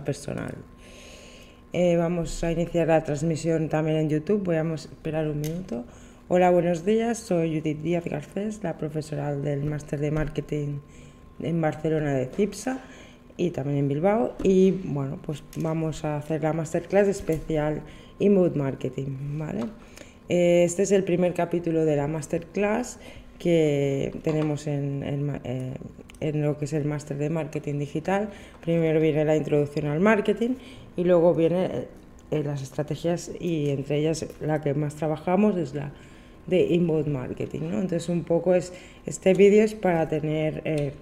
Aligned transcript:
personal. 0.00 0.54
Eh, 1.74 1.96
vamos 1.96 2.42
a 2.42 2.50
iniciar 2.50 2.88
la 2.88 3.04
transmisión 3.04 3.68
también 3.68 3.98
en 3.98 4.08
YouTube. 4.08 4.42
Voy 4.42 4.56
a 4.56 4.74
esperar 4.74 5.28
un 5.28 5.42
minuto. 5.42 5.84
Hola, 6.28 6.50
buenos 6.50 6.86
días. 6.86 7.18
Soy 7.18 7.58
Judith 7.58 7.82
Díaz 7.82 8.06
Garcés, 8.06 8.62
la 8.62 8.78
profesora 8.78 9.36
del 9.36 9.64
máster 9.64 10.00
de 10.00 10.10
marketing 10.10 10.78
en 11.40 11.60
Barcelona 11.60 12.14
de 12.14 12.24
CIPSA 12.24 12.80
y 13.36 13.50
también 13.50 13.80
en 13.80 13.88
Bilbao. 13.88 14.34
Y 14.42 14.70
bueno, 14.70 15.18
pues 15.20 15.44
vamos 15.56 16.06
a 16.06 16.16
hacer 16.16 16.42
la 16.42 16.54
masterclass 16.54 17.08
especial 17.08 17.82
Inbound 18.18 18.56
Marketing. 18.56 19.38
¿vale? 19.38 19.64
Eh, 20.30 20.64
este 20.64 20.84
es 20.84 20.92
el 20.92 21.04
primer 21.04 21.34
capítulo 21.34 21.84
de 21.84 21.96
la 21.96 22.06
masterclass 22.06 22.98
que 23.42 24.14
tenemos 24.22 24.68
en, 24.68 25.40
eh, 25.42 25.74
en, 26.20 26.42
lo 26.42 26.56
que 26.58 26.66
es 26.66 26.72
el 26.74 26.84
máster 26.84 27.18
de 27.18 27.28
marketing 27.28 27.80
digital. 27.80 28.28
Primero 28.60 29.00
viene 29.00 29.24
la 29.24 29.36
introducción 29.36 29.86
al 29.86 29.98
marketing 29.98 30.50
y 30.96 31.02
luego 31.02 31.34
viene 31.34 31.86
eh, 32.30 32.44
las 32.44 32.62
estrategias 32.62 33.32
y 33.40 33.70
entre 33.70 33.98
ellas 33.98 34.26
la 34.40 34.60
que 34.60 34.74
más 34.74 34.94
trabajamos 34.94 35.56
es 35.56 35.74
la 35.74 35.90
de 36.46 36.62
inbound 36.66 37.08
marketing. 37.08 37.62
¿no? 37.62 37.80
Entonces 37.80 38.08
un 38.08 38.22
poco 38.22 38.54
es 38.54 38.72
este 39.06 39.34
vídeo 39.34 39.64
es 39.64 39.74
para 39.74 40.08
tener 40.08 40.62
eh, 40.64 40.92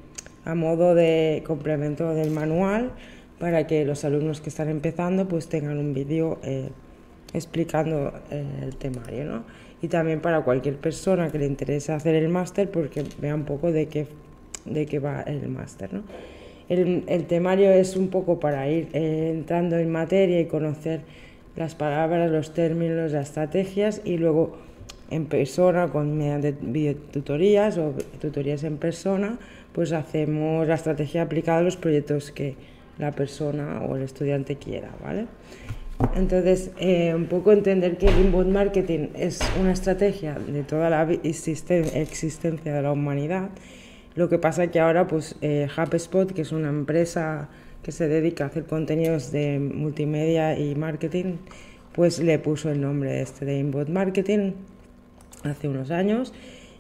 a 0.47 0.55
modo 0.55 0.95
de 0.95 1.43
complemento 1.47 2.15
del 2.15 2.31
manual 2.31 2.93
para 3.39 3.67
que 3.67 3.85
los 3.85 4.03
alumnos 4.07 4.41
que 4.41 4.49
están 4.49 4.71
empezando 4.71 5.29
pues 5.29 5.47
tengan 5.49 5.77
un 5.77 5.93
vídeo 5.93 6.39
explicando 7.35 8.15
el 8.31 8.77
temario. 8.77 9.25
¿no? 9.25 9.45
Y 9.83 9.89
también 9.89 10.21
para 10.21 10.43
cualquier 10.43 10.77
persona 10.77 11.31
que 11.31 11.39
le 11.39 11.47
interese 11.47 11.93
hacer 11.93 12.15
el 12.15 12.29
máster 12.29 12.71
porque 12.71 13.05
vea 13.21 13.35
un 13.35 13.45
poco 13.45 13.73
de 13.73 13.87
qué, 13.87 14.07
de 14.65 14.87
qué 14.87 14.99
va 14.99 15.23
el 15.23 15.49
máster. 15.49 15.93
¿no? 15.93 16.03
El, 16.69 17.05
el, 17.07 17.27
temario 17.27 17.71
es 17.71 17.97
un 17.97 18.09
poco 18.09 18.39
para 18.39 18.69
ir 18.69 18.89
eh, 18.93 19.31
entrando 19.33 19.77
en 19.77 19.91
materia 19.91 20.41
y 20.41 20.47
conocer 20.47 21.01
las 21.57 21.75
palabras, 21.75 22.31
los 22.31 22.55
términos, 22.55 23.13
las 23.13 23.29
estrategias 23.29 24.03
y 24.05 24.19
luego 24.19 24.57
en 25.11 25.27
persona, 25.27 25.89
con 25.89 26.17
mediante 26.17 26.55
videotutorías 26.61 27.79
o 27.79 27.95
tutorías 28.21 28.63
en 28.65 28.77
persona, 28.77 29.39
pues 29.73 29.93
hacemos 29.93 30.67
la 30.67 30.75
estrategia 30.75 31.23
aplicada 31.23 31.59
a 31.59 31.63
los 31.63 31.77
proyectos 31.77 32.31
que 32.31 32.55
la 32.99 33.13
persona 33.13 33.83
o 33.83 33.97
el 33.97 34.03
estudiante 34.03 34.57
quiera, 34.57 34.91
¿vale? 35.03 35.27
Entonces, 36.15 36.71
eh, 36.79 37.15
un 37.15 37.27
poco 37.27 37.53
entender 37.53 37.99
que 37.99 38.07
el 38.07 38.19
inbound 38.19 38.53
marketing 38.53 39.09
es 39.15 39.41
una 39.61 39.73
estrategia 39.73 40.35
de 40.35 40.63
toda 40.63 40.91
la 40.91 41.03
existencia 41.13 42.75
de 42.75 42.83
la 42.83 42.93
humanidad. 42.93 43.51
Lo 44.15 44.29
que 44.29 44.39
pasa 44.39 44.67
que 44.69 44.81
ahora, 44.81 45.07
pues, 45.07 45.37
eh, 45.41 45.69
HubSpot, 45.77 46.33
que 46.33 46.43
es 46.43 46.53
una 46.53 46.69
empresa 46.69 47.49
que 47.83 47.93
se 47.93 48.09
dedica 48.09 48.45
a 48.45 48.47
hacer 48.49 48.65
contenidos 48.65 49.31
de 49.33 49.59
multimedia 49.59 50.59
y 50.59 50.75
marketing, 50.75 51.37
pues 51.93 52.19
le 52.21 52.39
puso 52.39 52.71
el 52.71 52.81
nombre 52.81 53.21
este 53.21 53.45
de 53.45 53.59
inbound 53.59 53.89
marketing 53.89 54.53
hace 55.43 55.69
unos 55.69 55.91
años 55.91 56.33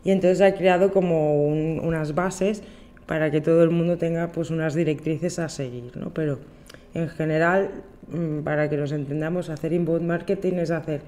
y 0.04 0.10
entonces 0.10 0.40
ha 0.40 0.54
creado 0.54 0.92
como 0.92 1.46
unas 1.46 2.14
bases 2.14 2.62
para 3.06 3.30
que 3.30 3.40
todo 3.40 3.62
el 3.62 3.70
mundo 3.70 3.98
tenga 3.98 4.30
pues 4.32 4.50
unas 4.50 4.74
directrices 4.74 5.38
a 5.38 5.48
seguir, 5.48 5.96
¿no? 5.96 6.12
Pero 6.14 6.38
en 6.94 7.08
general 7.08 7.70
para 8.44 8.68
que 8.68 8.76
nos 8.76 8.92
entendamos, 8.92 9.50
hacer 9.50 9.72
inbound 9.72 10.06
marketing 10.06 10.54
es 10.54 10.70
hacer 10.70 11.02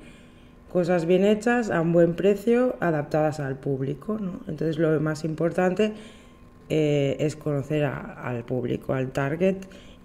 cosas 0.73 1.05
bien 1.07 1.25
hechas 1.25 1.71
a 1.71 1.81
un 1.81 1.93
buen 1.93 2.15
precio, 2.15 2.77
adaptadas 2.81 3.41
al 3.41 3.57
público. 3.57 4.19
¿no? 4.19 4.41
Entonces 4.49 4.79
lo 4.79 4.99
más 5.01 5.25
importante 5.25 5.93
eh, 6.69 7.17
es 7.21 7.37
conocer 7.37 7.85
al 7.85 8.45
público, 8.45 8.95
al 8.95 9.13
target 9.13 9.57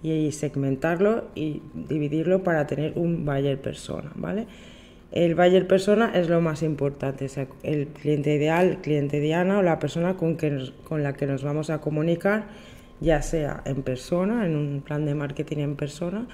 y 0.02 0.30
segmentarlo 0.32 1.24
y 1.34 1.62
dividirlo 1.74 2.42
para 2.42 2.66
tener 2.66 2.92
un 2.96 3.24
buyer 3.24 3.60
persona, 3.60 4.12
¿vale? 4.14 4.46
El 5.10 5.34
buyer 5.34 5.66
persona 5.66 6.12
es 6.14 6.28
lo 6.28 6.42
más 6.42 6.62
importante, 6.62 7.26
el 7.62 7.88
cliente 7.88 8.34
ideal, 8.34 8.68
el 8.68 8.76
cliente 8.78 9.20
diana 9.20 9.58
o 9.58 9.62
la 9.62 9.78
persona 9.78 10.16
con 10.18 11.02
la 11.02 11.14
que 11.14 11.26
nos 11.26 11.42
vamos 11.42 11.70
a 11.70 11.80
comunicar, 11.80 12.44
ya 13.00 13.22
sea 13.22 13.62
en 13.64 13.82
persona, 13.82 14.44
en 14.44 14.54
un 14.54 14.82
plan 14.82 15.06
de 15.06 15.14
marketing 15.14 15.58
en 15.58 15.76
persona, 15.76 16.28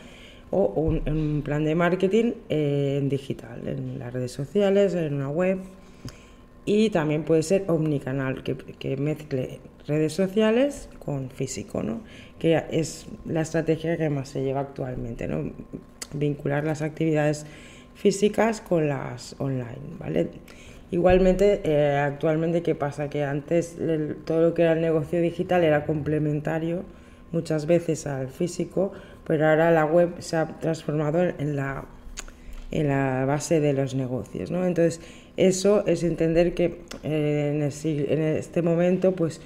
o 0.55 0.81
un, 0.81 1.43
plan 1.45 1.65
de 1.65 1.75
marketing 1.75 2.33
eh, 2.49 2.99
en 3.01 3.09
digital, 3.09 3.67
en 3.67 3.99
las 3.99 4.13
redes 4.13 4.31
sociales, 4.31 4.95
en 4.95 5.15
una 5.15 5.29
web. 5.29 5.59
Y 6.65 6.91
también 6.91 7.25
puede 7.25 7.43
ser 7.43 7.65
omnicanal, 7.67 8.43
que, 8.43 8.97
mezcle 8.97 9.59
redes 9.87 10.13
sociales 10.13 10.89
con 11.05 11.29
físico, 11.29 11.83
¿no? 11.83 12.01
que 12.39 12.63
es 12.71 13.07
la 13.27 13.43
estrategia 13.43 13.99
que 13.99 14.09
más 14.09 14.29
se 14.29 14.43
lleva 14.43 14.61
actualmente, 14.61 15.27
¿no? 15.27 15.53
vincular 16.15 16.65
las 16.65 16.81
actividades 16.81 17.45
físicas 17.95 18.61
con 18.61 18.89
las 18.89 19.35
online. 19.39 19.99
¿vale? 19.99 20.29
Igualmente, 20.91 21.61
eh, 21.65 21.99
actualmente, 21.99 22.63
¿qué 22.63 22.75
pasa? 22.75 23.11
Que 23.11 23.25
antes 23.25 23.77
todo 24.25 24.41
lo 24.41 24.55
que 24.55 24.63
era 24.63 24.73
el 24.73 24.81
negocio 24.81 25.21
digital 25.21 25.65
era 25.65 25.85
complementario 25.85 26.85
muchas 27.35 27.67
veces 27.67 28.07
al 28.07 28.29
físico, 28.29 28.93
pero 29.27 29.49
ahora 29.49 29.71
la 29.71 29.85
web 29.85 30.15
se 30.19 30.37
ha 30.37 30.47
transformado 30.47 31.23
en 31.23 31.57
la, 31.57 31.85
en 32.71 32.89
la 32.89 33.25
base 33.25 33.61
de 33.61 33.73
los 33.73 33.95
negocios. 33.95 34.51
¿no? 34.51 34.67
Entonces, 34.67 35.01
eso 35.37 35.85
es 35.87 36.05
entender 36.05 36.55
que 36.55 36.81
eh, 37.03 37.51
en, 37.53 38.23
este 38.23 38.63
momento, 38.63 39.13
pues 39.13 39.41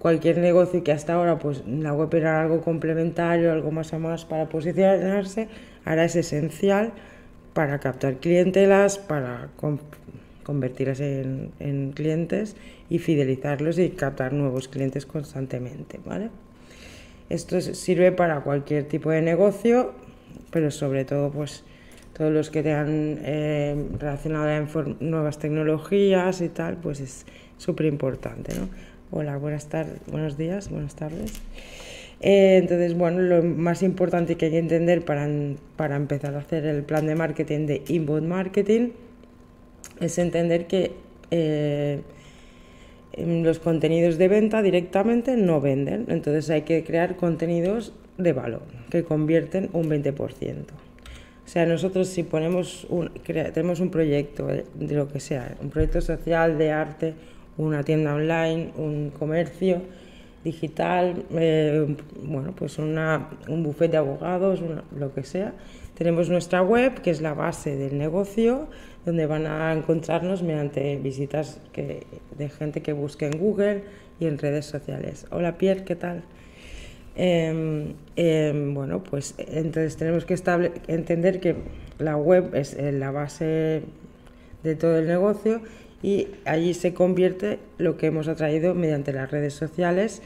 cualquier 0.00 0.38
negocio 0.38 0.84
que 0.84 0.92
hasta 0.92 1.14
ahora 1.14 1.38
pues 1.38 1.62
la 1.66 1.92
web 1.92 2.14
era 2.14 2.40
algo 2.42 2.60
complementario, 2.60 3.52
algo 3.52 3.70
más 3.70 3.92
a 3.92 3.98
más 3.98 4.24
para 4.24 4.48
posicionarse, 4.48 5.48
ahora 5.84 6.04
es 6.04 6.16
esencial 6.16 6.92
para 7.52 7.78
captar 7.80 8.16
clientelas, 8.16 8.98
para 8.98 9.48
convertirlas 10.42 11.00
en, 11.00 11.52
en, 11.58 11.92
clientes 11.92 12.56
y 12.88 12.98
fidelizarlos 12.98 13.78
y 13.78 13.90
captar 13.90 14.32
nuevos 14.32 14.68
clientes 14.68 15.04
constantemente, 15.06 16.00
¿vale? 16.04 16.30
Esto 17.28 17.60
sirve 17.60 18.12
para 18.12 18.40
cualquier 18.40 18.84
tipo 18.84 19.10
de 19.10 19.20
negocio, 19.20 19.92
pero 20.50 20.70
sobre 20.70 21.04
todo 21.04 21.30
pues 21.30 21.64
todos 22.16 22.32
los 22.32 22.50
que 22.50 22.62
tengan 22.62 23.18
eh, 23.22 23.86
relacionado 23.98 24.66
con 24.72 24.96
nuevas 25.00 25.38
tecnologías 25.38 26.40
y 26.40 26.48
tal, 26.48 26.76
pues 26.78 27.00
es 27.00 27.26
súper 27.58 27.86
importante, 27.86 28.54
¿no? 28.58 28.68
Hola, 29.10 29.36
buenas 29.36 29.66
tardes, 29.68 30.00
buenos 30.10 30.36
días, 30.36 30.68
buenas 30.70 30.94
tardes. 30.94 31.32
Eh, 32.20 32.58
entonces, 32.60 32.94
bueno, 32.96 33.20
lo 33.20 33.42
más 33.42 33.82
importante 33.82 34.36
que 34.36 34.46
hay 34.46 34.50
que 34.50 34.58
entender 34.58 35.04
para, 35.04 35.28
para 35.76 35.96
empezar 35.96 36.34
a 36.34 36.38
hacer 36.38 36.66
el 36.66 36.82
plan 36.82 37.06
de 37.06 37.14
marketing 37.14 37.66
de 37.66 37.82
inbound 37.88 38.26
marketing 38.26 38.90
es 40.00 40.18
entender 40.18 40.66
que 40.66 40.92
eh, 41.30 42.00
los 43.26 43.58
contenidos 43.58 44.18
de 44.18 44.28
venta 44.28 44.62
directamente 44.62 45.36
no 45.36 45.60
venden, 45.60 46.06
entonces 46.08 46.48
hay 46.50 46.62
que 46.62 46.84
crear 46.84 47.16
contenidos 47.16 47.92
de 48.16 48.32
valor 48.32 48.62
que 48.90 49.04
convierten 49.04 49.70
un 49.72 49.88
20%. 49.88 50.14
O 51.48 51.50
sea, 51.50 51.64
nosotros 51.64 52.08
si 52.08 52.24
ponemos 52.24 52.86
un, 52.90 53.10
tenemos 53.24 53.80
un 53.80 53.90
proyecto 53.90 54.46
de 54.46 54.94
lo 54.94 55.08
que 55.08 55.20
sea, 55.20 55.56
un 55.62 55.70
proyecto 55.70 56.00
social, 56.00 56.58
de 56.58 56.72
arte, 56.72 57.14
una 57.56 57.82
tienda 57.82 58.14
online, 58.14 58.72
un 58.76 59.10
comercio 59.10 59.82
digital, 60.44 61.24
eh, 61.32 61.96
bueno, 62.22 62.52
pues 62.56 62.78
una, 62.78 63.28
un 63.48 63.62
buffet 63.62 63.90
de 63.90 63.96
abogados, 63.96 64.60
lo 64.96 65.12
que 65.14 65.22
sea, 65.22 65.52
tenemos 65.96 66.28
nuestra 66.28 66.62
web, 66.62 67.00
que 67.02 67.10
es 67.10 67.20
la 67.20 67.34
base 67.34 67.76
del 67.76 67.98
negocio, 67.98 68.68
donde 69.04 69.26
van 69.26 69.46
a 69.46 69.72
encontrarnos 69.72 70.42
mediante 70.42 70.96
visitas 70.98 71.60
que, 71.72 72.06
de 72.36 72.48
gente 72.48 72.82
que 72.82 72.92
busque 72.92 73.26
en 73.26 73.38
Google 73.38 73.82
y 74.20 74.26
en 74.26 74.38
redes 74.38 74.66
sociales. 74.66 75.26
Hola 75.30 75.58
Pierre, 75.58 75.84
¿qué 75.84 75.96
tal? 75.96 76.22
Em, 77.16 77.94
em, 78.14 78.74
bueno, 78.74 79.02
pues 79.02 79.34
entonces 79.38 79.96
tenemos 79.96 80.24
que 80.24 80.34
entender 80.86 81.40
que 81.40 81.56
la 81.98 82.16
web 82.16 82.54
es 82.54 82.74
eh, 82.74 82.92
la 82.92 83.10
base 83.10 83.82
de 84.62 84.76
todo 84.76 84.98
el 84.98 85.08
negocio 85.08 85.62
y 86.02 86.28
allí 86.44 86.74
se 86.74 86.94
convierte 86.94 87.58
lo 87.78 87.96
que 87.96 88.06
hemos 88.06 88.28
atraído 88.28 88.74
mediante 88.74 89.12
las 89.12 89.30
redes 89.30 89.54
sociales 89.54 90.22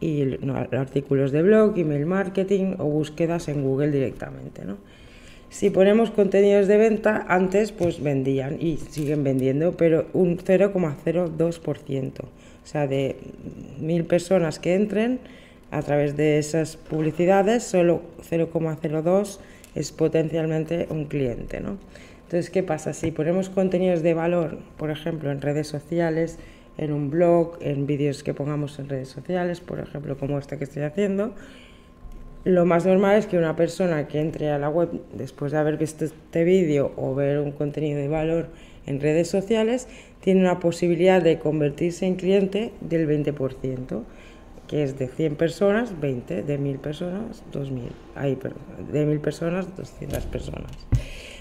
y 0.00 0.38
artículos 0.74 1.32
de 1.32 1.42
blog, 1.42 1.76
email 1.78 2.06
marketing 2.06 2.74
o 2.78 2.84
búsquedas 2.84 3.48
en 3.48 3.62
Google 3.62 3.90
directamente. 3.90 4.64
¿no? 4.64 4.78
Si 5.50 5.68
ponemos 5.70 6.10
contenidos 6.10 6.68
de 6.68 6.76
venta, 6.76 7.26
antes 7.28 7.72
pues 7.72 8.02
vendían 8.02 8.56
y 8.60 8.76
siguen 8.76 9.24
vendiendo, 9.24 9.76
pero 9.76 10.06
un 10.12 10.38
0,02%. 10.38 12.20
O 12.20 12.66
sea, 12.66 12.86
de 12.86 13.16
mil 13.80 14.04
personas 14.04 14.60
que 14.60 14.74
entren 14.74 15.18
a 15.72 15.82
través 15.82 16.16
de 16.16 16.38
esas 16.38 16.76
publicidades, 16.76 17.64
solo 17.64 18.02
0,02 18.30 19.38
es 19.74 19.92
potencialmente 19.92 20.86
un 20.90 21.06
cliente. 21.06 21.60
¿no? 21.60 21.78
Entonces, 22.30 22.50
¿qué 22.50 22.62
pasa? 22.62 22.92
Si 22.92 23.10
ponemos 23.10 23.48
contenidos 23.48 24.04
de 24.04 24.14
valor, 24.14 24.58
por 24.76 24.92
ejemplo, 24.92 25.32
en 25.32 25.40
redes 25.40 25.66
sociales, 25.66 26.38
en 26.78 26.92
un 26.92 27.10
blog, 27.10 27.58
en 27.60 27.88
vídeos 27.88 28.22
que 28.22 28.34
pongamos 28.34 28.78
en 28.78 28.88
redes 28.88 29.08
sociales, 29.08 29.60
por 29.60 29.80
ejemplo, 29.80 30.16
como 30.16 30.38
este 30.38 30.56
que 30.56 30.62
estoy 30.62 30.84
haciendo, 30.84 31.34
lo 32.44 32.64
más 32.66 32.86
normal 32.86 33.18
es 33.18 33.26
que 33.26 33.36
una 33.36 33.56
persona 33.56 34.06
que 34.06 34.20
entre 34.20 34.48
a 34.52 34.58
la 34.58 34.68
web 34.68 34.90
después 35.12 35.50
de 35.50 35.58
haber 35.58 35.76
visto 35.76 36.04
este 36.04 36.44
vídeo 36.44 36.92
o 36.94 37.16
ver 37.16 37.40
un 37.40 37.50
contenido 37.50 37.98
de 37.98 38.06
valor 38.06 38.46
en 38.86 39.00
redes 39.00 39.26
sociales, 39.26 39.88
tiene 40.20 40.40
una 40.40 40.60
posibilidad 40.60 41.20
de 41.20 41.40
convertirse 41.40 42.06
en 42.06 42.14
cliente 42.14 42.70
del 42.80 43.08
20%, 43.08 44.04
que 44.68 44.84
es 44.84 44.96
de 45.00 45.08
100 45.08 45.34
personas, 45.34 46.00
20, 46.00 46.44
de 46.44 46.58
1000 46.58 46.78
personas, 46.78 47.42
2000, 47.50 47.90
ahí, 48.14 48.36
perdón, 48.36 48.60
de 48.92 49.04
1000 49.04 49.18
personas, 49.18 49.76
200 49.76 50.26
personas. 50.26 50.89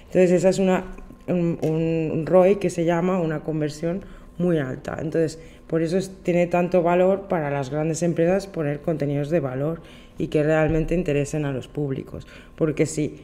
Entonces, 0.09 0.31
esa 0.31 0.49
es 0.49 0.57
una, 0.57 0.85
un, 1.27 2.25
ROI 2.25 2.55
que 2.55 2.71
se 2.71 2.83
llama 2.83 3.19
una 3.19 3.41
conversión 3.41 4.01
muy 4.39 4.57
alta. 4.57 4.97
Entonces, 4.99 5.39
por 5.67 5.83
eso 5.83 5.97
tiene 6.23 6.47
tanto 6.47 6.81
valor 6.81 7.27
para 7.27 7.51
las 7.51 7.69
grandes 7.69 8.01
empresas 8.01 8.47
poner 8.47 8.81
contenidos 8.81 9.29
de 9.29 9.39
valor 9.39 9.81
y 10.17 10.27
que 10.27 10.41
realmente 10.41 10.95
interesen 10.95 11.45
a 11.45 11.51
los 11.51 11.67
públicos. 11.67 12.25
Porque 12.55 12.87
si 12.87 13.21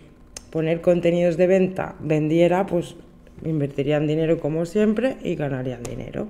poner 0.51 0.81
contenidos 0.81 1.37
de 1.37 1.47
venta 1.47 1.95
vendiera, 1.99 2.67
pues 2.67 2.95
invertirían 3.43 4.05
dinero 4.05 4.39
como 4.39 4.65
siempre 4.67 5.17
y 5.23 5.35
ganarían 5.35 5.81
dinero. 5.81 6.27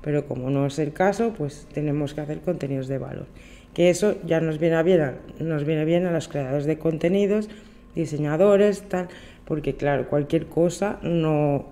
Pero 0.00 0.26
como 0.26 0.48
no 0.48 0.64
es 0.66 0.78
el 0.78 0.94
caso, 0.94 1.34
pues 1.36 1.66
tenemos 1.74 2.14
que 2.14 2.22
hacer 2.22 2.40
contenidos 2.40 2.88
de 2.88 2.96
valor. 2.96 3.26
Que 3.74 3.90
eso 3.90 4.14
ya 4.26 4.40
nos 4.40 4.58
viene 4.58 4.82
bien 4.82 5.00
a, 5.02 5.14
nos 5.40 5.64
viene 5.64 5.84
bien 5.84 6.06
a 6.06 6.12
los 6.12 6.28
creadores 6.28 6.64
de 6.64 6.78
contenidos, 6.78 7.50
diseñadores, 7.94 8.82
tal, 8.88 9.08
porque 9.48 9.74
claro, 9.74 10.06
cualquier 10.08 10.46
cosa 10.46 10.98
no 11.02 11.64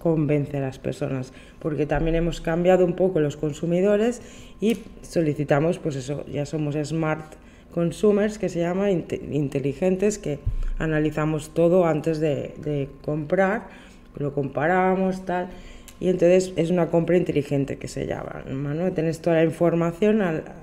convence 0.00 0.56
a 0.56 0.60
las 0.60 0.78
personas, 0.78 1.32
porque 1.58 1.84
también 1.84 2.14
hemos 2.14 2.40
cambiado 2.40 2.84
un 2.84 2.94
poco 2.94 3.18
los 3.18 3.36
consumidores 3.36 4.22
y 4.60 4.78
solicitamos, 5.02 5.80
pues 5.80 5.96
eso, 5.96 6.24
ya 6.26 6.46
somos 6.46 6.76
smart 6.76 7.34
consumers, 7.74 8.38
que 8.38 8.48
se 8.48 8.60
llama 8.60 8.92
inteligentes, 8.92 10.18
que 10.18 10.38
analizamos 10.78 11.52
todo 11.54 11.86
antes 11.86 12.20
de, 12.20 12.88
comprar 13.04 13.66
lo 14.16 14.32
comparamos, 14.32 15.24
tal. 15.24 15.48
Y 16.00 16.08
entonces 16.08 16.52
es 16.56 16.70
una 16.70 16.88
compra 16.88 17.16
inteligente 17.16 17.76
que 17.76 17.86
se 17.86 18.06
llama, 18.06 18.44
¿no? 18.48 18.90
Tienes 18.92 19.20
toda 19.20 19.36
la 19.36 19.44
información 19.44 20.22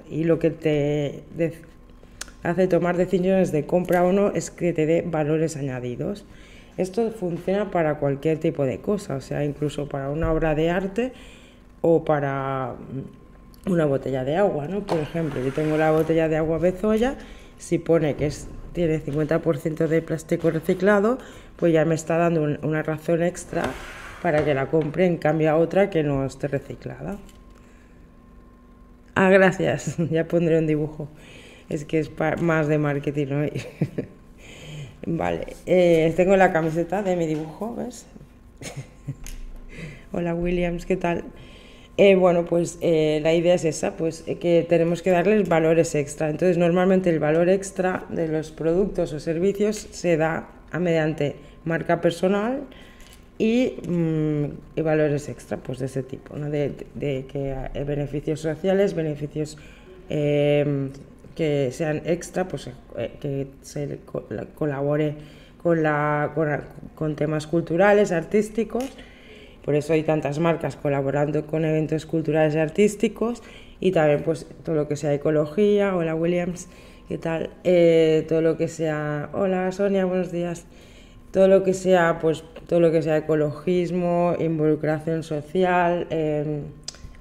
y 0.10 0.24
lo 0.24 0.40
que 0.40 0.50
te 0.50 1.24
hace 2.46 2.68
tomar 2.68 2.98
decisiones 2.98 3.52
de 3.52 3.66
compra 3.66 4.04
o 4.04 4.12
no 4.12 4.32
es 4.32 4.52
que 4.52 4.74
te 4.74 4.86
dé 4.86 5.04
valores 5.06 5.58
añadidos. 5.58 6.26
Esto 6.78 7.10
funciona 7.12 7.72
para 7.72 7.96
cualquier 7.96 8.40
tipo 8.40 8.66
de 8.66 8.80
cosa, 8.80 9.16
o 9.16 9.22
sea, 9.22 9.46
incluso 9.46 9.88
para 9.88 10.10
una 10.10 10.32
obra 10.32 10.56
de 10.56 10.70
arte 10.70 11.14
o 11.82 12.04
para 12.04 12.76
una 13.66 13.86
botella 13.86 14.24
de 14.24 14.36
agua, 14.36 14.68
¿no? 14.68 14.82
Por 14.82 15.00
ejemplo, 15.00 15.42
yo 15.42 15.52
tengo 15.52 15.78
la 15.78 15.92
botella 15.92 16.28
de 16.28 16.38
agua 16.38 16.58
Bezoya, 16.58 17.16
si 17.58 17.80
pone 17.80 18.16
que 18.16 18.28
es, 18.28 18.48
tiene 18.74 19.02
50% 19.02 19.88
de 19.88 20.02
plástico 20.02 20.52
reciclado, 20.52 21.18
pues 21.56 21.74
ya 21.74 21.86
me 21.86 21.96
está 21.96 22.18
dando 22.18 22.44
una 22.62 22.84
razón 22.84 23.24
extra 23.24 23.64
para 24.22 24.44
que 24.44 24.54
la 24.54 24.68
compre 24.68 25.06
en 25.06 25.18
cambio 25.18 25.52
a 25.52 25.56
otra 25.56 25.90
que 25.90 26.04
no 26.04 26.26
esté 26.26 26.48
reciclada. 26.48 27.18
Ah, 29.16 29.30
gracias, 29.30 29.96
ya 30.12 30.28
pondré 30.28 30.60
un 30.60 30.68
dibujo. 30.68 31.08
Es 31.70 31.86
que 31.86 32.00
es 32.00 32.12
más 32.42 32.68
de 32.68 32.78
marketing 32.78 33.28
hoy. 33.28 33.52
vale, 35.08 35.48
eh, 35.66 36.14
tengo 36.16 36.36
la 36.36 36.54
camiseta 36.54 37.02
de 37.02 37.16
mi 37.16 37.26
dibujo, 37.26 37.76
¿ves? 37.76 38.06
Hola 40.12 40.36
Williams, 40.36 40.86
¿qué 40.86 40.96
tal? 40.96 41.24
Eh, 41.98 42.16
bueno, 42.16 42.46
pues 42.46 42.78
eh, 42.82 43.20
la 43.24 43.34
idea 43.34 43.56
es 43.56 43.66
esa, 43.66 43.96
pues 43.96 44.24
que 44.24 44.66
tenemos 44.68 45.02
que 45.02 45.12
darles 45.12 45.48
valores 45.48 45.96
extra. 45.96 46.30
Entonces, 46.30 46.58
normalmente 46.58 47.10
el 47.10 47.20
valor 47.20 47.50
extra 47.50 48.06
de 48.10 48.28
los 48.28 48.52
productos 48.52 49.14
o 49.14 49.20
servicios 49.20 49.88
se 49.92 50.18
da 50.18 50.50
mediante 50.78 51.36
marca 51.64 52.02
personal 52.02 52.64
mm, 53.40 54.46
y, 54.76 54.82
valores 54.82 55.30
extra 55.30 55.58
pues 55.58 55.80
de 55.80 55.86
ese 55.86 56.04
tipo, 56.04 56.36
¿no? 56.36 56.50
de, 56.50 56.76
que 56.96 57.56
hay 57.74 57.84
beneficios 57.86 58.42
sociales, 58.42 58.94
beneficios 58.94 59.58
que 61.36 61.70
sean 61.72 62.02
extra, 62.06 62.48
pues 62.48 62.70
eh, 62.98 63.12
que 63.20 63.48
se 63.62 64.00
colabore 64.56 65.16
con, 65.62 65.84
la, 65.84 66.32
con, 66.96 67.16
temas 67.16 67.48
culturales, 67.48 68.12
artísticos. 68.12 68.86
Por 69.64 69.76
eso 69.76 69.94
hay 69.94 70.04
tantas 70.04 70.40
marcas 70.40 70.76
colaborando 70.76 71.46
con 71.46 71.66
eventos 71.66 72.06
culturales 72.06 72.56
y 72.56 72.60
artísticos 72.60 73.42
y 73.80 73.92
también 73.92 74.22
pues 74.24 74.46
todo 74.64 74.76
lo 74.76 74.88
que 74.88 74.96
sea 74.96 75.14
ecología, 75.14 75.96
hola 75.96 76.16
Williams, 76.16 76.68
¿qué 77.08 77.18
tal? 77.18 77.50
Eh, 77.64 78.26
todo 78.30 78.42
lo 78.42 78.58
que 78.58 78.68
sea, 78.68 79.30
hola 79.34 79.72
Sonia, 79.72 80.06
buenos 80.06 80.32
días 80.32 80.66
todo 81.36 81.50
lo 81.50 81.64
que 81.64 81.74
sea, 81.74 82.20
pues, 82.22 82.46
todo 82.66 82.80
lo 82.80 82.94
que 82.94 83.02
sea 83.02 83.18
ecologismo, 83.18 84.36
involucración 84.40 85.22
social, 85.22 86.08
em, 86.10 86.62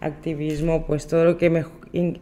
activismo, 0.01 0.87
pues 0.87 1.09
todo 1.09 1.25
lo 1.25 1.37
que 1.37 1.51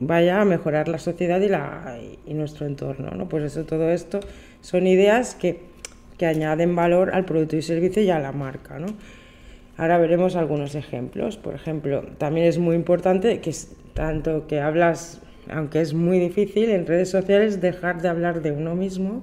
vaya 0.01 0.41
a 0.41 0.45
mejorar 0.45 0.89
la 0.89 0.99
sociedad 0.99 1.41
y, 1.41 1.49
la, 1.49 1.99
y 2.27 2.35
nuestro 2.35 2.67
entorno, 2.67 3.11
¿no? 3.13 3.29
Pues 3.29 3.45
eso, 3.45 3.65
todo 3.65 3.91
esto 3.91 4.21
son 4.61 4.87
ideas 4.87 5.35
que, 5.35 5.61
que 6.19 6.27
añaden 6.27 6.77
valor 6.77 7.15
al 7.15 7.25
producto 7.25 7.57
y 7.57 7.63
servicio 7.63 8.03
y 8.03 8.11
a 8.11 8.19
la 8.19 8.33
marca, 8.33 8.79
¿no? 8.79 8.89
Ahora 9.77 9.99
veremos 9.99 10.37
algunos 10.37 10.75
ejemplos. 10.75 11.37
Por 11.37 11.55
ejemplo, 11.55 12.05
también 12.19 12.47
es 12.47 12.59
muy 12.59 12.77
importante 12.77 13.41
que 13.41 13.53
tanto 13.95 14.47
que 14.47 14.61
hablas, 14.61 15.21
aunque 15.51 15.81
es 15.81 15.95
muy 15.95 16.19
difícil 16.19 16.71
en 16.71 16.87
redes 16.87 17.11
sociales, 17.11 17.61
dejar 17.61 18.03
de 18.03 18.09
hablar 18.09 18.43
de 18.43 18.53
uno 18.53 18.75
mismo 18.75 19.23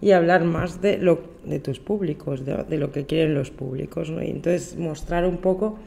y 0.00 0.12
hablar 0.12 0.44
más 0.44 0.80
de, 0.80 0.98
lo, 0.98 1.22
de 1.44 1.60
tus 1.60 1.78
públicos, 1.78 2.44
de, 2.44 2.78
lo 2.78 2.90
que 2.90 3.06
quieren 3.06 3.34
los 3.34 3.50
públicos. 3.50 4.10
¿no? 4.10 4.22
Y 4.22 4.30
entonces 4.30 4.76
mostrar 4.76 5.24
un 5.26 5.38
poco 5.38 5.78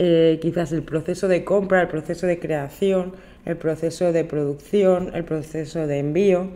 eh, 0.00 0.38
quizás 0.40 0.70
el 0.70 0.82
proceso 0.82 1.26
de 1.26 1.42
compra, 1.44 1.82
el 1.82 1.88
proceso 1.88 2.28
de 2.28 2.38
creación, 2.38 3.14
el 3.44 3.56
proceso 3.56 4.12
de 4.12 4.24
producción, 4.24 5.10
el 5.12 5.24
proceso 5.24 5.88
de 5.88 5.98
envío 5.98 6.50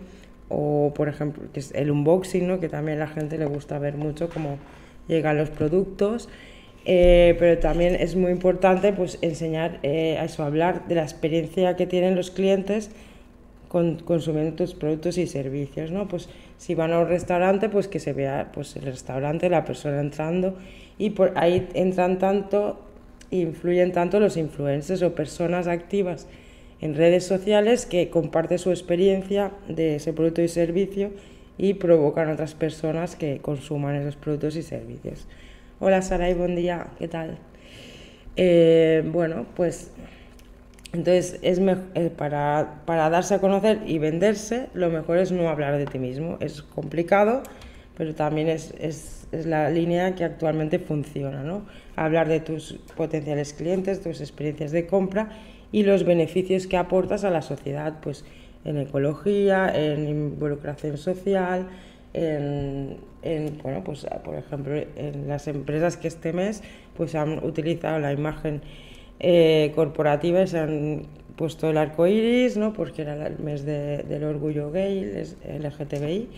o 0.49 0.93
por 0.94 1.09
ejemplo 1.09 1.43
el 1.75 1.91
unboxing, 1.91 2.47
¿no? 2.47 2.61
que 2.61 2.69
también 2.69 2.99
a 3.00 3.06
la 3.06 3.11
gente 3.11 3.39
le 3.39 3.47
gusta 3.47 3.81
ver 3.81 3.97
mucho 3.97 4.29
cómo 4.29 4.59
llegan 5.09 5.39
los 5.39 5.50
productos. 5.50 6.29
Eh, 6.85 7.37
pero 7.39 7.59
también 7.61 7.94
es 7.94 8.17
muy 8.17 8.31
importante 8.31 8.93
pues 8.93 9.19
enseñar 9.23 9.79
eh, 9.83 10.19
a 10.19 10.25
eso, 10.25 10.43
hablar 10.43 10.87
de 10.89 10.97
la 10.97 11.03
experiencia 11.03 11.77
que 11.77 11.87
tienen 11.87 12.17
los 12.17 12.31
clientes 12.31 12.91
con, 13.69 14.00
consumiendo 14.00 14.55
tus 14.55 14.75
productos 14.75 15.17
y 15.19 15.27
servicios, 15.27 15.91
¿no? 15.91 16.09
Pues 16.09 16.29
si 16.59 16.75
van 16.75 16.93
a 16.93 16.99
un 16.99 17.09
restaurante, 17.09 17.69
pues 17.69 17.89
que 17.89 17.99
se 17.99 18.12
vea 18.12 18.50
pues 18.53 18.77
el 18.77 18.82
restaurante, 18.82 19.49
la 19.49 19.65
persona 19.65 20.01
entrando 20.01 20.56
y 20.99 21.11
por 21.11 21.32
ahí 21.37 21.69
entran 21.75 22.19
tanto, 22.19 22.81
influyen 23.32 23.93
tanto 23.93 24.20
los 24.20 24.36
influencers 24.36 25.03
o 25.03 25.15
personas 25.15 25.67
activas 25.67 26.29
en 26.81 26.94
redes 26.94 27.24
sociales 27.24 27.86
que 27.86 28.10
comparten 28.10 28.58
su 28.58 28.70
experiencia 28.70 29.53
de 29.69 29.96
ese 29.96 30.12
producto 30.12 30.43
y 30.43 30.48
servicio 30.48 31.10
y 31.58 31.74
provocan 31.74 32.29
a 32.29 32.32
otras 32.34 32.55
personas 32.55 33.17
que 33.17 33.39
consuman 33.39 33.96
esos 33.96 34.17
productos 34.17 34.56
y 34.56 34.62
servicios. 34.62 35.27
Hola 35.81 36.03
Sara 36.03 36.31
y 36.31 36.34
buen 36.34 36.56
día, 36.56 36.89
¿qué 36.98 37.08
tal? 37.08 37.39
Eh, 38.36 39.03
bueno, 39.12 39.46
pues 39.56 39.93
entonces, 40.93 41.39
es 41.41 41.58
eh, 41.58 42.10
para, 42.15 42.82
para, 42.84 43.08
darse 43.08 43.34
a 43.34 43.41
conocer 43.41 43.81
y 43.86 43.98
venderse, 43.98 44.69
lo 44.74 44.91
mejor 44.91 45.17
es 45.17 45.32
no 45.32 45.48
hablar 45.48 45.79
de 45.79 45.86
ti 45.86 45.98
mismo. 45.98 46.36
Es 46.41 46.62
complicado, 46.62 47.43
pero 48.03 48.17
también 48.17 48.49
es, 48.49 48.75
es, 48.81 49.29
la 49.47 49.71
línea 49.71 50.17
que 50.17 50.25
actualmente 50.25 50.81
funciona. 50.81 51.44
¿no? 51.44 51.63
Hablar 51.94 52.27
de 52.27 52.41
tus 52.41 52.73
potenciales 52.97 53.53
clientes, 53.53 54.03
tus 54.03 54.21
experiencias 54.21 54.73
de 54.73 54.89
compra 54.89 55.29
y 55.71 55.85
los 55.85 56.03
beneficios 56.03 56.67
que 56.67 56.77
aportas 56.77 57.23
a 57.23 57.31
la 57.31 57.43
sociedad, 57.43 58.01
pues 58.03 58.25
en 58.65 58.79
ecología, 58.79 59.73
en 59.73 60.09
involucración 60.09 60.99
social, 60.99 61.69
en, 62.13 62.97
en, 63.23 63.59
bueno, 63.63 63.85
pues 63.85 64.05
por 64.25 64.35
ejemplo, 64.35 64.75
en 64.97 65.29
las 65.29 65.47
empresas 65.47 65.97
que 65.97 66.09
este 66.09 66.32
mes 66.32 66.61
pues 66.97 67.15
han 67.15 67.44
utilizado 67.44 68.01
la 68.01 68.13
imagen 68.13 68.63
eh, 69.21 69.71
corporativas 69.77 70.51
se 70.51 70.59
han 70.59 71.03
puesto 71.37 71.71
el 71.71 71.77
arco 71.77 72.09
iris, 72.09 72.56
¿no? 72.56 72.73
porque 72.73 73.03
era 73.03 73.29
el 73.29 73.39
mes 73.39 73.65
del 73.65 74.25
orgullo 74.25 74.73
gay, 74.73 75.25
LGTBI. 75.44 76.29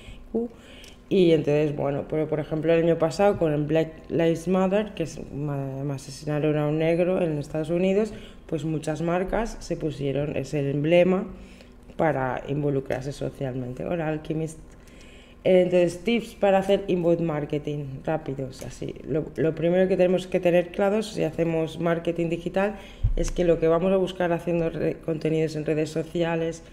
Y 1.14 1.30
entonces, 1.30 1.76
bueno, 1.76 2.06
pero 2.10 2.26
por 2.26 2.40
ejemplo 2.40 2.72
el 2.72 2.82
año 2.82 2.98
pasado 2.98 3.38
con 3.38 3.52
el 3.52 3.62
Black 3.62 3.92
Lives 4.08 4.48
Matter, 4.48 4.94
que 4.96 5.04
es, 5.04 5.20
asesinaron 5.88 6.58
a 6.58 6.66
un 6.66 6.78
negro 6.78 7.22
en 7.22 7.38
Estados 7.38 7.70
Unidos, 7.70 8.12
pues 8.46 8.64
muchas 8.64 9.00
marcas 9.00 9.56
se 9.60 9.76
pusieron 9.76 10.36
ese 10.36 10.68
emblema 10.68 11.28
para 11.96 12.42
involucrarse 12.48 13.12
socialmente. 13.12 13.84
Ahora 13.84 14.08
Alchemist 14.08 14.58
entonces, 15.44 16.02
tips 16.02 16.34
para 16.34 16.58
hacer 16.58 16.82
inbound 16.88 17.20
marketing 17.20 17.84
rápidos, 18.04 18.64
así. 18.64 18.96
Lo, 19.06 19.26
lo, 19.36 19.54
primero 19.54 19.86
que 19.86 19.96
tenemos 19.96 20.26
que 20.26 20.40
tener 20.40 20.72
claros 20.72 21.12
si 21.12 21.22
hacemos 21.22 21.78
marketing 21.78 22.28
digital 22.28 22.74
es 23.14 23.30
que 23.30 23.44
lo 23.44 23.60
que 23.60 23.68
vamos 23.68 23.92
a 23.92 23.98
buscar 23.98 24.32
haciendo 24.32 24.72
contenidos 25.04 25.54
en 25.54 25.64
redes 25.64 25.90
sociales 25.90 26.64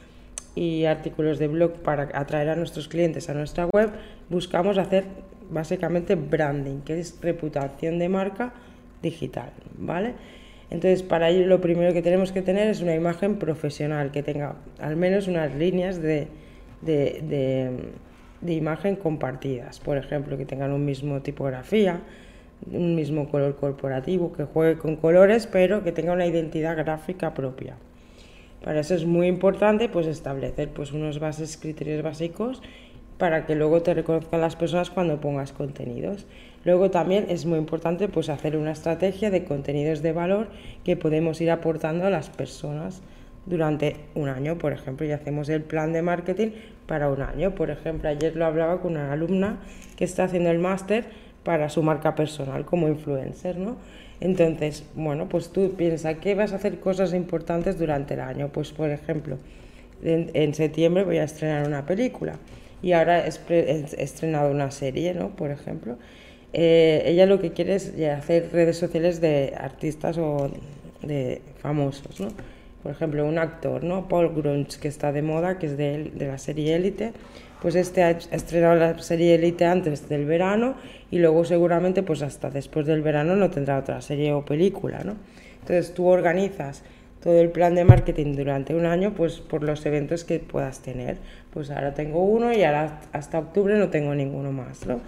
y 0.55 0.85
artículos 0.85 1.39
de 1.39 1.47
blog 1.47 1.73
para 1.81 2.09
atraer 2.13 2.49
a 2.49 2.55
nuestros 2.55 2.87
clientes 2.87 3.29
a 3.29 3.33
nuestra 3.33 3.67
web, 3.67 3.91
buscamos 4.29 4.77
hacer 4.77 5.05
básicamente 5.49 6.15
branding, 6.15 6.81
que 6.81 6.99
es 6.99 7.17
reputación 7.21 7.99
de 7.99 8.09
marca 8.09 8.53
digital, 9.01 9.51
¿vale? 9.77 10.13
Entonces, 10.69 11.03
para 11.03 11.29
ello 11.29 11.47
lo 11.47 11.59
primero 11.59 11.93
que 11.93 12.01
tenemos 12.01 12.31
que 12.31 12.41
tener 12.41 12.69
es 12.69 12.81
una 12.81 12.95
imagen 12.95 13.37
profesional, 13.37 14.11
que 14.11 14.23
tenga 14.23 14.55
al 14.79 14.95
menos 14.95 15.27
unas 15.27 15.53
líneas 15.55 16.01
de, 16.01 16.27
de 16.81 18.53
imagen 18.53 18.95
compartidas. 18.95 19.79
Por 19.79 19.97
ejemplo, 19.97 20.37
que 20.37 20.45
tengan 20.45 20.71
un 20.71 20.85
mismo 20.85 21.21
tipografía, 21.21 21.99
un 22.71 22.95
mismo 22.95 23.29
color 23.29 23.55
corporativo, 23.55 24.31
que 24.31 24.45
juegue 24.45 24.77
con 24.77 24.95
colores, 24.95 25.47
pero 25.47 25.83
que 25.83 25.91
tenga 25.91 26.13
una 26.13 26.25
identidad 26.25 26.77
gráfica 26.77 27.33
propia. 27.33 27.75
Para 28.63 28.81
eso 28.81 28.93
es 28.93 29.05
muy 29.05 29.27
importante 29.27 29.89
pues 29.89 30.07
establecer 30.07 30.69
pues 30.69 30.91
unos 30.91 31.19
bases, 31.19 31.57
criterios 31.57 32.03
básicos 32.03 32.61
para 33.17 33.45
que 33.45 33.55
luego 33.55 33.81
te 33.81 33.93
reconozcan 33.93 34.41
las 34.41 34.55
personas 34.55 34.89
cuando 34.89 35.21
pongas 35.21 35.51
contenidos. 35.51 36.25
Luego 36.63 36.91
también 36.91 37.25
es 37.29 37.45
muy 37.45 37.59
importante 37.59 38.07
pues 38.07 38.29
hacer 38.29 38.57
una 38.57 38.71
estrategia 38.71 39.29
de 39.31 39.43
contenidos 39.43 40.01
de 40.01 40.11
valor 40.11 40.47
que 40.83 40.95
podemos 40.95 41.41
ir 41.41 41.51
aportando 41.51 42.05
a 42.05 42.09
las 42.09 42.29
personas 42.29 43.01
durante 43.45 43.95
un 44.15 44.29
año, 44.29 44.57
por 44.57 44.73
ejemplo, 44.73 45.05
y 45.05 45.11
hacemos 45.11 45.49
el 45.49 45.63
plan 45.63 45.93
de 45.93 46.01
marketing 46.01 46.49
para 46.85 47.09
un 47.09 47.21
año. 47.21 47.55
Por 47.55 47.71
ejemplo, 47.71 48.09
ayer 48.09 48.35
lo 48.35 48.45
hablaba 48.45 48.79
con 48.79 48.93
una 48.93 49.11
alumna 49.11 49.59
que 49.95 50.03
está 50.03 50.25
haciendo 50.25 50.51
el 50.51 50.59
máster 50.59 51.05
para 51.43 51.69
su 51.69 51.81
marca 51.81 52.15
personal 52.15 52.65
como 52.65 52.87
influencer, 52.87 53.57
¿no? 53.57 53.77
Entonces, 54.21 54.83
bueno, 54.93 55.27
pues 55.27 55.49
tú 55.49 55.73
piensas 55.75 56.19
que 56.19 56.35
vas 56.35 56.53
a 56.53 56.57
hacer 56.57 56.79
cosas 56.79 57.13
importantes 57.13 57.77
durante 57.77 58.13
el 58.13 58.21
año. 58.21 58.49
Pues, 58.53 58.71
por 58.71 58.91
ejemplo, 58.91 59.37
en, 60.03 60.53
septiembre 60.53 61.03
voy 61.03 61.17
a 61.17 61.23
estrenar 61.23 61.67
una 61.67 61.85
película 61.85 62.35
y 62.83 62.93
ahora 62.93 63.25
he 63.25 63.85
estrenado 63.97 64.51
una 64.51 64.71
serie, 64.71 65.13
¿no? 65.13 65.35
Por 65.35 65.51
ejemplo. 65.51 65.97
Eh, 66.53 67.03
ella 67.05 67.25
lo 67.25 67.39
que 67.39 67.51
quiere 67.51 67.75
es 67.75 67.93
hacer 67.99 68.49
redes 68.51 68.77
sociales 68.77 69.21
de 69.21 69.53
artistas 69.57 70.17
o 70.17 70.51
de 71.01 71.41
famosos, 71.59 72.19
¿no? 72.19 72.27
Por 72.83 72.91
ejemplo, 72.91 73.25
un 73.25 73.39
actor, 73.39 73.83
¿no? 73.83 74.07
Paul 74.07 74.33
Grunch, 74.35 74.77
que 74.77 74.87
está 74.87 75.11
de 75.11 75.21
moda, 75.21 75.57
que 75.57 75.67
es 75.67 75.77
de, 75.77 76.11
de 76.13 76.27
la 76.27 76.37
serie 76.37 76.75
Élite 76.75 77.13
pues 77.61 77.75
este 77.75 78.03
ha 78.03 78.09
estrenado 78.09 78.75
la 78.75 78.97
serie 78.99 79.35
Elite 79.35 79.65
antes 79.65 80.09
del 80.09 80.25
verano 80.25 80.75
y 81.11 81.19
luego 81.19 81.45
seguramente 81.45 82.01
pues 82.01 82.23
hasta 82.23 82.49
después 82.49 82.87
del 82.87 83.01
verano 83.01 83.35
no 83.35 83.51
tendrá 83.51 83.77
otra 83.77 84.01
serie 84.01 84.33
o 84.33 84.43
película, 84.43 85.01
¿no? 85.03 85.15
Entonces 85.59 85.93
tú 85.93 86.07
organizas 86.07 86.83
todo 87.21 87.39
el 87.39 87.51
plan 87.51 87.75
de 87.75 87.85
marketing 87.85 88.35
durante 88.35 88.73
un 88.73 88.87
año 88.87 89.13
pues 89.13 89.39
por 89.39 89.61
los 89.61 89.85
eventos 89.85 90.23
que 90.23 90.39
puedas 90.39 90.79
tener. 90.79 91.17
Pues 91.53 91.69
ahora 91.69 91.93
tengo 91.93 92.23
uno 92.23 92.51
y 92.51 92.63
hasta 92.63 93.37
octubre 93.37 93.77
no 93.77 93.89
tengo 93.89 94.15
ninguno 94.15 94.51
más, 94.51 94.87
¿no? 94.87 94.99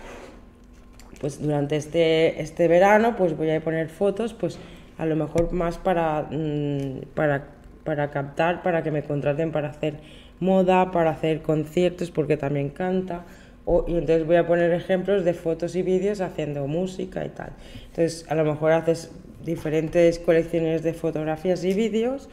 Pues 1.20 1.42
durante 1.42 1.76
este, 1.76 2.40
este 2.40 2.68
verano 2.68 3.16
pues 3.16 3.36
voy 3.36 3.50
a 3.50 3.60
poner 3.62 3.90
fotos 3.90 4.36
pues 4.36 4.60
a 5.00 5.08
lo 5.08 5.16
mejor 5.16 5.52
más 5.54 5.80
para, 5.80 6.28
mm, 6.30 7.02
para, 7.16 7.48
para 7.84 8.12
captar, 8.12 8.62
para 8.62 8.84
que 8.84 8.92
me 8.92 9.02
contraten 9.02 9.52
para 9.52 9.70
hacer 9.70 9.96
moda, 10.44 10.92
para 10.92 11.10
hacer 11.10 11.42
conciertos, 11.42 12.12
porque 12.12 12.38
también 12.38 12.70
canta. 12.70 13.26
O, 13.66 13.86
y 13.88 13.94
entonces 13.94 14.28
voy 14.28 14.36
a 14.36 14.46
poner 14.46 14.72
ejemplos 14.74 15.24
de 15.24 15.34
fotos 15.34 15.76
y 15.76 15.82
vídeos 15.82 16.22
haciendo 16.22 16.68
música 16.68 17.26
y 17.26 17.30
tal. 17.30 17.54
Entonces, 17.88 18.26
a 18.30 18.36
lo 18.36 18.44
mejor 18.44 18.74
haces 18.74 19.12
diferentes 19.44 20.20
colecciones 20.20 20.84
de 20.84 20.94
fotografías 20.94 21.64
y 21.64 21.74
vídeos 21.74 22.30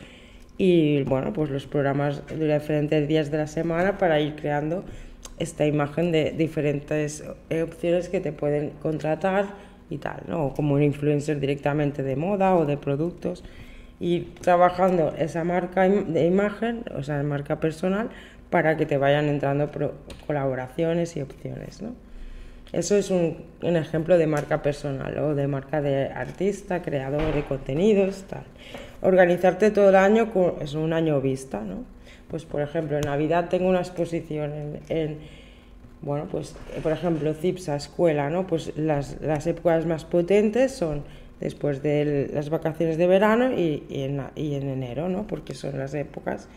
y, 0.58 1.02
bueno, 1.04 1.32
pues 1.32 1.50
los 1.50 1.66
programas 1.66 2.26
de 2.26 2.52
diferentes 2.52 3.08
días 3.08 3.30
de 3.30 3.38
la 3.38 3.46
semana 3.46 3.96
para 3.96 4.20
ir 4.20 4.34
creando 4.34 4.84
esta 5.38 5.66
imagen 5.66 6.12
de 6.12 6.32
diferentes 6.32 7.24
opciones 7.62 8.08
que 8.08 8.20
te 8.20 8.32
pueden 8.32 8.70
contratar 8.82 9.46
y 9.88 9.98
tal, 9.98 10.22
¿no? 10.28 10.52
Como 10.54 10.74
un 10.74 10.82
influencer 10.82 11.40
directamente 11.40 12.02
de 12.02 12.14
moda 12.14 12.54
o 12.56 12.66
de 12.66 12.76
productos 12.76 13.42
y 14.00 14.20
trabajando 14.40 15.14
esa 15.18 15.44
marca 15.44 15.86
de 15.86 16.24
imagen, 16.24 16.84
o 16.96 17.02
sea, 17.02 17.22
marca 17.22 17.60
personal, 17.60 18.08
para 18.48 18.76
que 18.76 18.86
te 18.86 18.96
vayan 18.96 19.28
entrando 19.28 19.70
colaboraciones 20.26 21.16
y 21.16 21.22
opciones. 21.22 21.82
¿no? 21.82 21.94
Eso 22.72 22.96
es 22.96 23.10
un, 23.10 23.44
un, 23.62 23.76
ejemplo 23.76 24.16
de 24.16 24.26
marca 24.26 24.62
personal 24.62 25.16
o 25.18 25.34
de 25.34 25.46
marca 25.46 25.82
de 25.82 26.06
artista, 26.06 26.82
creador 26.82 27.34
de 27.34 27.44
contenidos, 27.44 28.24
tal. 28.28 28.44
Organizarte 29.02 29.70
todo 29.70 29.90
el 29.90 29.96
año 29.96 30.32
es 30.60 30.74
un 30.74 30.92
año 30.92 31.20
vista, 31.20 31.60
¿no? 31.60 31.84
Pues 32.28 32.44
por 32.44 32.62
ejemplo, 32.62 32.96
en 32.96 33.02
Navidad 33.02 33.48
tengo 33.48 33.68
una 33.68 33.80
exposición 33.80 34.52
en, 34.52 34.80
en 34.88 35.18
bueno, 36.02 36.26
pues 36.30 36.54
por 36.82 36.92
ejemplo, 36.92 37.34
CIPSA, 37.34 37.76
escuela, 37.76 38.30
¿no? 38.30 38.46
Pues 38.46 38.76
las, 38.76 39.20
las 39.20 39.46
épocas 39.46 39.84
más 39.84 40.04
potentes 40.04 40.72
son 40.72 41.02
después 41.40 41.82
de 41.82 42.30
las 42.32 42.50
vacaciones 42.50 42.98
de 42.98 43.06
verano 43.06 43.52
y, 43.52 43.82
en, 43.90 44.20
enero, 44.36 45.08
¿no? 45.08 45.26
porque 45.26 45.54
son 45.54 45.78
las 45.78 45.94
épocas 45.94 46.48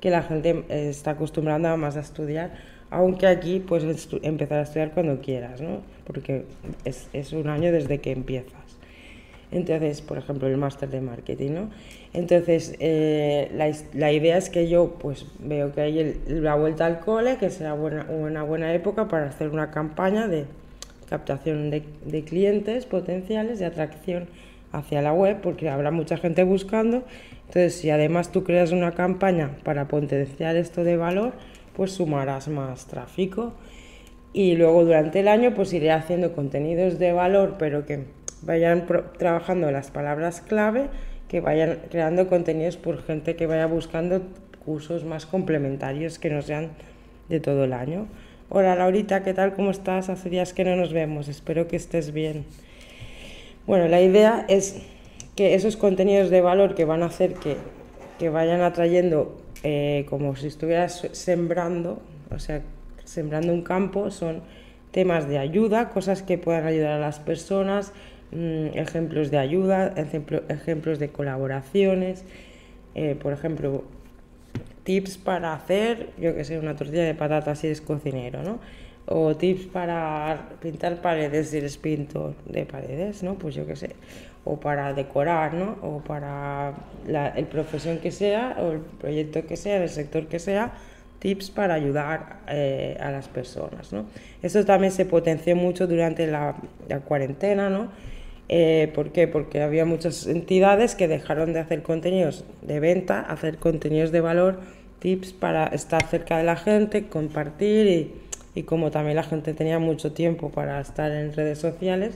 que 0.00 0.10
la 0.10 0.22
gente 0.22 0.64
está 0.68 1.12
acostumbrada 1.12 1.76
más 1.76 1.96
a 1.96 2.00
estudiar, 2.00 2.52
aunque 2.90 3.28
aquí 3.28 3.60
puedes 3.60 4.08
empezar 4.22 4.58
a 4.58 4.62
estudiar 4.62 4.90
cuando 4.90 5.20
quieras, 5.20 5.60
¿no? 5.60 5.80
porque 6.04 6.44
es, 6.84 7.32
un 7.32 7.48
año 7.48 7.70
desde 7.70 8.00
que 8.00 8.10
empiezas. 8.10 8.60
Entonces, 9.52 10.00
por 10.00 10.18
ejemplo, 10.18 10.48
el 10.48 10.56
máster 10.56 10.88
de 10.88 11.02
marketing, 11.02 11.50
¿no? 11.50 11.70
Entonces, 12.14 12.74
eh, 12.80 13.50
la, 13.54 13.70
la, 13.92 14.10
idea 14.10 14.38
es 14.38 14.48
que 14.48 14.66
yo 14.66 14.94
pues 14.98 15.26
veo 15.40 15.74
que 15.74 15.82
hay 15.82 16.22
la 16.26 16.54
vuelta 16.54 16.86
al 16.86 17.00
cole, 17.00 17.36
que 17.36 17.50
será 17.50 17.74
una 17.74 18.42
buena 18.44 18.72
época 18.72 19.08
para 19.08 19.26
hacer 19.26 19.50
una 19.50 19.70
campaña 19.70 20.26
de 20.26 20.46
captación 21.12 21.68
de, 21.68 22.24
clientes 22.24 22.86
potenciales, 22.86 23.58
de 23.58 23.66
atracción 23.66 24.28
hacia 24.72 25.02
la 25.02 25.12
web, 25.12 25.42
porque 25.42 25.68
habrá 25.68 25.90
mucha 25.90 26.16
gente 26.16 26.42
buscando. 26.42 27.04
Entonces, 27.48 27.74
si 27.74 27.90
además 27.90 28.32
tú 28.32 28.44
creas 28.44 28.72
una 28.72 28.92
campaña 28.92 29.58
para 29.62 29.88
potenciar 29.88 30.56
esto 30.56 30.84
de 30.84 30.96
valor, 30.96 31.34
pues 31.76 31.92
sumarás 31.92 32.48
más 32.48 32.86
tráfico. 32.86 33.52
Y 34.32 34.56
luego 34.56 34.86
durante 34.86 35.20
el 35.20 35.28
año, 35.28 35.52
pues 35.54 35.74
iré 35.74 35.90
haciendo 35.90 36.32
contenidos 36.32 36.98
de 36.98 37.12
valor, 37.12 37.56
pero 37.58 37.84
que 37.84 38.06
vayan 38.40 38.86
trabajando 39.18 39.70
las 39.70 39.90
palabras 39.90 40.40
clave, 40.40 40.88
que 41.28 41.42
vayan 41.42 41.80
creando 41.90 42.26
contenidos 42.26 42.78
por 42.78 43.02
gente 43.02 43.36
que 43.36 43.46
vaya 43.46 43.66
buscando 43.66 44.22
cursos 44.64 45.04
más 45.04 45.26
complementarios 45.26 46.18
que 46.18 46.30
no 46.30 46.40
sean 46.40 46.70
de 47.28 47.38
todo 47.38 47.64
el 47.64 47.74
año. 47.74 48.06
Hola 48.54 48.74
Laurita, 48.74 49.22
¿qué 49.22 49.32
tal? 49.32 49.54
¿Cómo 49.54 49.70
estás? 49.70 50.10
Hace 50.10 50.28
días 50.28 50.52
que 50.52 50.62
no 50.62 50.76
nos 50.76 50.92
vemos, 50.92 51.28
espero 51.28 51.68
que 51.68 51.76
estés 51.76 52.12
bien. 52.12 52.44
Bueno, 53.66 53.88
la 53.88 54.02
idea 54.02 54.44
es 54.46 54.82
que 55.36 55.54
esos 55.54 55.78
contenidos 55.78 56.28
de 56.28 56.42
valor 56.42 56.74
que 56.74 56.84
van 56.84 57.02
a 57.02 57.06
hacer 57.06 57.32
que, 57.32 57.56
que 58.18 58.28
vayan 58.28 58.60
atrayendo 58.60 59.40
eh, 59.62 60.04
como 60.10 60.36
si 60.36 60.48
estuvieras 60.48 61.08
sembrando, 61.12 62.02
o 62.30 62.38
sea, 62.38 62.60
sembrando 63.04 63.54
un 63.54 63.62
campo, 63.62 64.10
son 64.10 64.42
temas 64.90 65.26
de 65.30 65.38
ayuda, 65.38 65.88
cosas 65.88 66.22
que 66.22 66.36
puedan 66.36 66.66
ayudar 66.66 66.92
a 66.92 66.98
las 66.98 67.20
personas, 67.20 67.94
mm, 68.32 68.76
ejemplos 68.76 69.30
de 69.30 69.38
ayuda, 69.38 69.94
ejemplos 69.96 70.98
de 70.98 71.08
colaboraciones, 71.08 72.26
eh, 72.94 73.16
por 73.18 73.32
ejemplo, 73.32 73.84
tips 74.84 75.18
para 75.18 75.54
hacer, 75.54 76.10
yo 76.18 76.34
que 76.34 76.44
sé, 76.44 76.58
una 76.58 76.76
tortilla 76.76 77.04
de 77.04 77.14
patatas 77.14 77.60
si 77.60 77.68
eres 77.68 77.80
cocinero, 77.80 78.42
¿no? 78.42 78.58
O 79.06 79.36
tips 79.36 79.66
para 79.66 80.50
pintar 80.60 80.96
paredes 81.00 81.50
si 81.50 81.58
eres 81.58 81.76
pintor 81.76 82.34
de 82.46 82.64
paredes, 82.66 83.22
¿no? 83.22 83.34
Pues 83.34 83.54
yo 83.54 83.66
que 83.66 83.76
sé. 83.76 83.96
O 84.44 84.58
para 84.58 84.92
decorar, 84.92 85.54
¿no? 85.54 85.76
O 85.82 86.00
para 86.00 86.74
la 87.06 87.28
el 87.28 87.46
profesión 87.46 87.98
que 87.98 88.10
sea, 88.10 88.56
o 88.60 88.72
el 88.72 88.80
proyecto 88.80 89.46
que 89.46 89.56
sea, 89.56 89.82
el 89.82 89.88
sector 89.88 90.26
que 90.26 90.38
sea, 90.38 90.72
tips 91.18 91.50
para 91.50 91.74
ayudar 91.74 92.40
eh, 92.48 92.96
a 93.00 93.10
las 93.10 93.28
personas, 93.28 93.92
¿no? 93.92 94.06
Eso 94.42 94.64
también 94.64 94.92
se 94.92 95.04
potenció 95.04 95.54
mucho 95.54 95.86
durante 95.86 96.26
la, 96.26 96.56
la 96.88 97.00
cuarentena, 97.00 97.70
¿no? 97.70 97.90
Eh, 98.48 98.90
¿Por 98.94 99.12
qué? 99.12 99.28
Porque 99.28 99.62
había 99.62 99.84
muchas 99.84 100.26
entidades 100.26 100.94
que 100.94 101.08
dejaron 101.08 101.52
de 101.52 101.60
hacer 101.60 101.82
contenidos 101.82 102.44
de 102.60 102.80
venta, 102.80 103.20
hacer 103.20 103.58
contenidos 103.58 104.12
de 104.12 104.20
valor, 104.20 104.60
tips 104.98 105.32
para 105.32 105.66
estar 105.66 106.06
cerca 106.06 106.38
de 106.38 106.44
la 106.44 106.56
gente, 106.56 107.08
compartir 107.08 107.86
y, 107.86 108.14
y 108.54 108.64
como 108.64 108.90
también 108.90 109.16
la 109.16 109.22
gente 109.22 109.54
tenía 109.54 109.78
mucho 109.78 110.12
tiempo 110.12 110.50
para 110.50 110.80
estar 110.80 111.10
en 111.10 111.32
redes 111.32 111.58
sociales, 111.58 112.14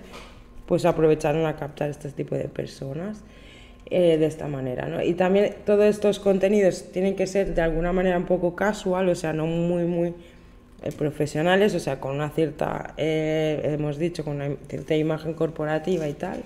pues 0.66 0.84
aprovecharon 0.84 1.46
a 1.46 1.56
captar 1.56 1.88
este 1.88 2.10
tipo 2.10 2.34
de 2.34 2.48
personas 2.48 3.22
eh, 3.88 4.18
de 4.18 4.26
esta 4.26 4.48
manera. 4.48 4.88
¿no? 4.88 5.00
Y 5.00 5.14
también 5.14 5.54
todos 5.64 5.84
estos 5.84 6.18
contenidos 6.18 6.90
tienen 6.90 7.14
que 7.14 7.28
ser 7.28 7.54
de 7.54 7.62
alguna 7.62 7.92
manera 7.92 8.18
un 8.18 8.26
poco 8.26 8.56
casual, 8.56 9.08
o 9.08 9.14
sea, 9.14 9.32
no 9.32 9.46
muy, 9.46 9.84
muy 9.84 10.12
eh, 10.82 10.92
profesionales, 10.92 11.74
o 11.74 11.80
sea, 11.80 12.00
con 12.00 12.14
una 12.14 12.30
cierta, 12.30 12.94
eh, 12.96 13.76
hemos 13.78 13.98
dicho, 13.98 14.24
con 14.24 14.36
una 14.36 14.56
cierta 14.68 14.94
imagen 14.94 15.34
corporativa 15.34 16.08
y 16.08 16.12
tal, 16.12 16.42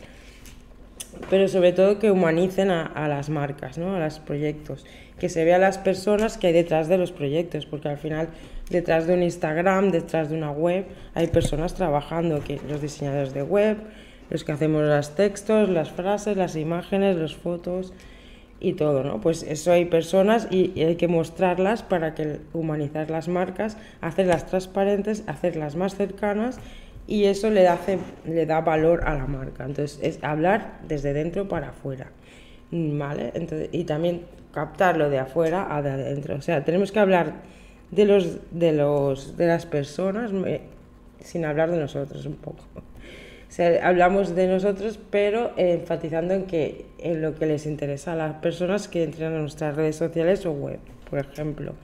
pero 1.29 1.49
sobre 1.49 1.73
todo 1.73 1.99
que 1.99 2.11
humanicen 2.11 2.71
a, 2.71 3.09
las 3.09 3.29
marcas, 3.29 3.77
¿no? 3.79 3.97
a 3.97 4.01
los 4.01 4.21
proyectos, 4.21 4.87
que 5.19 5.29
se 5.29 5.45
vea 5.45 5.59
las 5.59 5.79
personas 5.79 6.39
que 6.39 6.47
hay 6.47 6.53
detrás 6.53 6.89
de 6.89 6.97
los 6.97 7.13
proyectos, 7.13 7.67
porque 7.67 7.89
al 7.89 7.99
final 7.99 8.29
detrás 8.71 9.07
de 9.07 9.15
un 9.15 9.23
Instagram, 9.23 9.91
detrás 9.91 10.31
de 10.31 10.37
una 10.37 10.51
web, 10.53 10.87
hay 11.15 11.27
personas 11.27 11.75
trabajando, 11.75 12.43
que 12.43 12.61
los 12.69 12.81
diseñadores 12.81 13.35
de 13.35 13.43
web, 13.43 13.79
los 14.31 14.45
que 14.45 14.53
hacemos 14.53 14.85
los 14.85 15.15
textos, 15.17 15.69
las 15.69 15.91
frases, 15.91 16.37
las 16.37 16.55
imágenes, 16.57 17.17
las 17.17 17.35
fotos 17.35 17.93
y 18.61 18.75
todo, 18.75 19.03
¿no? 19.03 19.21
Pues 19.21 19.43
eso 19.43 19.73
hay 19.73 19.87
personas 19.87 20.47
y, 20.51 20.81
hay 20.83 20.97
que 20.97 21.09
mostrarlas 21.09 21.83
para 21.83 22.15
que 22.15 22.41
humanizar 22.53 23.11
las 23.11 23.29
marcas, 23.29 23.77
hacerlas 24.01 24.47
transparentes, 24.47 25.25
hacerlas 25.27 25.77
más 25.77 25.97
cercanas 25.97 26.59
y 27.07 27.25
eso 27.25 27.51
le 27.51 27.63
da, 27.63 27.79
le 28.27 28.47
da 28.47 28.61
valor 28.61 29.03
a 29.07 29.15
la 29.15 29.27
marca. 29.27 29.65
Entonces, 29.65 29.99
es 30.03 30.23
hablar 30.23 30.79
desde 30.87 31.13
dentro 31.13 31.49
para 31.49 31.71
afuera. 31.71 32.13
¿Vale? 32.71 33.33
Entonces, 33.35 33.71
y 33.73 33.85
también 33.85 34.23
captarlo 34.53 35.11
de 35.11 35.19
afuera 35.19 35.75
a 35.75 35.83
de 35.83 35.91
adentro. 35.91 36.37
O 36.37 36.43
sea, 36.43 36.65
tenemos 36.65 36.93
que 36.93 37.01
hablar 37.01 37.33
de 37.91 38.05
los 38.05 38.39
de 38.53 38.73
los 38.73 39.37
de 39.37 39.47
las 39.47 39.67
personas 39.67 40.31
sin 41.19 41.45
hablar 41.45 41.71
de 41.71 41.79
nosotros 41.79 42.27
un 42.27 42.37
poco. 42.37 42.65
O 43.51 43.85
hablamos 43.85 44.35
de 44.35 44.47
nosotros, 44.47 44.99
pero 45.11 45.53
enfatizando 45.57 46.35
en 46.35 46.45
que 46.45 46.87
en 46.99 47.21
lo 47.21 47.35
que 47.35 47.47
les 47.47 47.67
interesa 47.67 48.13
a 48.13 48.17
las 48.17 48.35
personas 48.37 48.87
que 48.87 49.03
entran 49.03 49.35
a 49.35 49.41
nuestras 49.41 49.75
redes 49.75 49.97
sociales 49.97 50.47
o 50.47 50.53
web, 50.53 50.79
por 51.09 51.19
ejemplo 51.19 51.75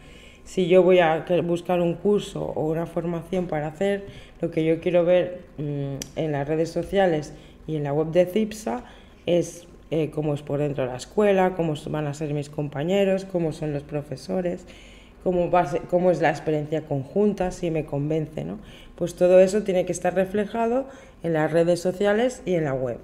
si 0.46 0.68
yo 0.68 0.82
voy 0.82 1.00
a 1.00 1.26
buscar 1.44 1.80
un 1.80 1.94
curso 1.94 2.40
o 2.40 2.70
una 2.70 2.86
formación 2.86 3.48
para 3.48 3.66
hacer, 3.66 4.06
lo 4.40 4.50
que 4.50 4.64
yo 4.64 4.80
quiero 4.80 5.04
ver 5.04 5.40
mmm, 5.58 5.96
en 6.14 6.32
las 6.32 6.46
redes 6.46 6.70
sociales 6.70 7.34
y 7.66 7.76
en 7.76 7.82
la 7.82 7.92
web 7.92 8.12
de 8.12 8.26
CIPSA 8.26 8.84
es 9.26 9.66
eh, 9.90 10.10
cómo 10.10 10.34
es 10.34 10.42
por 10.42 10.60
dentro 10.60 10.84
de 10.84 10.90
la 10.90 10.96
escuela, 10.96 11.54
cómo 11.56 11.74
van 11.90 12.06
a 12.06 12.14
ser 12.14 12.32
mis 12.32 12.48
compañeros, 12.48 13.24
cómo 13.24 13.52
son 13.52 13.72
los 13.72 13.82
profesores, 13.82 14.66
cómo, 15.24 15.50
va 15.50 15.66
ser, 15.66 15.82
cómo 15.82 16.12
es 16.12 16.20
la 16.20 16.30
experiencia 16.30 16.82
conjunta, 16.82 17.50
si 17.50 17.72
me 17.72 17.84
convence. 17.84 18.44
¿no? 18.44 18.58
Pues 18.96 19.14
todo 19.14 19.40
eso 19.40 19.62
tiene 19.62 19.84
que 19.84 19.92
estar 19.92 20.14
reflejado 20.14 20.86
en 21.22 21.34
las 21.34 21.52
redes 21.52 21.80
sociales 21.80 22.42
y 22.44 22.54
en 22.54 22.64
la 22.64 22.74
web. 22.74 22.98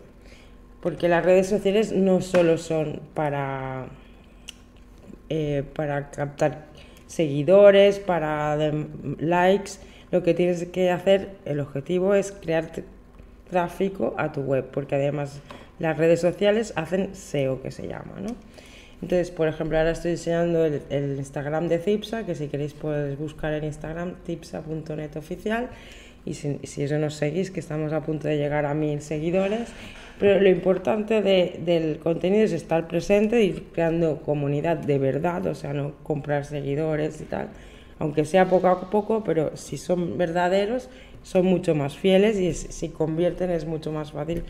Porque 0.80 1.08
las 1.08 1.24
redes 1.24 1.46
sociales 1.46 1.92
no 1.92 2.20
solo 2.20 2.58
son 2.58 3.00
para, 3.14 3.86
eh, 5.28 5.62
para 5.74 6.10
captar 6.10 6.66
seguidores, 7.06 7.98
para 7.98 8.56
likes. 9.18 9.72
Lo 10.10 10.22
que 10.22 10.34
tienes 10.34 10.64
que 10.66 10.90
hacer, 10.90 11.36
el 11.44 11.60
objetivo 11.60 12.14
es 12.14 12.32
crear 12.32 12.70
tráfico 13.48 14.14
a 14.16 14.32
tu 14.32 14.40
web, 14.40 14.70
porque 14.72 14.94
además 14.94 15.40
las 15.78 15.98
redes 15.98 16.20
sociales 16.20 16.72
hacen 16.74 17.14
SEO, 17.14 17.60
que 17.60 17.70
se 17.70 17.86
llama, 17.86 18.14
¿no? 18.20 18.34
Entonces, 19.02 19.32
por 19.32 19.48
ejemplo, 19.48 19.76
ahora 19.76 19.90
estoy 19.90 20.12
diseñando 20.12 20.64
el, 20.64 20.80
el 20.88 21.16
Instagram 21.16 21.68
de 21.68 21.80
Cipsa, 21.80 22.24
que 22.24 22.36
si 22.36 22.46
queréis 22.46 22.72
podéis 22.72 23.18
buscar 23.18 23.52
en 23.52 23.64
Instagram, 23.64 24.14
cipsa.net 24.24 25.16
oficial, 25.16 25.68
y 26.24 26.34
si, 26.34 26.60
si, 26.62 26.84
eso 26.84 26.98
nos 26.98 27.14
seguís, 27.14 27.50
que 27.50 27.58
estamos 27.58 27.92
a 27.92 28.02
punto 28.02 28.28
de 28.28 28.36
llegar 28.36 28.64
a 28.64 28.74
mil 28.74 29.00
seguidores, 29.00 29.68
pero 30.20 30.40
lo 30.40 30.48
importante 30.48 31.20
de, 31.20 31.60
del 31.64 31.98
contenido 31.98 32.44
es 32.44 32.52
estar 32.52 32.86
presente 32.86 33.42
ir 33.42 33.64
creando 33.72 34.20
comunidad 34.20 34.76
de 34.76 34.98
verdad, 34.98 35.46
o 35.46 35.54
sea, 35.56 35.72
no 35.72 35.94
comprar 36.04 36.44
seguidores 36.44 37.20
y 37.20 37.24
tal, 37.24 37.48
aunque 37.98 38.24
sea 38.24 38.48
poco 38.48 38.68
a 38.68 38.88
poco, 38.88 39.24
pero 39.24 39.56
si 39.56 39.78
son 39.78 40.16
verdaderos, 40.16 40.88
son 41.24 41.46
mucho 41.46 41.74
más 41.74 41.96
fieles 41.96 42.38
y 42.38 42.52
si 42.54 42.88
convierten 42.88 43.50
es 43.50 43.64
mucho 43.64 43.90
más 43.90 44.12
fácil 44.12 44.44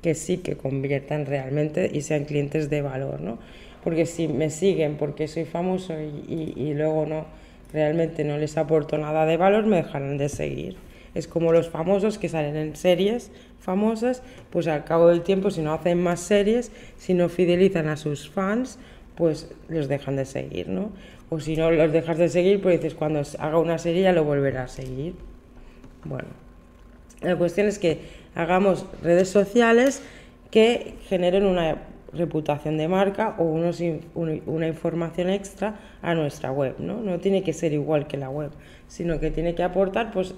que 0.00 0.14
sí 0.14 0.38
que 0.38 0.56
conviertan 0.56 1.26
realmente 1.26 1.90
y 1.92 2.00
sean 2.00 2.24
clientes 2.24 2.70
de 2.70 2.80
valor, 2.80 3.20
¿no? 3.20 3.38
Porque 3.82 4.06
si 4.06 4.28
me 4.28 4.50
siguen 4.50 4.96
porque 4.96 5.28
soy 5.28 5.44
famoso 5.44 5.94
y, 6.00 6.74
luego 6.74 7.06
no, 7.06 7.26
realmente 7.72 8.24
no 8.24 8.36
les 8.38 8.56
aporto 8.56 8.98
nada 8.98 9.26
de 9.26 9.36
valor, 9.36 9.66
me 9.66 9.76
dejarán 9.76 10.18
de 10.18 10.28
seguir. 10.28 10.76
Es 11.14 11.26
como 11.26 11.52
los 11.52 11.70
famosos 11.70 12.18
que 12.18 12.28
salen 12.28 12.56
en 12.56 12.76
series 12.76 13.32
famosas, 13.58 14.22
pues 14.50 14.66
al 14.68 14.84
cabo 14.84 15.08
del 15.08 15.22
tiempo, 15.22 15.50
si 15.50 15.60
no 15.60 15.72
hacen 15.72 16.02
más 16.02 16.20
series, 16.20 16.72
si 16.96 17.14
no 17.14 17.28
fidelizan 17.28 17.88
a 17.88 17.96
sus 17.96 18.28
fans, 18.30 18.78
pues 19.16 19.50
los 19.68 19.88
dejan 19.88 20.16
de 20.16 20.24
seguir, 20.24 20.68
¿no? 20.68 20.90
O 21.28 21.40
si 21.40 21.56
no 21.56 21.70
los 21.70 21.92
dejas 21.92 22.18
de 22.18 22.28
seguir, 22.28 22.60
pues 22.60 22.80
dices, 22.80 22.94
cuando 22.94 23.22
haga 23.38 23.58
una 23.58 23.78
serie 23.78 24.02
ya 24.02 24.12
lo 24.12 24.24
volverá 24.24 24.64
a 24.64 24.68
seguir. 24.68 25.14
Bueno, 26.04 26.28
la 27.20 27.36
cuestión 27.36 27.66
es 27.66 27.78
que 27.78 28.00
hagamos 28.34 28.86
redes 29.02 29.28
sociales 29.28 30.02
que 30.50 30.94
generen 31.08 31.44
una 31.44 31.76
reputación 32.12 32.76
de 32.76 32.88
marca 32.88 33.36
o 33.38 33.44
unos, 33.44 33.80
una 34.14 34.66
información 34.66 35.30
extra 35.30 35.76
a 36.02 36.14
nuestra 36.14 36.50
web, 36.50 36.76
¿no? 36.78 37.00
No 37.00 37.18
tiene 37.20 37.42
que 37.42 37.52
ser 37.52 37.72
igual 37.72 38.06
que 38.06 38.16
la 38.16 38.30
web, 38.30 38.50
sino 38.88 39.20
que 39.20 39.30
tiene 39.30 39.54
que 39.54 39.62
aportar 39.62 40.10
pues 40.10 40.34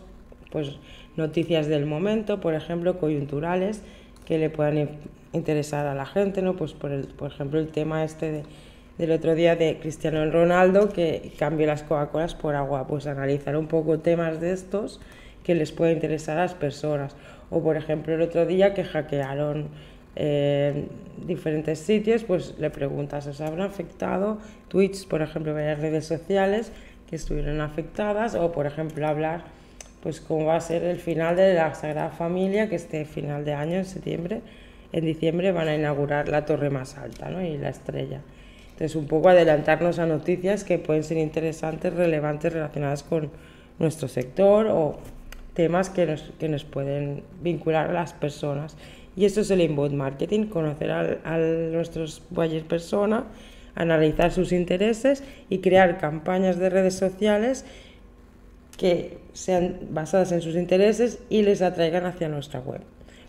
pues 0.53 0.77
noticias 1.17 1.67
del 1.67 1.87
momento, 1.87 2.41
por 2.41 2.55
ejemplo, 2.55 2.99
coyunturales 2.99 3.83
que 4.27 4.39
le 4.39 4.51
puedan 4.51 4.91
interesar 5.33 5.87
a 5.87 5.95
la 5.95 6.07
gente, 6.07 6.43
¿no? 6.43 6.55
Pues 6.55 6.75
por, 6.75 6.93
el, 6.93 7.07
por 7.07 7.33
ejemplo 7.33 7.59
el 7.59 7.69
tema 7.69 8.05
este 8.05 8.31
de, 8.31 8.43
del 8.99 9.11
otro 9.13 9.35
día 9.35 9.57
de 9.57 9.79
Cristiano 9.81 10.25
Ronaldo 10.31 10.91
que 10.91 11.33
cambió 11.39 11.67
las 11.67 11.83
Coca-Colas 11.83 12.35
por 12.35 12.55
agua, 12.55 12.87
pues 12.87 13.07
analizar 13.07 13.57
un 13.57 13.67
poco 13.67 13.99
temas 13.99 14.41
de 14.41 14.53
estos 14.53 15.01
que 15.43 15.55
les 15.55 15.73
puede 15.73 15.93
interesar 15.93 16.39
a 16.39 16.43
las 16.43 16.55
personas. 16.55 17.17
O 17.51 17.63
por 17.63 17.77
ejemplo 17.77 18.15
el 18.15 18.21
otro 18.21 18.47
día 18.47 18.75
que 18.75 18.85
hackearon 18.85 19.69
eh, 20.17 20.87
diferentes 21.27 21.79
sitios, 21.79 22.25
pues 22.25 22.55
le 22.59 22.71
preguntas, 22.71 23.27
¿os 23.27 23.41
habrán 23.41 23.67
afectado 23.67 24.39
tweets, 24.69 25.07
por 25.07 25.23
ejemplo, 25.23 25.55
varias 25.55 25.81
redes 25.81 26.07
sociales 26.07 26.73
que 27.09 27.17
estuvieron 27.17 27.61
afectadas? 27.61 28.35
O 28.35 28.53
por 28.53 28.67
ejemplo 28.67 29.07
hablar 29.07 29.45
pues 30.03 30.21
cómo 30.21 30.47
va 30.47 30.57
a 30.57 30.61
ser 30.61 30.83
el 30.83 30.99
final 30.99 31.37
de 31.37 31.55
la 31.55 31.75
Sagrada 31.75 32.11
Familia, 32.11 32.69
que 32.69 32.75
este 32.75 33.05
final 33.05 33.45
de 33.45 33.55
año, 33.55 33.77
en 33.77 33.85
septiembre, 33.85 34.41
en 34.93 35.05
diciembre 35.05 35.53
van 35.53 35.69
a 35.69 35.77
inaugurar 35.77 36.29
la 36.29 36.45
torre 36.45 36.71
más 36.71 36.99
alta 36.99 37.31
¿no? 37.31 37.41
y 37.41 37.57
la 37.57 37.69
estrella. 37.69 38.21
Entonces, 38.73 38.97
un 38.97 39.07
poco 39.07 39.29
adelantarnos 39.29 40.01
a 40.01 40.07
noticias 40.07 40.65
que 40.65 40.79
pueden 40.79 41.05
ser 41.05 41.19
interesantes, 41.19 41.95
relevantes, 41.95 42.53
relacionadas 42.53 43.05
con 43.05 43.31
nuestro 43.79 44.09
sector 44.09 44.67
o 44.67 44.99
temas 45.55 45.89
que 45.89 46.07
nos, 46.07 46.33
que 46.39 46.49
nos 46.49 46.65
pueden 46.65 47.23
vincular 47.41 47.91
a 47.91 47.93
las 47.93 48.13
personas. 48.13 48.77
Y 49.17 49.25
esto 49.25 49.41
es 49.43 49.51
el 49.51 49.61
inbound 49.61 49.95
marketing, 49.95 50.47
conocer 50.47 50.91
a, 50.91 51.19
a 51.25 51.39
nuestros 51.39 52.23
buyer 52.31 52.65
persona, 52.65 53.25
analizar 53.75 54.33
sus 54.33 54.53
intereses 54.53 55.23
y 55.49 55.59
crear 55.59 55.99
campañas 55.99 56.59
de 56.59 56.71
redes 56.71 56.95
sociales 56.95 57.65
que 58.79 59.19
sean 59.33 59.79
basadas 59.91 60.33
en 60.33 60.41
sus 60.41 60.57
intereses 60.57 61.21
y 61.29 61.43
les 61.43 61.63
atraigan 61.63 62.07
hacia 62.07 62.29
nuestra 62.29 62.61
web. 62.61 62.81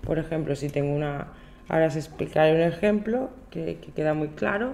Por 0.06 0.20
ejemplo, 0.20 0.56
si 0.56 0.70
tengo 0.70 0.94
una, 0.94 1.28
ahora 1.68 1.88
os 1.88 1.96
explicaré 1.96 2.56
un 2.56 2.62
ejemplo 2.62 3.30
que, 3.52 3.78
que 3.78 3.92
queda 3.92 4.14
muy 4.14 4.30
claro. 4.30 4.74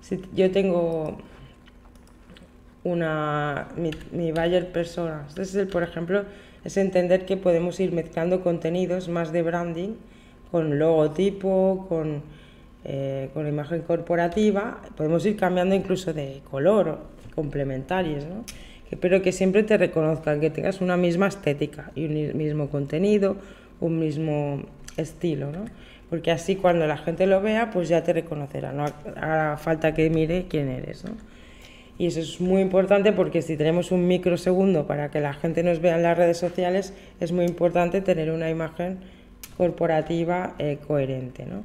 Si 0.00 0.20
yo 0.34 0.50
tengo 0.50 1.18
una, 2.82 3.68
mi, 3.76 3.90
mi 4.12 4.32
buyer 4.32 4.70
persona, 4.72 5.24
entonces, 5.28 5.54
el, 5.54 5.68
por 5.68 5.82
ejemplo, 5.82 6.24
es 6.64 6.76
entender 6.76 7.26
que 7.26 7.36
podemos 7.36 7.78
ir 7.80 7.92
mezclando 7.92 8.42
contenidos 8.42 9.08
más 9.08 9.32
de 9.32 9.42
branding 9.42 9.94
con 10.54 10.78
logotipo, 10.78 11.84
con, 11.88 12.22
eh, 12.84 13.28
con 13.34 13.48
imagen 13.48 13.82
corporativa, 13.82 14.82
podemos 14.96 15.26
ir 15.26 15.36
cambiando 15.36 15.74
incluso 15.74 16.12
de 16.12 16.42
color, 16.48 17.00
complementarios, 17.34 18.24
¿no? 18.24 18.44
pero 19.00 19.20
que 19.20 19.32
siempre 19.32 19.64
te 19.64 19.76
reconozcan, 19.76 20.38
que 20.38 20.50
tengas 20.50 20.80
una 20.80 20.96
misma 20.96 21.26
estética 21.26 21.90
y 21.96 22.04
un 22.04 22.38
mismo 22.38 22.68
contenido, 22.68 23.36
un 23.80 23.98
mismo 23.98 24.62
estilo, 24.96 25.50
¿no? 25.50 25.64
Porque 26.08 26.30
así 26.30 26.54
cuando 26.54 26.86
la 26.86 26.98
gente 26.98 27.26
lo 27.26 27.42
vea, 27.42 27.72
pues 27.72 27.88
ya 27.88 28.04
te 28.04 28.12
reconocerá, 28.12 28.70
no 28.70 28.84
hará 29.16 29.56
falta 29.56 29.92
que 29.92 30.08
mire 30.08 30.46
quién 30.48 30.68
eres, 30.68 31.04
¿no? 31.04 31.16
Y 31.98 32.06
eso 32.06 32.20
es 32.20 32.40
muy 32.40 32.62
importante 32.62 33.10
porque 33.10 33.42
si 33.42 33.56
tenemos 33.56 33.90
un 33.90 34.06
microsegundo 34.06 34.86
para 34.86 35.10
que 35.10 35.18
la 35.20 35.34
gente 35.34 35.64
nos 35.64 35.80
vea 35.80 35.96
en 35.96 36.04
las 36.04 36.16
redes 36.16 36.38
sociales, 36.38 36.94
es 37.18 37.32
muy 37.32 37.44
importante 37.44 38.00
tener 38.02 38.30
una 38.30 38.50
imagen 38.50 39.00
corporativa 39.56 40.54
eh, 40.58 40.78
coherente, 40.86 41.46
¿no? 41.46 41.62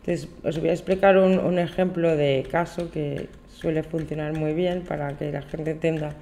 Entonces, 0.00 0.28
os 0.42 0.58
voy 0.58 0.70
a 0.70 0.72
explicar 0.72 1.18
un, 1.18 1.58
ejemplo 1.58 2.16
de 2.16 2.46
caso 2.50 2.90
que 2.90 3.28
suele 3.48 3.82
funcionar 3.82 4.32
muy 4.32 4.54
bien 4.54 4.82
para 4.82 5.16
que 5.16 5.30
la 5.30 5.42
gente 5.42 5.72
entienda 5.72 6.14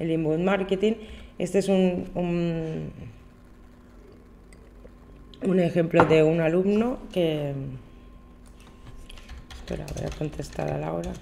el 0.00 0.10
inbound 0.10 0.44
marketing. 0.44 0.94
Este 1.38 1.60
es 1.60 1.68
un, 1.68 2.10
un, 5.44 5.60
ejemplo 5.60 6.04
de 6.04 6.24
un 6.24 6.40
alumno 6.40 6.98
que... 7.12 7.52
Espera, 9.54 9.86
voy 9.96 10.04
a 10.04 10.10
contestar 10.18 10.72
a 10.72 10.78
la 10.78 10.92
hora. 10.92 11.12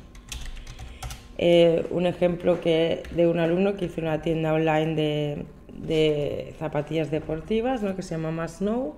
Eh, 1.37 1.87
un 1.91 2.07
ejemplo 2.07 2.63
que, 2.63 3.03
de 3.11 3.27
un 3.27 3.39
alumno 3.39 3.77
que 3.77 3.85
hizo 3.87 4.01
una 4.01 4.23
tienda 4.23 4.55
online 4.55 4.95
de, 4.95 5.45
de 5.75 6.55
zapatillas 6.59 7.11
deportivas, 7.11 7.83
¿no? 7.83 7.95
que 7.95 8.03
se 8.03 8.15
llama 8.15 8.31
Más 8.31 8.57
Snow. 8.57 8.95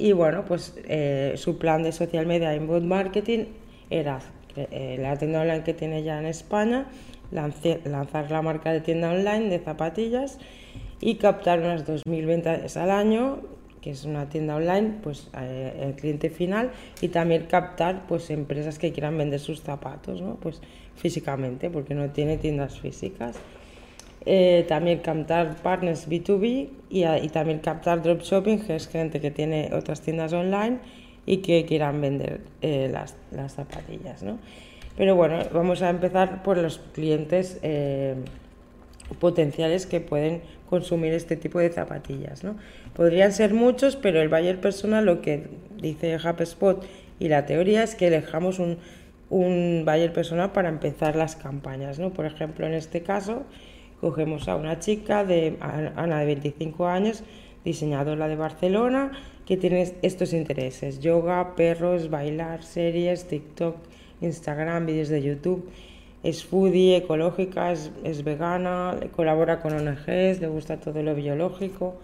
Y 0.00 0.12
bueno, 0.12 0.46
pues 0.46 0.72
eh, 0.88 1.34
su 1.36 1.58
plan 1.58 1.82
de 1.82 1.92
social 1.92 2.24
media 2.24 2.56
inbound 2.56 2.86
marketing 2.86 3.44
era 3.90 4.20
eh, 4.56 4.96
la 4.98 5.14
tienda 5.18 5.42
online 5.42 5.62
que 5.62 5.74
tiene 5.74 6.02
ya 6.02 6.18
en 6.18 6.24
España, 6.24 6.86
lanzar 7.30 8.30
la 8.30 8.40
marca 8.40 8.72
de 8.72 8.80
tienda 8.80 9.10
online 9.10 9.50
de 9.50 9.58
zapatillas 9.58 10.38
y 11.02 11.16
captar 11.16 11.58
unas 11.58 11.86
2.000 11.86 12.26
ventas 12.26 12.78
al 12.78 12.90
año, 12.90 13.40
que 13.82 13.90
es 13.90 14.06
una 14.06 14.26
tienda 14.30 14.56
online, 14.56 14.94
pues 15.02 15.28
eh, 15.38 15.88
el 15.88 15.92
cliente 15.96 16.30
final 16.30 16.70
y 17.02 17.08
también 17.08 17.44
captar 17.44 18.06
pues 18.08 18.30
empresas 18.30 18.78
que 18.78 18.92
quieran 18.92 19.18
vender 19.18 19.38
sus 19.38 19.60
zapatos, 19.60 20.22
¿no? 20.22 20.36
Pues 20.36 20.62
físicamente, 20.96 21.68
porque 21.68 21.94
no 21.94 22.08
tiene 22.08 22.38
tiendas 22.38 22.80
físicas. 22.80 23.36
Eh, 24.26 24.66
también 24.68 24.98
captar 24.98 25.56
partners 25.62 26.06
B2B 26.06 26.68
y, 26.90 27.04
y, 27.06 27.28
también 27.30 27.60
captar 27.60 28.02
dropshipping, 28.02 28.66
que 28.66 28.76
es 28.76 28.86
gente 28.86 29.18
que 29.18 29.30
tiene 29.30 29.70
otras 29.72 30.02
tiendas 30.02 30.34
online 30.34 30.78
y 31.24 31.38
que 31.38 31.64
quieran 31.64 32.00
vender 32.00 32.40
eh, 32.60 32.88
las, 32.92 33.16
las, 33.30 33.54
zapatillas. 33.54 34.22
¿no? 34.22 34.38
Pero 34.96 35.14
bueno, 35.14 35.38
vamos 35.52 35.80
a 35.82 35.90
empezar 35.90 36.42
por 36.42 36.58
los 36.58 36.78
clientes 36.92 37.58
eh, 37.62 38.14
potenciales 39.18 39.86
que 39.86 40.00
pueden 40.00 40.42
consumir 40.68 41.12
este 41.12 41.36
tipo 41.36 41.58
de 41.58 41.70
zapatillas. 41.70 42.44
¿no? 42.44 42.56
Podrían 42.94 43.32
ser 43.32 43.54
muchos, 43.54 43.96
pero 43.96 44.20
el 44.20 44.28
buyer 44.28 44.60
personal 44.60 45.06
lo 45.06 45.22
que 45.22 45.48
dice 45.76 46.16
HubSpot 46.16 46.84
y 47.18 47.28
la 47.28 47.46
teoría 47.46 47.82
es 47.82 47.94
que 47.94 48.08
elegamos 48.08 48.58
un, 48.58 48.78
un 49.30 49.84
buyer 49.86 50.12
personal 50.12 50.52
para 50.52 50.68
empezar 50.68 51.16
las 51.16 51.36
campañas. 51.36 51.98
¿no? 51.98 52.12
Por 52.12 52.26
ejemplo, 52.26 52.66
en 52.66 52.74
este 52.74 53.02
caso, 53.02 53.44
cogemos 54.00 54.48
a 54.48 54.56
una 54.56 54.78
chica 54.78 55.24
de 55.24 55.56
Ana 55.60 56.20
de 56.20 56.26
25 56.26 56.86
años, 56.86 57.22
diseñadora 57.64 58.28
de 58.28 58.36
Barcelona, 58.36 59.12
que 59.46 59.56
tiene 59.56 59.94
estos 60.02 60.32
intereses: 60.32 61.00
yoga, 61.00 61.54
perros, 61.56 62.10
bailar, 62.10 62.62
series, 62.62 63.26
TikTok, 63.28 63.76
Instagram, 64.20 64.86
vídeos 64.86 65.08
de 65.08 65.22
YouTube. 65.22 65.68
Es 66.22 66.44
foodie, 66.44 66.98
ecológica, 66.98 67.72
es, 67.72 67.90
es 68.04 68.24
vegana, 68.24 68.98
colabora 69.16 69.60
con 69.60 69.72
ONGs, 69.72 70.40
le 70.40 70.48
gusta 70.48 70.78
todo 70.78 71.02
lo 71.02 71.14
biológico, 71.14 71.94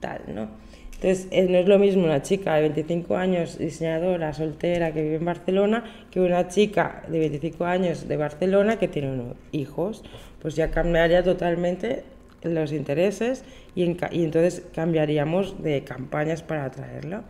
tal, 0.00 0.22
¿no? 0.34 0.61
Entonces, 1.02 1.26
eh, 1.32 1.48
no 1.48 1.58
es 1.58 1.66
lo 1.66 1.80
mismo 1.80 2.04
una 2.04 2.22
chica 2.22 2.54
de 2.54 2.60
25 2.60 3.16
años, 3.16 3.58
diseñadora, 3.58 4.32
soltera, 4.32 4.92
que 4.92 5.02
vive 5.02 5.16
en 5.16 5.24
Barcelona, 5.24 5.82
que 6.12 6.20
una 6.20 6.46
chica 6.46 7.02
de 7.08 7.18
25 7.18 7.64
años 7.64 8.06
de 8.06 8.16
Barcelona 8.16 8.78
que 8.78 8.86
tiene 8.86 9.10
unos 9.10 9.36
hijos. 9.50 10.04
Pues 10.40 10.54
ya 10.54 10.70
cambiaría 10.70 11.24
totalmente 11.24 12.04
los 12.44 12.72
intereses 12.72 13.44
y, 13.74 13.82
entonces 13.82 14.62
cambiaríamos 14.72 15.60
de 15.60 15.82
campañas 15.82 16.44
para 16.44 16.66
atraerla. 16.66 17.24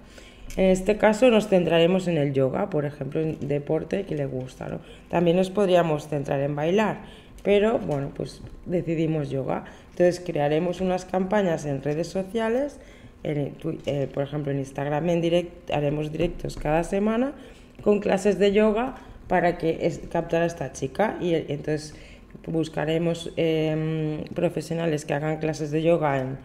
En 0.59 0.67
este 0.67 0.99
caso 0.99 1.31
nos 1.31 1.49
centraremos 1.49 2.09
en 2.09 2.19
el 2.19 2.35
yoga, 2.35 2.69
por 2.69 2.85
ejemplo, 2.85 3.23
en 3.23 3.49
deporte 3.49 4.05
que 4.05 4.17
le 4.17 4.27
gusta. 4.27 4.81
También 5.09 5.39
nos 5.39 5.49
podríamos 5.49 6.09
centrar 6.09 6.41
en 6.41 6.55
bailar, 6.55 7.01
pero 7.43 7.79
bueno, 7.79 8.11
pues 8.15 8.43
decidimos 8.67 9.31
yoga. 9.31 9.65
Entonces 9.93 10.21
crearemos 10.21 10.83
unas 10.83 11.07
campañas 11.07 11.65
en 11.65 11.83
redes 11.83 12.09
sociales 12.09 12.79
eh, 13.25 14.09
por 14.13 14.23
ejemplo, 14.23 14.53
en 14.53 14.59
Instagram 14.59 15.09
en 15.11 15.21
direct, 15.21 15.71
haremos 15.71 16.11
directos 16.11 16.57
cada 16.57 16.85
semana 16.85 17.33
con 17.83 18.01
clases 18.01 18.39
de 18.39 18.53
yoga 18.53 18.97
para 19.29 19.59
que 19.59 19.87
es, 19.87 20.01
captar 20.11 20.43
a 20.43 20.47
esta 20.47 20.73
chica 20.73 21.17
y, 21.21 21.35
entonces 21.35 21.95
buscaremos 22.47 23.33
em, 23.37 24.25
profesionales 24.35 25.05
que 25.05 25.15
hagan 25.15 25.39
clases 25.39 25.71
de 25.71 25.83
yoga 25.83 26.19
en 26.21 26.39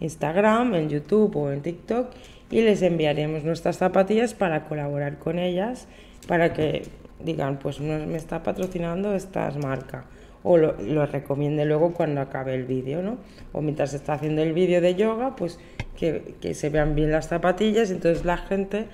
Instagram, 0.00 0.74
en 0.74 0.88
YouTube 0.88 1.36
o 1.36 1.52
en 1.52 1.62
TikTok 1.62 2.08
y 2.50 2.62
les 2.62 2.82
enviaremos 2.82 3.44
nuestras 3.44 3.76
zapatillas 3.76 4.34
para 4.34 4.64
colaborar 4.64 5.18
con 5.18 5.38
ellas 5.38 5.86
para 6.26 6.52
que 6.52 6.82
digan 7.22 7.58
pues 7.58 7.80
me 7.80 8.16
está 8.16 8.42
patrocinando 8.42 9.14
esta 9.14 9.50
marca 9.52 10.04
o 10.44 10.58
lo, 10.58 11.06
recomiende 11.06 11.64
luego 11.64 11.94
cuando 11.94 12.20
acabe 12.20 12.54
el 12.54 12.64
vídeo, 12.64 13.02
¿no? 13.02 13.16
O 13.52 13.62
mientras 13.62 13.94
está 13.94 14.12
haciendo 14.12 14.42
el 14.42 14.52
vídeo 14.52 14.82
de 14.82 14.94
yoga, 14.94 15.34
pues 15.36 15.58
que, 15.98 16.34
que, 16.40 16.54
se 16.54 16.68
vean 16.68 16.94
bien 16.94 17.10
las 17.10 17.28
zapatillas, 17.28 17.90
entonces 17.90 18.26
la 18.26 18.36
gente 18.36 18.86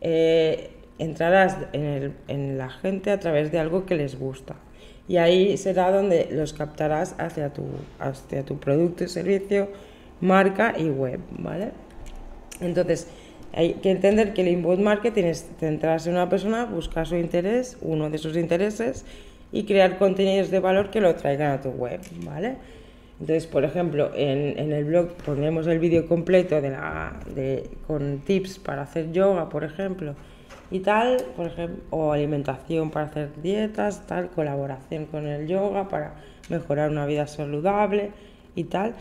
eh, 0.00 0.70
entrarás 0.98 1.58
en, 1.74 1.84
el, 1.84 2.12
en, 2.26 2.56
la 2.56 2.70
gente 2.70 3.10
a 3.10 3.20
través 3.20 3.52
de 3.52 3.58
algo 3.58 3.84
que 3.84 3.94
les 3.96 4.18
gusta. 4.18 4.56
Y 5.06 5.18
ahí 5.18 5.58
será 5.58 5.92
donde 5.92 6.28
los 6.30 6.54
captarás 6.54 7.14
hacia 7.18 7.52
tu, 7.52 7.64
hacia 7.98 8.42
tu 8.42 8.58
producto, 8.58 9.06
servicio, 9.06 9.68
marca 10.22 10.74
y 10.78 10.88
web, 10.88 11.20
¿vale? 11.38 11.72
Entonces, 12.62 13.08
hay 13.52 13.74
que 13.74 13.90
entender 13.90 14.32
que 14.32 14.40
el 14.40 14.48
inbound 14.48 14.82
marketing 14.82 15.24
es 15.24 15.46
centrarse 15.60 16.08
en 16.08 16.16
una 16.16 16.30
persona, 16.30 16.64
buscar 16.64 17.06
su 17.06 17.16
interés, 17.16 17.76
uno 17.82 18.08
de 18.08 18.16
sus 18.16 18.36
intereses, 18.38 19.04
y 19.54 19.62
crear 19.62 19.98
contenidos 19.98 20.50
de 20.50 20.58
valor 20.58 20.90
que 20.90 21.00
lo 21.00 21.14
traigan 21.14 21.52
a 21.52 21.60
tu 21.60 21.68
web, 21.68 22.00
¿vale? 22.24 22.56
Entonces, 23.20 23.46
por 23.46 23.62
ejemplo, 23.62 24.10
en, 24.16 24.58
en 24.58 24.72
el 24.72 24.84
blog 24.84 25.12
pondremos 25.24 25.68
el 25.68 25.78
vídeo 25.78 26.08
completo 26.08 26.60
de 26.60 26.70
la, 26.70 27.12
de, 27.36 27.70
con 27.86 28.18
tips 28.18 28.58
para 28.58 28.82
hacer 28.82 29.12
yoga, 29.12 29.48
por 29.48 29.62
ejemplo, 29.62 30.16
y 30.72 30.80
tal, 30.80 31.18
por 31.36 31.46
ejemplo, 31.46 31.84
o 31.90 32.12
alimentación 32.12 32.90
para 32.90 33.06
hacer 33.06 33.30
dietas, 33.42 34.04
tal, 34.08 34.28
colaboración 34.30 35.06
con 35.06 35.28
el 35.28 35.46
yoga 35.46 35.88
para 35.88 36.14
mejorar 36.48 36.90
una 36.90 37.06
vida 37.06 37.28
saludable 37.28 38.10
y 38.56 38.64
tal. 38.64 38.94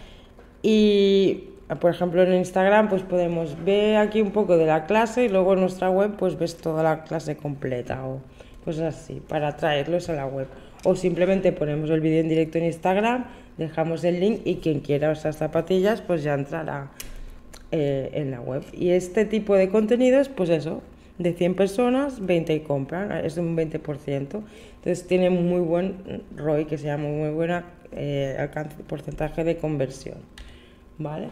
Y, 0.62 1.46
por 1.82 1.90
ejemplo, 1.90 2.22
en 2.22 2.36
Instagram, 2.36 2.90
pues 2.90 3.02
podemos 3.02 3.58
ver 3.66 3.98
aquí 3.98 4.22
un 4.22 4.30
poco 4.30 4.56
de 4.56 4.68
la 4.68 4.86
clase 4.86 5.26
y 5.26 5.30
luego 5.30 5.54
en 5.54 5.62
nuestra 5.62 5.90
web, 5.90 6.12
pues 6.16 6.38
ves 6.38 6.58
toda 6.58 6.84
la 6.84 7.04
clase 7.06 7.36
completa 7.36 8.06
o 8.06 8.22
pues 8.64 8.80
así, 8.80 9.22
para 9.28 9.56
traerlos 9.56 10.10
a 10.10 10.14
la 10.14 10.26
web. 10.26 10.48
O 10.84 10.96
simplemente 10.96 11.52
ponemos 11.52 11.90
el 11.90 12.02
vídeo 12.02 12.20
en 12.20 12.30
directo 12.30 12.58
en 12.58 12.66
Instagram, 12.66 13.26
dejamos 13.58 14.04
el 14.04 14.20
link 14.20 14.42
y 14.46 14.56
quien 14.56 14.80
quiera 14.82 15.12
esas 15.12 15.38
zapatillas, 15.38 16.02
pues 16.02 16.24
ya 16.24 16.34
entrará 16.34 16.92
eh, 17.72 18.10
en 18.14 18.32
la 18.32 18.42
web. 18.42 18.64
Y 18.74 18.90
este 18.90 19.26
tipo 19.26 19.56
de 19.56 19.70
contenidos, 19.70 20.30
pues 20.30 20.50
eso, 20.50 20.82
de 21.18 21.34
100 21.34 21.56
personas, 21.56 22.26
20 22.26 22.64
compran, 22.64 23.12
es 23.26 23.38
un 23.38 23.56
20%. 23.56 24.44
Entonces 24.76 25.08
tiene 25.08 25.30
muy 25.30 25.62
buen 25.62 26.24
ROI, 26.36 26.66
que 26.66 26.78
se 26.78 26.88
llama 26.88 27.08
muy 27.08 27.30
buena 27.30 27.66
eh, 27.94 28.50
porcentaje 28.88 29.44
de 29.44 29.58
conversión. 29.58 30.18
¿Vale? 30.98 31.30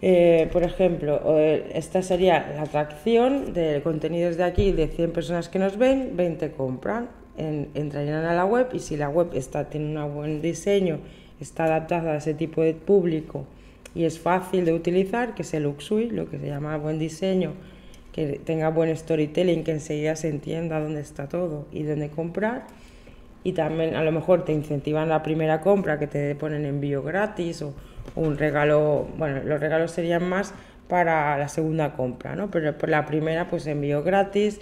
Eh, 0.00 0.48
por 0.52 0.62
ejemplo, 0.62 1.20
esta 1.38 2.02
sería 2.02 2.52
la 2.54 2.62
atracción 2.62 3.52
de 3.52 3.80
contenidos 3.82 4.36
de 4.36 4.44
aquí, 4.44 4.70
de 4.72 4.86
100 4.86 5.12
personas 5.12 5.48
que 5.48 5.58
nos 5.58 5.76
ven, 5.76 6.16
20 6.16 6.52
compran, 6.52 7.08
en, 7.36 7.68
entrarían 7.74 8.24
a 8.24 8.34
la 8.34 8.44
web 8.44 8.68
y 8.72 8.78
si 8.78 8.96
la 8.96 9.08
web 9.08 9.30
está, 9.34 9.68
tiene 9.68 10.00
un 10.00 10.14
buen 10.14 10.40
diseño, 10.40 11.00
está 11.40 11.64
adaptada 11.64 12.12
a 12.12 12.16
ese 12.16 12.34
tipo 12.34 12.62
de 12.62 12.74
público 12.74 13.46
y 13.94 14.04
es 14.04 14.18
fácil 14.18 14.64
de 14.64 14.72
utilizar, 14.72 15.34
que 15.34 15.42
es 15.42 15.54
el 15.54 15.66
UXUI, 15.66 16.10
lo 16.10 16.28
que 16.28 16.38
se 16.38 16.46
llama 16.46 16.76
buen 16.76 16.98
diseño, 16.98 17.54
que 18.12 18.40
tenga 18.44 18.70
buen 18.70 18.94
storytelling, 18.96 19.64
que 19.64 19.72
enseguida 19.72 20.14
se 20.16 20.28
entienda 20.28 20.80
dónde 20.80 21.00
está 21.00 21.28
todo 21.28 21.66
y 21.72 21.82
dónde 21.82 22.08
comprar. 22.10 22.66
Y 23.44 23.52
también 23.52 23.94
a 23.94 24.02
lo 24.02 24.12
mejor 24.12 24.44
te 24.44 24.52
incentivan 24.52 25.08
la 25.08 25.22
primera 25.22 25.60
compra, 25.60 25.98
que 25.98 26.06
te 26.06 26.34
ponen 26.34 26.64
envío 26.64 27.02
gratis 27.02 27.62
o 27.62 27.74
un 28.14 28.36
regalo, 28.36 29.08
bueno, 29.16 29.42
los 29.44 29.60
regalos 29.60 29.92
serían 29.92 30.28
más 30.28 30.54
para 30.88 31.36
la 31.38 31.48
segunda 31.48 31.92
compra, 31.92 32.34
¿no? 32.34 32.50
Pero 32.50 32.76
por 32.76 32.88
la 32.88 33.06
primera, 33.06 33.46
pues 33.48 33.66
envío 33.66 34.02
gratis, 34.02 34.60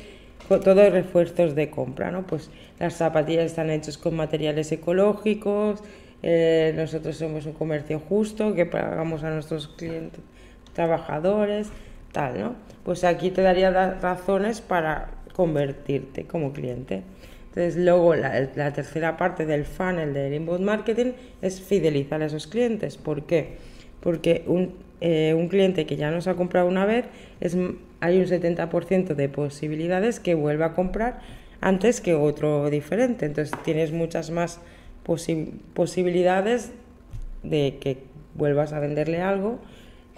todos 0.49 0.93
refuerzos 0.93 1.55
de 1.55 1.71
compra, 1.71 2.11
¿no? 2.11 2.27
Pues 2.27 2.51
las 2.79 2.95
zapatillas 2.95 3.47
están 3.47 3.71
hechas 3.71 3.97
con 3.97 4.17
materiales 4.17 4.71
ecológicos, 4.73 5.83
eh, 6.23 6.73
nosotros 6.77 7.17
somos 7.17 7.47
un 7.47 7.53
comercio 7.53 8.01
justo, 8.01 8.55
que 8.55 8.67
pagamos 8.67 9.23
a 9.23 9.31
nuestros 9.31 9.69
clientes, 9.69 10.21
trabajadores, 10.75 11.69
tal, 12.12 12.41
¿no? 12.41 12.55
Pues 12.85 13.05
aquí 13.05 13.31
te 13.31 13.43
daría 13.43 13.71
razones 13.71 14.61
para 14.61 15.09
convertirte 15.35 16.25
como 16.25 16.53
cliente. 16.53 17.03
Entonces, 17.57 17.83
luego 17.83 18.14
la, 18.14 18.73
tercera 18.75 19.16
parte 19.16 19.47
del 19.47 19.64
funnel 19.64 20.12
del 20.12 20.35
inbound 20.35 20.62
marketing 20.62 21.12
es 21.40 21.62
fidelizar 21.62 22.21
a 22.21 22.27
esos 22.27 22.47
clientes. 22.47 22.99
¿Por 22.99 23.23
qué? 23.23 23.57
Porque 24.01 24.45
un, 24.47 24.75
eh, 25.01 25.33
un 25.35 25.49
cliente 25.49 25.87
que 25.87 25.97
ya 25.97 26.11
nos 26.11 26.27
ha 26.27 26.35
comprado 26.35 26.69
una 26.69 26.85
vez, 26.85 27.07
es, 27.40 27.57
hay 28.01 28.19
un 28.19 28.27
70% 28.27 29.14
de 29.14 29.29
posibilidades 29.31 30.21
que 30.21 30.35
vuelva 30.35 30.66
a 30.66 30.75
comprar 30.75 31.21
antes 31.62 32.03
que 32.03 32.14
otro 32.14 32.69
diferente. 32.69 33.25
Entonces, 33.25 33.59
tienes 33.64 33.90
muchas 33.90 34.31
más 34.31 34.61
posi 35.03 35.55
posibilidades 35.73 36.73
de 37.42 37.79
que 37.81 38.03
vuelvas 38.35 38.75
a 38.75 38.81
venderle 38.81 39.23
algo 39.23 39.61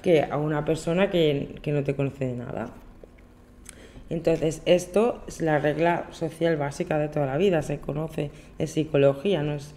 que 0.03 0.25
a 0.25 0.39
una 0.39 0.65
persona 0.65 1.09
que, 1.09 1.55
que 1.63 1.71
no 1.71 1.85
te 1.85 1.95
conoce 1.95 2.27
de 2.27 2.35
nada. 2.35 2.73
Entonces, 4.11 4.63
esto 4.65 5.23
es 5.29 5.43
la 5.43 5.59
regla 5.59 6.07
social 6.13 6.57
básica 6.57 6.99
de 6.99 7.09
toda 7.09 7.27
la 7.27 7.37
vida, 7.37 7.63
se 7.63 7.79
conoce 7.79 8.31
de 8.59 8.67
psicología, 8.67 9.43
no 9.43 9.55
es, 9.55 9.75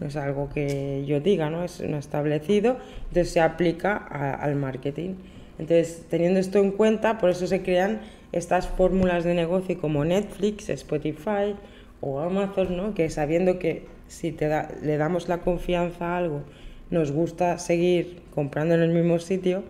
no 0.00 0.08
es 0.08 0.16
algo 0.16 0.50
que 0.50 1.04
yo 1.06 1.20
diga, 1.20 1.48
¿no? 1.48 1.64
es 1.64 1.80
no 1.80 1.96
establecido, 1.96 2.76
entonces 3.08 3.30
se 3.32 3.40
aplica 3.40 3.96
al 3.96 4.56
marketing. 4.56 5.14
Entonces, 5.58 6.04
teniendo 6.08 6.40
esto 6.40 6.58
en 6.58 6.72
cuenta, 6.72 7.18
por 7.18 7.30
eso 7.30 7.46
se 7.46 7.62
crean 7.62 8.00
estas 8.32 8.68
fórmulas 8.68 9.24
de 9.24 9.34
negocio 9.34 9.78
como 9.80 10.04
Netflix, 10.04 10.68
Spotify 10.68 11.54
o 12.00 12.20
Amazon, 12.20 12.76
¿no? 12.76 12.94
que 12.94 13.08
sabiendo 13.10 13.58
que 13.58 13.86
si 14.08 14.32
te 14.32 14.48
le 14.82 14.96
damos 14.96 15.28
la 15.28 15.38
confianza 15.38 16.14
a 16.14 16.18
algo, 16.18 16.42
nos 16.90 17.12
gusta 17.12 17.58
seguir 17.58 18.22
comprando 18.34 18.74
en 18.74 18.82
el 18.82 18.90
mismo 18.90 19.18
sitio, 19.18 19.62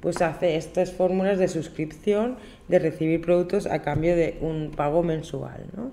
pues 0.00 0.22
hace 0.22 0.56
estas 0.56 0.92
fórmulas 0.92 1.38
de 1.38 1.48
suscripción, 1.48 2.36
de 2.68 2.78
recibir 2.78 3.20
productos 3.20 3.66
a 3.66 3.82
cambio 3.82 4.16
de 4.16 4.38
un 4.40 4.70
pago 4.74 5.02
mensual. 5.02 5.64
¿no? 5.76 5.90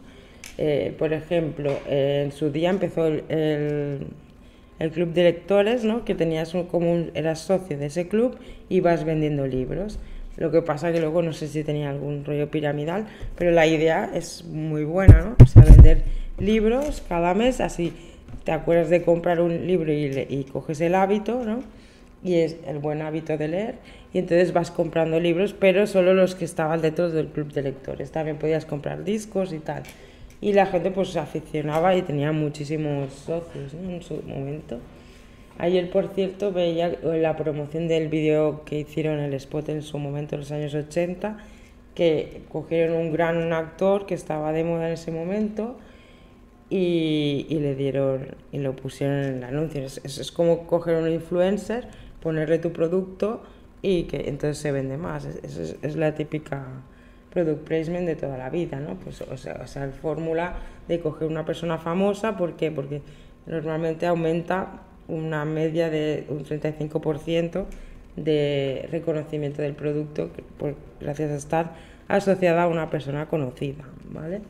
Eh, 0.57 0.95
por 0.97 1.13
ejemplo, 1.13 1.77
en 1.87 2.31
su 2.31 2.51
día 2.51 2.69
empezó 2.69 3.07
el, 3.07 4.07
el, 4.79 4.91
club 4.91 5.13
de 5.13 5.23
lectores, 5.23 5.83
¿no? 5.83 6.05
que 6.05 6.15
tenías 6.15 6.53
como 6.71 7.05
eras 7.13 7.39
socio 7.39 7.77
de 7.77 7.87
ese 7.87 8.07
club 8.07 8.37
y 8.69 8.79
vas 8.79 9.03
vendiendo 9.03 9.45
libros. 9.45 9.99
Lo 10.37 10.51
que 10.51 10.61
pasa 10.61 10.91
que 10.91 10.99
luego 10.99 11.23
no 11.23 11.33
sé 11.33 11.47
si 11.47 11.63
tenía 11.63 11.89
algún 11.89 12.23
rollo 12.23 12.49
piramidal, 12.49 13.07
pero 13.35 13.51
la 13.51 13.65
idea 13.65 14.09
es 14.13 14.45
muy 14.45 14.83
buena, 14.83 15.21
¿no? 15.21 15.35
O 15.39 15.61
vender 15.61 16.03
libros 16.37 17.03
cada 17.09 17.33
mes, 17.33 17.59
así 17.59 17.91
te 18.43 18.51
acuerdas 18.51 18.91
de 18.91 19.01
comprar 19.01 19.41
un 19.41 19.65
libro 19.65 19.91
y, 19.91 20.27
y 20.29 20.43
coges 20.43 20.79
el 20.81 20.93
hábito, 20.93 21.43
¿no? 21.43 21.63
Y 22.23 22.35
es 22.35 22.57
el 22.65 22.79
buen 22.79 23.01
hábito 23.01 23.37
de 23.37 23.47
leer, 23.47 23.75
y 24.13 24.19
entonces 24.19 24.51
vas 24.51 24.71
comprando 24.71 25.19
libros, 25.19 25.53
pero 25.53 25.85
solo 25.85 26.13
los 26.13 26.35
que 26.35 26.45
estaban 26.45 26.81
dentro 26.81 27.09
del 27.09 27.27
club 27.27 27.51
de 27.53 27.61
lectores. 27.61 28.11
También 28.11 28.37
podías 28.37 28.65
comprar 28.65 29.03
discos 29.03 29.53
y 29.53 29.59
tal. 29.59 29.83
Y 30.41 30.53
la 30.53 30.65
gente 30.65 30.91
pues 30.91 31.09
se 31.09 31.19
aficionaba 31.19 31.95
y 31.95 32.01
tenía 32.01 32.31
muchísimos 32.31 33.13
socios 33.13 33.73
en 33.73 34.01
su 34.01 34.21
momento. 34.23 34.79
Ayer, 35.59 35.89
por 35.89 36.09
cierto, 36.09 36.51
veía 36.51 36.95
la 37.01 37.35
promoción 37.35 37.87
del 37.87 38.09
vídeo 38.09 38.63
que 38.63 38.79
hicieron 38.79 39.19
el 39.19 39.33
spot 39.33 39.69
en 39.69 39.81
su 39.81 39.97
momento, 39.97 40.35
en 40.35 40.41
los 40.41 40.51
años 40.51 40.75
80, 40.75 41.37
que 41.95 42.41
cogieron 42.49 42.95
un 42.95 43.11
gran 43.11 43.51
actor 43.53 44.05
que 44.05 44.13
estaba 44.13 44.51
de 44.51 44.63
moda 44.63 44.87
en 44.87 44.93
ese 44.93 45.11
momento 45.11 45.77
y, 46.69 47.47
y 47.49 47.59
le 47.59 47.73
dieron 47.73 48.35
y 48.51 48.59
lo 48.59 48.75
pusieron 48.75 49.23
en 49.23 49.37
el 49.37 49.43
anuncio. 49.43 49.81
Es, 49.83 49.99
es, 50.03 50.31
como 50.31 50.67
coger 50.67 50.97
un 50.97 51.09
influencer, 51.09 51.87
ponerle 52.21 52.59
tu 52.59 52.71
producto 52.71 53.43
y 53.81 54.03
que 54.03 54.29
entonces 54.29 54.57
se 54.57 54.71
vende 54.71 54.97
más. 54.97 55.25
Es, 55.25 55.57
es, 55.57 55.75
es 55.81 55.95
la 55.95 56.15
típica 56.15 56.65
product 57.31 57.67
placement 57.67 58.07
de 58.07 58.15
toda 58.15 58.37
la 58.37 58.49
vida, 58.49 58.79
¿no? 58.79 58.95
Pues, 58.95 59.21
o 59.21 59.37
sea, 59.37 59.59
o 59.63 59.67
sea, 59.67 59.85
la 59.85 59.91
fórmula 59.91 60.55
de 60.87 60.99
coger 60.99 61.27
una 61.27 61.45
persona 61.45 61.77
famosa, 61.77 62.37
¿por 62.37 62.55
qué? 62.55 62.71
Porque 62.71 63.01
normalmente 63.45 64.05
aumenta 64.07 64.81
una 65.07 65.45
media 65.45 65.89
de 65.89 66.25
un 66.29 66.43
35% 66.43 67.65
de 68.15 68.87
reconocimiento 68.91 69.61
del 69.61 69.73
producto 69.73 70.29
por, 70.57 70.75
gracias 70.99 71.31
a 71.31 71.35
estar 71.35 71.75
asociada 72.07 72.63
a 72.63 72.67
una 72.67 72.89
persona 72.89 73.27
conocida, 73.27 73.83
¿vale? 74.09 74.41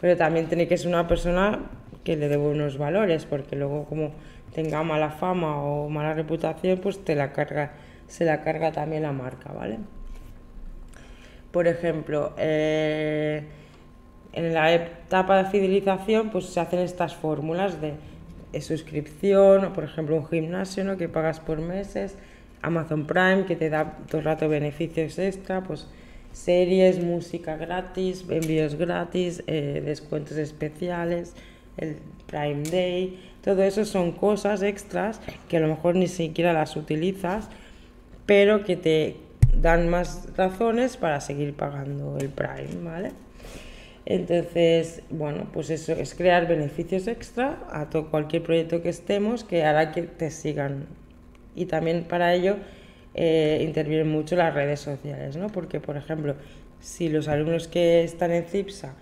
Pero 0.00 0.16
también 0.16 0.46
tiene 0.46 0.66
que 0.66 0.76
ser 0.76 0.88
una 0.88 1.06
persona 1.06 1.60
que 2.02 2.16
le 2.16 2.28
dé 2.28 2.36
unos 2.36 2.78
valores, 2.78 3.24
porque 3.24 3.54
luego 3.54 3.84
como 3.84 4.12
tenga 4.54 4.82
mala 4.82 5.10
fama 5.10 5.62
o 5.62 5.88
mala 5.88 6.14
reputación, 6.14 6.78
pues 6.78 7.04
te 7.04 7.14
la 7.14 7.32
carga, 7.32 7.72
se 8.06 8.24
la 8.24 8.42
carga 8.42 8.72
también 8.72 9.02
la 9.02 9.12
marca, 9.12 9.52
¿vale? 9.52 9.78
Por 11.50 11.66
ejemplo, 11.66 12.32
eh, 12.38 13.44
en 14.32 14.54
la 14.54 14.72
etapa 14.72 15.42
de 15.42 15.50
fidelización, 15.50 16.30
pues 16.30 16.46
se 16.46 16.60
hacen 16.60 16.80
estas 16.80 17.14
fórmulas 17.14 17.80
de 17.80 17.94
suscripción, 18.60 19.64
o 19.64 19.72
por 19.72 19.84
ejemplo 19.84 20.16
un 20.16 20.26
gimnasio 20.26 20.84
¿no? 20.84 20.96
que 20.96 21.08
pagas 21.08 21.40
por 21.40 21.60
meses, 21.60 22.16
Amazon 22.60 23.06
Prime 23.06 23.44
que 23.46 23.56
te 23.56 23.70
da 23.70 23.98
todo 24.08 24.18
el 24.18 24.24
rato 24.24 24.48
beneficios 24.48 25.18
extra, 25.18 25.62
pues 25.62 25.88
series, 26.32 27.02
música 27.02 27.56
gratis, 27.56 28.24
envíos 28.28 28.74
gratis, 28.76 29.42
eh, 29.46 29.82
descuentos 29.84 30.36
especiales, 30.36 31.34
el 31.76 31.96
Prime 32.26 32.62
Day, 32.62 33.31
todo 33.42 33.62
eso 33.62 33.84
son 33.84 34.12
cosas 34.12 34.62
extras 34.62 35.20
que 35.48 35.56
a 35.56 35.60
lo 35.60 35.68
mejor 35.68 35.96
ni 35.96 36.08
siquiera 36.08 36.52
las 36.52 36.76
utilizas, 36.76 37.48
pero 38.26 38.64
que 38.64 38.76
te 38.76 39.16
dan 39.60 39.88
más 39.88 40.28
razones 40.36 40.96
para 40.96 41.20
seguir 41.20 41.54
pagando 41.54 42.16
el 42.18 42.28
Prime, 42.28 42.82
¿vale? 42.82 43.10
Entonces, 44.04 45.02
bueno, 45.10 45.48
pues 45.52 45.70
eso 45.70 45.92
es 45.92 46.14
crear 46.14 46.48
beneficios 46.48 47.06
extra 47.06 47.58
a 47.70 47.88
todo, 47.88 48.10
cualquier 48.10 48.42
proyecto 48.42 48.82
que 48.82 48.88
estemos 48.88 49.44
que 49.44 49.64
hará 49.64 49.92
que 49.92 50.02
te 50.02 50.30
sigan. 50.30 50.86
Y 51.54 51.66
también 51.66 52.04
para 52.04 52.34
ello 52.34 52.56
eh, 53.14 53.62
intervienen 53.64 54.08
mucho 54.08 54.34
las 54.34 54.54
redes 54.54 54.80
sociales, 54.80 55.36
¿no? 55.36 55.48
Porque, 55.48 55.78
por 55.78 55.96
ejemplo, 55.96 56.34
si 56.80 57.08
los 57.08 57.28
alumnos 57.28 57.68
que 57.68 58.02
están 58.02 58.32
en 58.32 58.44
CIPSA, 58.44 58.94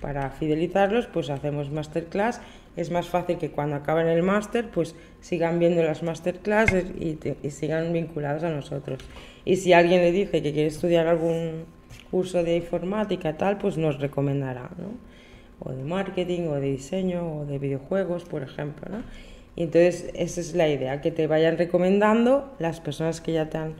para 0.00 0.30
fidelizarlos, 0.30 1.06
pues 1.06 1.30
hacemos 1.30 1.70
masterclass. 1.70 2.40
Es 2.76 2.90
más 2.90 3.08
fácil 3.08 3.38
que 3.38 3.50
cuando 3.50 3.76
acaben 3.76 4.06
el 4.06 4.22
máster, 4.22 4.70
pues 4.70 4.94
sigan 5.20 5.58
viendo 5.58 5.82
las 5.82 6.02
masterclass 6.02 6.74
y, 6.74 7.18
y 7.42 7.50
sigan 7.50 7.92
vinculados 7.92 8.42
a 8.42 8.50
nosotros. 8.50 8.98
Y 9.44 9.56
si 9.56 9.72
alguien 9.72 10.02
le 10.02 10.12
dice 10.12 10.42
que 10.42 10.52
quiere 10.52 10.66
estudiar 10.66 11.06
algún 11.06 11.64
curso 12.10 12.42
de 12.42 12.56
informática 12.56 13.36
tal, 13.36 13.58
pues 13.58 13.78
nos 13.78 13.98
recomendará, 13.98 14.70
¿no? 14.78 14.90
O 15.58 15.72
de 15.72 15.84
marketing, 15.84 16.48
o 16.48 16.54
de 16.54 16.72
diseño, 16.72 17.40
o 17.40 17.46
de 17.46 17.58
videojuegos, 17.58 18.24
por 18.24 18.42
ejemplo, 18.42 18.88
¿no? 18.90 19.02
Y 19.56 19.62
entonces 19.62 20.10
esa 20.14 20.40
es 20.40 20.54
la 20.54 20.68
idea, 20.68 21.00
que 21.00 21.10
te 21.10 21.26
vayan 21.26 21.56
recomendando 21.56 22.52
las 22.58 22.80
personas 22.80 23.22
que 23.22 23.32
ya 23.32 23.48
te 23.48 23.56
han 23.56 23.74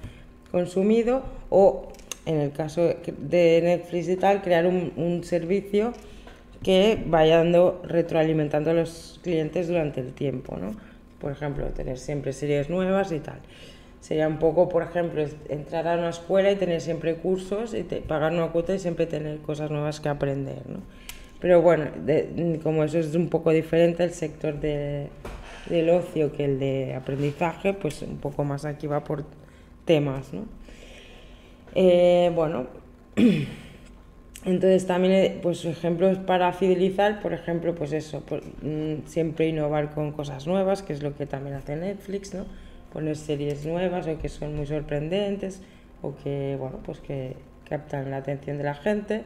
consumido 0.51 1.23
o 1.51 1.89
en 2.25 2.41
el 2.41 2.53
caso 2.53 2.83
de 2.83 3.61
Netflix 3.63 4.09
y 4.09 4.17
tal, 4.17 4.41
crear 4.41 4.67
un 4.67 5.21
servicio 5.23 5.93
que 6.67 7.01
vaya 7.07 7.39
dando, 7.39 7.81
retroalimentando 7.85 8.73
a 8.73 8.75
los 8.75 9.21
clientes 9.23 9.69
durante 9.69 10.01
el 10.01 10.13
tiempo, 10.13 10.57
¿no? 10.57 10.75
Por 11.21 11.31
ejemplo, 11.31 11.65
tener 11.69 11.97
siempre 11.97 12.33
series 12.33 12.69
nuevas 12.69 13.13
y 13.13 13.21
tal. 13.21 13.39
Sería 14.01 14.27
un 14.27 14.41
poco, 14.41 14.69
por 14.69 14.83
ejemplo, 14.83 15.25
entrar 15.49 15.87
a 15.87 15.97
una 15.97 16.09
escuela 16.09 16.51
y 16.51 16.57
tener 16.57 16.81
siempre 16.81 17.15
cursos 17.19 17.73
y 17.73 17.85
pagar 17.85 18.33
una 18.33 18.49
cuota 18.49 18.75
y 18.75 18.81
siempre 18.81 19.07
tener 19.07 19.39
cosas 19.39 19.71
nuevas 19.71 20.01
que 20.01 20.09
aprender, 20.09 20.69
¿no? 20.69 20.81
Pero 21.39 21.63
bueno, 21.63 21.85
como 22.65 22.83
eso 22.83 22.99
es 22.99 23.15
un 23.15 23.29
poco 23.29 23.53
diferente 23.53 24.03
el 24.03 24.11
sector 24.11 24.59
de, 24.59 25.07
del 25.71 25.89
ocio 25.91 26.33
que 26.33 26.47
el 26.47 26.59
de 26.59 26.97
aprendizaje, 26.97 27.75
pues 27.75 28.03
un 28.03 28.17
poco 28.17 28.43
más 28.43 28.65
aquí 28.65 28.89
va 28.89 29.05
por 29.05 29.23
temas, 29.85 30.33
¿no? 30.33 30.47
Eh, 31.77 32.33
bueno, 32.35 32.67
entonces 34.47 34.87
también, 34.87 35.13
eh, 35.13 35.39
pues 35.43 35.65
ejemplos 35.65 36.19
para 36.19 36.53
fidelizar, 36.53 37.21
por 37.21 37.33
ejemplo, 37.33 37.75
pues 37.75 37.93
eso, 37.93 38.23
mm, 38.63 39.07
siempre 39.07 39.49
innovar 39.49 39.93
con 39.93 40.13
cosas 40.13 40.47
nuevas, 40.47 40.83
que 40.83 40.93
es 40.93 41.03
lo 41.03 41.15
que 41.17 41.27
también 41.27 41.57
hace 41.57 41.77
Netflix, 41.77 42.33
¿no? 42.33 42.47
poner 42.93 43.17
series 43.17 43.67
nuevas 43.67 44.07
o 44.07 44.19
que 44.19 44.31
son 44.31 44.57
muy 44.57 44.67
sorprendentes 44.67 45.61
o 46.01 46.15
que, 46.17 46.57
bueno, 46.59 46.79
pues 46.85 47.01
que 47.01 47.35
captan 47.69 48.11
la 48.11 48.19
atención 48.19 48.57
de 48.57 48.65
la 48.65 48.75
gente. 48.75 49.25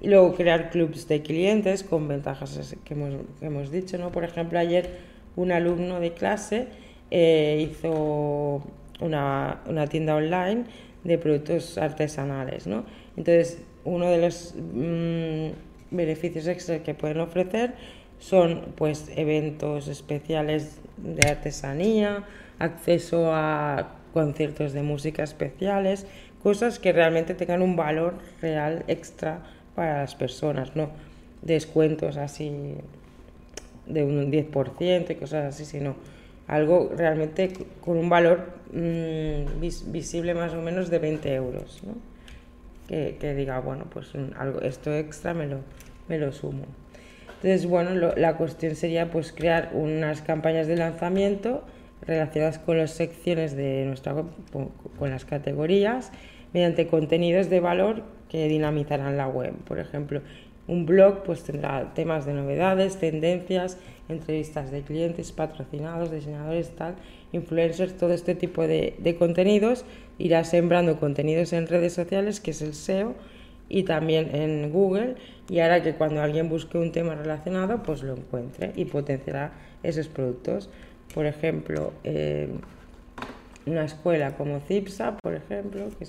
Y 0.00 0.08
luego 0.08 0.34
crear 0.34 0.70
clubs 0.70 1.08
de 1.08 1.20
clientes 1.20 1.82
con 1.82 2.08
ventajas 2.08 2.76
que 2.84 2.94
hemos, 2.94 3.14
que 3.40 3.46
hemos 3.46 3.70
dicho, 3.70 3.98
¿no? 3.98 4.10
Por 4.10 4.24
ejemplo, 4.24 4.58
ayer 4.58 4.88
un 5.36 5.52
alumno 5.52 6.00
de 6.00 6.12
clase 6.12 6.68
eh, 7.10 7.68
hizo 7.68 8.62
una, 9.00 9.60
una, 9.66 9.86
tienda 9.86 10.14
online 10.14 10.64
de 11.04 11.18
productos 11.18 11.76
artesanales, 11.76 12.66
¿no? 12.66 12.84
Entonces, 13.16 13.62
uno 13.84 14.10
de 14.10 14.18
los 14.18 14.54
mm, 14.56 15.96
beneficios 15.96 16.46
extras 16.46 16.80
que 16.80 16.94
pueden 16.94 17.20
ofrecer 17.20 17.74
son 18.18 18.72
pues 18.76 19.10
eventos 19.16 19.88
especiales 19.88 20.78
de 20.96 21.28
artesanía, 21.28 22.24
acceso 22.58 23.32
a 23.32 23.96
conciertos 24.12 24.72
de 24.72 24.82
música 24.82 25.22
especiales, 25.22 26.06
cosas 26.42 26.78
que 26.78 26.92
realmente 26.92 27.34
tengan 27.34 27.62
un 27.62 27.76
valor 27.76 28.14
real 28.40 28.84
extra 28.86 29.40
para 29.74 30.00
las 30.00 30.14
personas, 30.14 30.76
no 30.76 30.90
descuentos 31.42 32.16
así 32.16 32.76
de 33.86 34.04
un 34.04 34.30
10% 34.30 35.10
y 35.10 35.14
cosas 35.16 35.54
así, 35.54 35.64
sino 35.64 35.96
algo 36.46 36.90
realmente 36.96 37.52
con 37.80 37.96
un 37.96 38.08
valor 38.08 38.46
mmm, 38.72 39.60
visible 39.92 40.34
más 40.34 40.54
o 40.54 40.62
menos 40.62 40.90
de 40.90 40.98
20 40.98 41.34
euros, 41.34 41.82
¿no? 41.84 42.13
Que, 42.88 43.34
diga, 43.34 43.60
bueno, 43.60 43.86
pues 43.90 44.14
un, 44.14 44.34
algo, 44.38 44.60
esto 44.60 44.92
extra 44.94 45.34
me 45.34 45.46
lo, 45.46 45.58
me 46.08 46.18
lo 46.18 46.32
sumo. 46.32 46.64
Entonces, 47.36 47.66
bueno, 47.66 47.90
lo, 47.90 48.14
la 48.16 48.36
cuestión 48.36 48.74
sería 48.74 49.10
pues 49.10 49.32
crear 49.32 49.70
unas 49.72 50.22
campañas 50.22 50.66
de 50.66 50.76
lanzamiento 50.76 51.64
relacionadas 52.06 52.58
con 52.58 52.78
las 52.78 52.90
secciones 52.90 53.56
de 53.56 53.84
nuestra 53.86 54.14
web, 54.14 54.26
con 54.98 55.10
las 55.10 55.24
categorías, 55.24 56.12
mediante 56.52 56.86
contenidos 56.86 57.50
de 57.50 57.60
valor 57.60 58.02
que 58.28 58.48
dinamizarán 58.48 59.16
la 59.16 59.28
web. 59.28 59.54
Por 59.66 59.78
ejemplo, 59.78 60.20
Un 60.66 60.86
blog 60.86 61.24
pues 61.24 61.42
tendrá 61.42 61.92
temas 61.92 62.24
de 62.24 62.32
novedades, 62.32 62.96
tendencias, 62.96 63.76
entrevistas 64.08 64.70
de 64.70 64.80
clientes, 64.80 65.30
patrocinados, 65.32 66.10
diseñadores, 66.10 66.70
tal, 66.70 66.94
influencers, 67.34 67.96
todo 67.96 68.12
este 68.12 68.34
tipo 68.34 68.66
de, 68.66 68.94
de 68.98 69.16
contenidos. 69.16 69.84
Irá 70.18 70.44
sembrando 70.44 70.98
contenidos 70.98 71.52
en 71.52 71.66
redes 71.66 71.92
sociales, 71.92 72.40
que 72.40 72.52
es 72.52 72.62
el 72.62 72.74
SEO, 72.74 73.14
y 73.68 73.84
también 73.84 74.34
en 74.34 74.70
Google, 74.70 75.16
y 75.48 75.58
hará 75.58 75.82
que 75.82 75.94
cuando 75.94 76.22
alguien 76.22 76.48
busque 76.48 76.78
un 76.78 76.92
tema 76.92 77.14
relacionado, 77.14 77.82
pues 77.82 78.02
lo 78.02 78.14
encuentre 78.14 78.72
y 78.76 78.84
potenciará 78.84 79.52
esos 79.82 80.08
productos. 80.08 80.70
Por 81.12 81.26
ejemplo, 81.26 81.92
eh, 82.04 82.48
una 83.66 83.84
escuela 83.84 84.36
como 84.36 84.60
CIPSA, 84.60 85.16
por 85.18 85.34
ejemplo, 85.34 85.88
que 85.98 86.06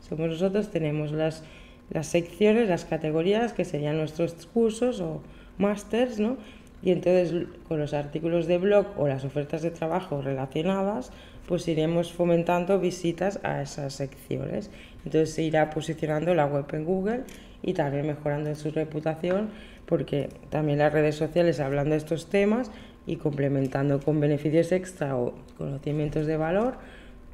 somos 0.00 0.28
nosotros, 0.28 0.70
tenemos 0.70 1.12
las 1.12 1.42
las 1.90 2.06
secciones, 2.06 2.68
las 2.68 2.84
categorías 2.84 3.52
que 3.52 3.64
serían 3.64 3.96
nuestros 3.96 4.34
cursos 4.46 5.00
o 5.00 5.22
másters, 5.56 6.18
¿no? 6.18 6.36
Y 6.82 6.92
entonces 6.92 7.46
con 7.66 7.78
los 7.78 7.92
artículos 7.94 8.46
de 8.46 8.58
blog 8.58 8.86
o 8.96 9.08
las 9.08 9.24
ofertas 9.24 9.62
de 9.62 9.70
trabajo 9.70 10.22
relacionadas, 10.22 11.10
pues 11.46 11.66
iremos 11.66 12.12
fomentando 12.12 12.78
visitas 12.78 13.40
a 13.42 13.62
esas 13.62 13.94
secciones. 13.94 14.70
Entonces 15.04 15.34
se 15.34 15.42
irá 15.42 15.70
posicionando 15.70 16.34
la 16.34 16.46
web 16.46 16.66
en 16.72 16.84
Google 16.84 17.20
y 17.62 17.72
también 17.72 18.06
mejorando 18.06 18.54
su 18.54 18.70
reputación, 18.70 19.48
porque 19.86 20.28
también 20.50 20.78
las 20.78 20.92
redes 20.92 21.16
sociales 21.16 21.60
hablando 21.60 21.92
de 21.92 21.96
estos 21.96 22.28
temas 22.28 22.70
y 23.06 23.16
complementando 23.16 24.00
con 24.00 24.20
beneficios 24.20 24.70
extra 24.70 25.16
o 25.16 25.34
conocimientos 25.56 26.26
de 26.26 26.36
valor, 26.36 26.74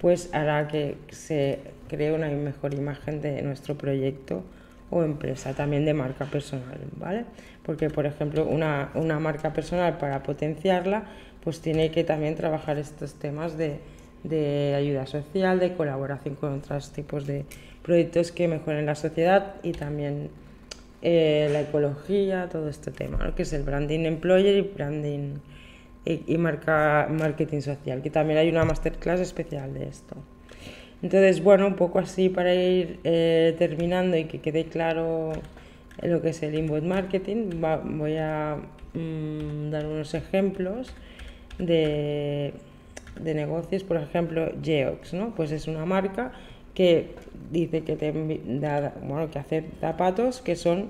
pues 0.01 0.31
hará 0.33 0.69
que 0.69 0.97
se 1.11 1.59
cree 1.89 2.13
una 2.13 2.29
mejor 2.29 2.75
imagen 2.75 3.21
de 3.21 3.43
nuestro 3.43 3.75
proyecto 3.77 4.45
o 4.91 5.03
empresa, 5.03 5.55
también 5.55 5.85
de 5.85 5.95
marca 5.95 6.27
personal, 6.27 6.79
¿vale? 6.97 7.25
Porque, 7.65 7.91
por 7.91 8.07
ejemplo, 8.07 8.47
una, 8.47 8.91
una 8.95 9.19
marca 9.19 9.53
personal 9.53 9.99
para 9.99 10.23
potenciarla, 10.23 11.05
pues 11.43 11.61
tiene 11.61 11.91
que 11.91 12.05
también 12.05 12.35
trabajar 12.35 12.79
estos 12.79 13.15
temas 13.15 13.57
de, 13.57 13.79
de 14.23 14.75
ayuda 14.75 15.07
social, 15.07 15.61
de 15.61 15.75
colaboración 15.75 16.35
con 16.35 16.59
otros 16.59 16.93
tipos 16.93 17.27
de 17.27 17.45
proyectos 17.83 18.33
que 18.33 18.49
mejoren 18.49 18.87
la 18.87 18.95
sociedad 18.95 19.57
y 19.63 19.73
también 19.73 20.31
eh, 21.03 21.51
la 21.53 21.61
ecología, 21.61 22.49
todo 22.51 22.71
este 22.71 22.91
tema, 22.91 23.35
que 23.37 23.43
es 23.43 23.53
el 23.53 23.63
branding 23.63 24.01
employer 24.07 24.57
y 24.57 24.63
branding 24.63 25.35
y, 26.07 26.39
marca, 26.39 27.09
marketing 27.11 27.61
social, 27.61 28.01
que 28.01 28.09
también 28.11 28.39
hay 28.39 28.49
una 28.49 28.65
masterclass 28.65 29.21
especial 29.21 29.75
de 29.75 29.89
esto. 29.89 30.17
Entonces, 31.03 31.43
bueno, 31.43 31.67
un 31.67 31.77
poco 31.77 31.99
así 31.99 32.31
para 32.31 32.55
ir 32.55 33.01
eh, 33.05 33.55
terminando 33.59 34.17
y 34.17 34.25
que 34.25 34.41
quede 34.41 34.65
claro 34.65 35.33
lo 36.03 36.21
que 36.21 36.31
es 36.31 36.43
el 36.43 36.55
inbound 36.55 36.87
marketing, 36.87 37.61
voy 37.61 38.17
a 38.17 38.57
mm, 38.95 39.71
dar 39.71 39.87
unos 39.87 40.15
ejemplos 40.15 40.93
de, 41.59 42.53
de, 43.21 43.35
negocios. 43.35 43.85
Por 43.85 43.97
ejemplo, 43.97 44.53
Geox, 44.63 45.15
¿no? 45.15 45.35
Pues 45.35 45.53
es 45.53 45.69
una 45.69 45.85
marca 45.85 46.33
que 46.75 47.15
dice 47.51 47.85
que, 47.85 47.97
te 47.97 48.11
bueno, 48.11 49.31
que 49.31 49.39
hace 49.39 49.65
zapatos 49.81 50.41
que 50.41 50.57
son 50.57 50.89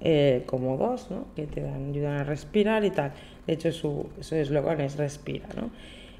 eh, 0.00 0.42
cómodos, 0.46 1.10
¿no? 1.10 1.24
que 1.34 1.46
te 1.46 1.62
dan, 1.62 1.90
ayudan 1.90 2.18
a 2.18 2.24
respirar 2.24 2.84
y 2.84 2.90
tal. 2.90 3.12
De 3.46 3.54
hecho, 3.54 3.72
su 3.72 4.08
eslogan 4.20 4.80
es 4.80 4.96
respira. 4.96 5.48
¿no? 5.56 5.70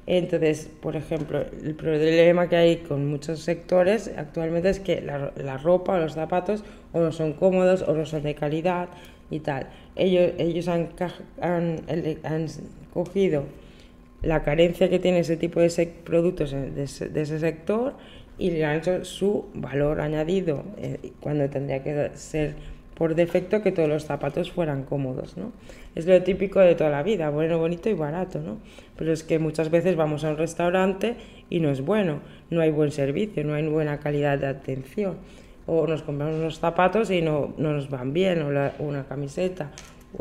Entonces, 0.07 0.69
por 0.81 0.95
ejemplo, 0.95 1.45
el 1.63 1.75
problema 1.75 2.47
que 2.47 2.55
hay 2.55 2.77
con 2.77 3.07
muchos 3.07 3.41
sectores 3.41 4.09
actualmente 4.17 4.69
es 4.69 4.79
que 4.79 5.01
la, 5.01 5.57
ropa 5.57 5.95
o 5.95 5.99
los 5.99 6.13
zapatos 6.13 6.63
o 6.93 7.01
no 7.01 7.11
son 7.11 7.33
cómodos 7.33 7.81
o 7.81 7.93
no 7.93 8.05
son 8.05 8.23
de 8.23 8.33
calidad 8.33 8.87
y 9.29 9.41
tal. 9.41 9.67
Ellos, 9.97 10.31
ellos 10.37 10.69
han, 10.69 10.89
han, 11.41 11.81
han 12.23 12.47
cogido 12.93 13.43
la 14.21 14.43
carencia 14.43 14.89
que 14.89 14.99
tiene 14.99 15.19
ese 15.19 15.35
tipo 15.35 15.59
de 15.59 15.93
productos 16.05 16.51
de 16.51 16.83
ese, 16.83 17.39
sector 17.39 17.93
y 18.37 18.51
le 18.51 18.65
han 18.65 18.77
hecho 18.77 19.03
su 19.03 19.45
valor 19.53 19.99
añadido 19.99 20.63
eh, 20.77 21.11
cuando 21.19 21.49
tendría 21.49 21.83
que 21.83 22.11
ser 22.15 22.55
por 22.97 23.13
defecto 23.13 23.61
que 23.61 23.71
todos 23.71 23.87
los 23.87 24.05
zapatos 24.05 24.51
fueran 24.51 24.83
cómodos, 24.83 25.37
¿no? 25.37 25.51
Es 25.93 26.07
lo 26.07 26.21
típico 26.23 26.59
de 26.59 26.73
toda 26.73 26.89
la 26.89 27.03
vida, 27.03 27.29
bueno, 27.29 27.59
bonito 27.59 27.89
y 27.89 27.93
barato, 27.93 28.39
¿no? 28.39 28.57
Pero 28.95 29.13
es 29.13 29.23
que 29.23 29.37
muchas 29.37 29.69
veces 29.69 29.95
vamos 29.95 30.23
a 30.23 30.31
un 30.31 30.37
restaurante 30.37 31.15
y 31.47 31.59
no 31.59 31.69
es 31.69 31.81
bueno, 31.81 32.21
no 32.49 32.61
hay 32.61 32.71
buen 32.71 32.91
servicio, 32.91 33.43
no 33.43 33.53
hay 33.53 33.67
buena 33.67 33.99
calidad 33.99 34.39
de 34.39 34.47
atención. 34.47 35.17
O 35.67 35.85
nos 35.85 36.01
compramos 36.01 36.37
unos 36.37 36.59
zapatos 36.59 37.11
y 37.11 37.21
no, 37.21 37.53
no 37.57 37.73
nos 37.73 37.89
van 37.89 38.13
bien, 38.13 38.41
o 38.41 38.47
una 38.79 39.03
camiseta, 39.03 39.71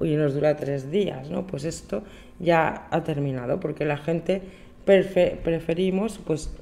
y 0.03 0.15
nos 0.17 0.35
dura 0.35 0.57
tres 0.57 0.91
días, 0.91 1.31
¿no? 1.31 1.47
Pues 1.47 1.65
esto 1.65 2.03
ya 2.39 2.89
ha 2.91 3.05
terminado, 3.05 3.59
porque 3.59 3.87
la 3.87 3.97
gente 3.97 4.43
preferimos, 4.85 6.19
pues, 6.19 6.55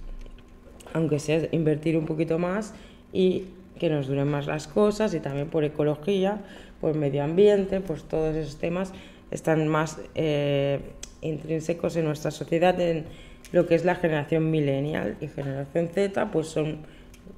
aunque 0.93 1.19
sea 1.19 1.49
invertir 1.51 1.97
un 1.97 2.07
poquito 2.07 2.39
más 2.39 2.73
y 3.13 3.47
que 3.79 3.91
nos 3.91 4.07
duren 4.07 4.29
más 4.29 4.47
las 4.47 4.67
cosas 4.67 5.15
y 5.15 5.21
también 5.21 5.49
por 5.49 5.65
ecología, 5.65 6.41
por 6.81 6.95
medio 6.95 7.25
ambiente, 7.25 7.81
pues 7.81 8.05
todos 8.05 8.35
esos 8.37 8.57
temas 8.57 8.93
están 9.31 9.67
más 9.69 10.01
eh, 10.15 10.81
intrínsecos 11.21 11.97
en 11.97 12.05
nuestra 12.05 12.31
sociedad, 12.31 12.79
en 12.81 13.05
lo 13.53 13.67
que 13.67 13.75
es 13.75 13.85
la 13.85 13.95
generación 13.95 14.51
millennial 14.51 15.17
y 15.21 15.29
generación 15.29 15.89
Z, 15.89 16.31
pues 16.31 16.49
son 16.49 16.79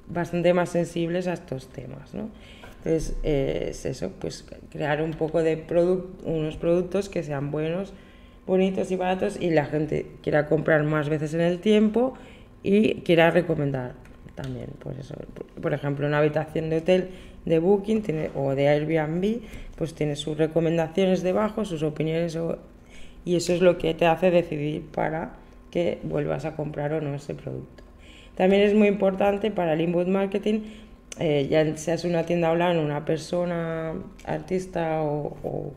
bastante 0.07 0.53
más 0.53 0.69
sensibles 0.69 1.27
a 1.27 1.33
estos 1.33 1.67
temas, 1.69 2.13
¿no? 2.13 2.29
Entonces, 2.77 3.17
eh, 3.23 3.67
es 3.69 3.85
eso, 3.85 4.11
pues 4.19 4.45
crear 4.71 5.01
un 5.01 5.11
poco 5.11 5.43
de 5.43 5.65
unos 6.23 6.55
productos 6.57 7.09
que 7.09 7.23
sean 7.23 7.51
buenos, 7.51 7.93
bonitos 8.45 8.91
y 8.91 8.95
baratos 8.95 9.39
y 9.39 9.49
la 9.49 9.65
gente 9.65 10.05
quiera 10.21 10.47
comprar 10.47 10.83
más 10.83 11.09
veces 11.09 11.33
en 11.33 11.41
el 11.41 11.59
tiempo 11.59 12.13
y 12.63 13.01
quiera 13.01 13.29
recomendar 13.31 13.93
también. 14.37 14.67
Pues 14.79 14.97
eso, 14.99 15.15
por 15.61 15.73
ejemplo, 15.73 16.07
una 16.07 16.19
habitación 16.19 16.69
de 16.69 16.77
hotel 16.77 17.09
de 17.43 17.59
Booking 17.59 18.03
tiene, 18.03 18.29
o 18.35 18.55
de 18.55 18.69
Airbnb, 18.69 19.41
pues 19.75 19.93
tiene 19.93 20.15
sus 20.15 20.37
recomendaciones 20.37 21.23
debajo, 21.23 21.65
sus 21.65 21.83
opiniones, 21.83 22.37
y 23.25 23.35
eso 23.35 23.53
es 23.53 23.61
lo 23.61 23.77
que 23.77 23.93
te 23.93 24.05
hace 24.05 24.31
decidir 24.31 24.85
para 24.85 25.33
que 25.71 25.99
vuelvas 26.03 26.45
a 26.45 26.55
comprar 26.55 26.93
o 26.93 27.01
no 27.01 27.15
ese 27.15 27.33
producto. 27.33 27.83
También 28.35 28.61
es 28.61 28.73
muy 28.73 28.87
importante 28.87 29.51
para 29.51 29.73
el 29.73 29.81
inbound 29.81 30.09
marketing, 30.09 30.61
eh, 31.19 31.47
ya 31.49 31.75
seas 31.77 32.05
una 32.05 32.23
tienda 32.23 32.51
online, 32.51 32.79
una 32.79 33.03
persona 33.03 33.93
artista 34.25 35.01
o, 35.01 35.73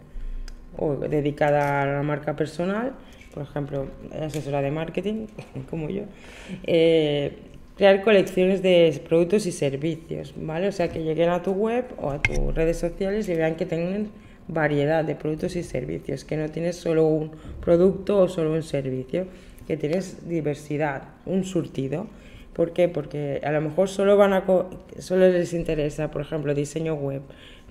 dedicada 1.09 1.83
a 1.83 1.87
la 1.87 2.03
marca 2.03 2.37
personal, 2.37 2.93
por 3.35 3.43
ejemplo, 3.45 3.87
asesora 4.21 4.61
de 4.61 4.71
marketing, 4.71 5.27
como 5.71 5.89
yo, 5.89 6.03
eh, 6.65 7.50
crear 7.81 8.03
colecciones 8.03 8.61
de 8.61 9.01
productos 9.09 9.47
y 9.47 9.53
servicios, 9.53 10.35
¿vale? 10.37 10.69
O 10.69 10.73
sea, 10.73 10.89
que 10.89 11.03
lleguen 11.03 11.31
a 11.31 11.43
tu 11.43 11.53
web 11.53 11.87
o 11.97 12.11
a 12.11 12.21
tus 12.21 12.55
redes 12.55 12.77
sociales 12.77 13.27
y 13.31 13.35
vean 13.35 13.57
que 13.57 13.65
tienen 13.65 14.11
variedad 14.49 15.03
de 15.03 15.15
productos 15.15 15.57
y 15.57 15.63
servicios, 15.63 16.27
que 16.27 16.37
no 16.37 16.51
tienes 16.51 16.77
solo 16.77 17.07
un 17.07 17.31
producto 17.65 18.19
o 18.19 18.29
solo 18.29 18.53
un 18.53 18.63
servicio, 18.63 19.29
que 19.67 19.79
tienes 19.79 20.29
diversidad, 20.29 21.05
un 21.25 21.45
surtido. 21.45 22.07
¿Por 22.53 22.75
qué? 22.75 22.91
Porque 22.91 23.41
a 23.43 23.51
lo 23.51 23.63
mejor 23.63 23.89
solo, 23.89 24.15
van 24.19 24.35
a 24.35 24.45
solo 24.99 25.31
les 25.31 25.55
interesa, 25.55 26.11
por 26.11 26.21
ejemplo, 26.21 26.53
diseño 26.53 26.97
web, 26.97 27.23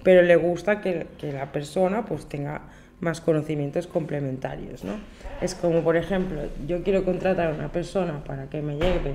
pero 0.02 0.24
le 0.24 0.38
gusta 0.38 0.82
que, 0.82 1.06
que 1.20 1.32
la 1.32 1.52
persona 1.52 2.06
pues 2.06 2.26
tenga 2.26 2.64
más 3.00 3.22
conocimientos 3.22 3.86
complementarios, 3.86 4.84
¿no? 4.84 4.94
Es 5.40 5.54
como, 5.54 5.84
por 5.84 5.98
ejemplo, 5.98 6.42
yo 6.68 6.82
quiero 6.82 7.06
contratar 7.06 7.52
a 7.52 7.54
una 7.54 7.72
persona 7.72 8.24
para 8.24 8.50
que 8.50 8.64
me 8.64 8.74
lleve 8.74 9.14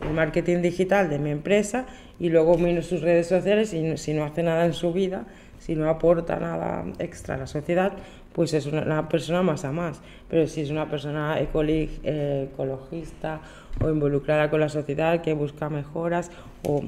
el 0.00 0.10
marketing 0.12 0.62
digital 0.62 1.08
de 1.08 1.18
mi 1.18 1.30
empresa 1.30 1.86
y 2.18 2.28
luego 2.28 2.58
miro 2.58 2.82
sus 2.82 3.00
redes 3.00 3.26
sociales 3.26 3.72
y 3.74 3.96
si 3.96 4.14
no 4.14 4.24
hace 4.24 4.42
nada 4.42 4.66
en 4.66 4.72
su 4.72 4.92
vida, 4.92 5.24
si 5.58 5.74
no 5.74 5.88
aporta 5.88 6.38
nada 6.38 6.84
extra 6.98 7.36
a 7.36 7.38
la 7.38 7.46
sociedad, 7.46 7.92
pues 8.32 8.52
es 8.52 8.66
una, 8.66 9.08
persona 9.08 9.42
más 9.42 9.64
a 9.64 9.72
más. 9.72 10.00
Pero 10.28 10.46
si 10.46 10.60
es 10.60 10.70
una 10.70 10.90
persona 10.90 11.38
eh, 11.40 12.48
ecologista 12.52 13.40
o 13.80 13.88
involucrada 13.88 14.50
con 14.50 14.60
la 14.60 14.68
sociedad 14.68 15.22
que 15.22 15.32
busca 15.32 15.70
mejoras 15.70 16.30
o 16.64 16.84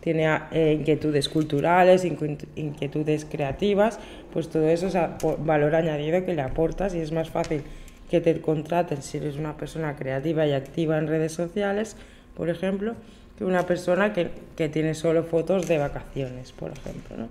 tiene 0.00 0.28
eh, 0.52 0.76
inquietudes 0.78 1.28
culturales, 1.28 2.04
inquietudes 2.04 3.24
creativas, 3.24 3.98
pues 4.32 4.48
todo 4.48 4.68
eso 4.68 4.86
es 4.86 4.96
valor 5.44 5.74
añadido 5.74 6.24
que 6.24 6.34
le 6.34 6.42
aportas 6.42 6.94
y 6.94 7.00
es 7.00 7.12
más 7.12 7.28
fácil 7.30 7.62
que 8.10 8.20
te 8.20 8.40
contraten 8.40 9.02
si 9.02 9.18
eres 9.18 9.36
una 9.36 9.56
persona 9.56 9.96
creativa 9.96 10.46
y 10.46 10.52
activa 10.52 10.98
en 10.98 11.06
redes 11.06 11.32
sociales 11.32 11.96
por 12.40 12.48
ejemplo, 12.48 12.94
que 13.36 13.44
una 13.44 13.66
persona 13.66 14.14
que, 14.14 14.30
que 14.56 14.70
tiene 14.70 14.94
solo 14.94 15.24
fotos 15.24 15.68
de 15.68 15.76
vacaciones, 15.76 16.52
por 16.52 16.72
ejemplo. 16.72 17.18
¿no? 17.18 17.28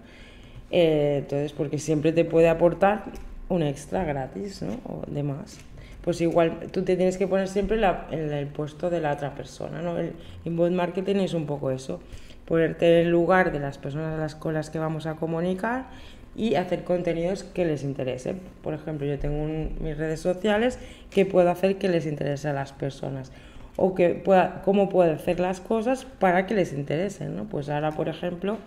Eh, 0.69 1.21
entonces, 1.23 1.51
porque 1.51 1.79
siempre 1.79 2.11
te 2.11 2.25
puede 2.25 2.47
aportar 2.47 3.05
un 3.47 3.63
extra 3.63 4.03
gratis 4.03 4.61
¿no? 4.61 4.73
o 4.85 5.01
de 5.07 5.23
más. 5.23 5.57
Pues 6.03 6.21
igual 6.21 6.67
tú 6.71 6.83
te 6.83 6.95
tienes 6.95 7.17
que 7.17 7.25
poner 7.25 7.47
siempre 7.47 7.81
en 8.11 8.31
el 8.31 8.45
puesto 8.49 8.91
de 8.91 9.01
la 9.01 9.13
otra 9.13 9.33
persona. 9.33 9.81
¿no? 9.81 9.97
El 9.97 10.13
inbound 10.45 10.75
marketing 10.75 11.15
es 11.15 11.33
un 11.33 11.47
poco 11.47 11.71
eso, 11.71 11.99
ponerte 12.45 13.01
en 13.01 13.07
el 13.07 13.11
lugar 13.11 13.51
de 13.51 13.59
las 13.59 13.79
personas 13.79 14.13
a 14.13 14.21
las 14.21 14.35
con 14.35 14.53
las 14.53 14.69
que 14.69 14.77
vamos 14.77 15.07
a 15.07 15.15
comunicar 15.15 15.87
y 16.35 16.53
hacer 16.53 16.83
contenidos 16.83 17.43
que 17.43 17.65
les 17.65 17.83
interese. 17.83 18.35
Por 18.61 18.75
ejemplo, 18.75 19.07
yo 19.07 19.17
tengo 19.17 19.43
mis 19.81 19.97
redes 19.97 20.19
sociales 20.19 20.77
que 21.09 21.25
puedo 21.25 21.49
hacer 21.49 21.79
que 21.79 21.89
les 21.89 22.05
interese 22.05 22.47
a 22.47 22.53
las 22.53 22.73
personas 22.73 23.31
o 23.79 23.95
que 23.95 24.09
pueda, 24.09 24.61
cómo 24.63 24.89
puedo 24.89 25.11
hacer 25.13 25.39
las 25.39 25.61
cosas 25.61 26.05
para 26.05 26.45
que 26.45 26.53
les 26.53 26.73
interesen. 26.73 27.35
¿no? 27.35 27.45
Pues 27.45 27.69
ahora, 27.69 27.91
por 27.91 28.09
ejemplo, 28.09 28.57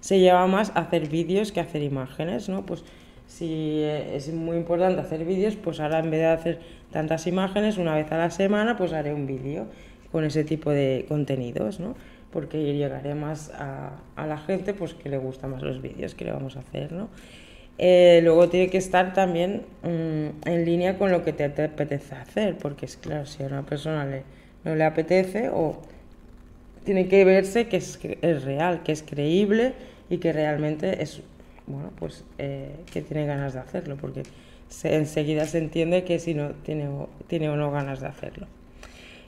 se 0.00 0.20
lleva 0.20 0.46
más 0.46 0.72
hacer 0.74 1.08
vídeos 1.08 1.52
que 1.52 1.60
hacer 1.60 1.82
imágenes. 1.82 2.48
¿no? 2.48 2.66
Pues 2.66 2.84
si 3.26 3.82
es 3.82 4.32
muy 4.32 4.58
importante 4.58 5.00
hacer 5.00 5.24
vídeos, 5.24 5.56
pues 5.56 5.80
ahora 5.80 6.00
en 6.00 6.10
vez 6.10 6.20
de 6.20 6.26
hacer 6.26 6.60
tantas 6.92 7.26
imágenes, 7.26 7.78
una 7.78 7.94
vez 7.94 8.12
a 8.12 8.18
la 8.18 8.30
semana, 8.30 8.76
pues 8.76 8.92
haré 8.92 9.14
un 9.14 9.26
vídeo 9.26 9.66
con 10.12 10.24
ese 10.24 10.44
tipo 10.44 10.70
de 10.70 11.06
contenidos, 11.08 11.80
¿no? 11.80 11.94
porque 12.30 12.74
llegaré 12.74 13.14
más 13.14 13.50
a, 13.54 14.00
a, 14.16 14.26
la 14.26 14.36
gente 14.36 14.74
pues 14.74 14.94
que 14.94 15.08
le 15.08 15.18
gustan 15.18 15.50
más 15.50 15.62
los 15.62 15.80
vídeos 15.80 16.14
que 16.14 16.26
le 16.26 16.32
vamos 16.32 16.56
a 16.56 16.60
hacer, 16.60 16.92
¿no? 16.92 17.08
Eh, 17.80 18.20
luego 18.24 18.48
tiene 18.48 18.70
que 18.70 18.78
estar 18.78 19.12
también 19.12 19.62
mm, 19.84 20.48
en 20.48 20.64
línea 20.64 20.98
con 20.98 21.12
lo 21.12 21.22
que 21.22 21.32
te, 21.32 21.44
apetece 21.44 22.16
hacer, 22.16 22.58
porque 22.58 22.86
es 22.86 22.96
claro, 22.96 23.24
si 23.24 23.44
a 23.44 23.46
una 23.46 23.64
persona 23.64 24.04
le, 24.04 24.24
no 24.64 24.74
le 24.74 24.82
apetece 24.82 25.48
o 25.48 25.80
tiene 26.84 27.06
que 27.06 27.24
verse 27.24 27.68
que 27.68 27.76
es, 27.76 28.44
real, 28.44 28.82
que 28.82 28.90
es 28.90 29.04
creíble 29.04 29.74
y 30.10 30.18
que 30.18 30.32
realmente 30.32 31.02
es, 31.02 31.22
bueno, 31.68 31.92
pues 31.96 32.24
eh, 32.38 32.74
que 32.92 33.00
tiene 33.00 33.26
ganas 33.26 33.54
de 33.54 33.60
hacerlo, 33.60 33.96
porque 33.96 34.24
se, 34.68 34.96
enseguida 34.96 35.46
se 35.46 35.58
entiende 35.58 36.02
que 36.02 36.18
si 36.18 36.34
no 36.34 36.50
tiene, 36.64 36.88
tiene 37.28 37.48
o 37.48 37.54
no 37.54 37.70
ganas 37.70 38.00
de 38.00 38.08
hacerlo. 38.08 38.48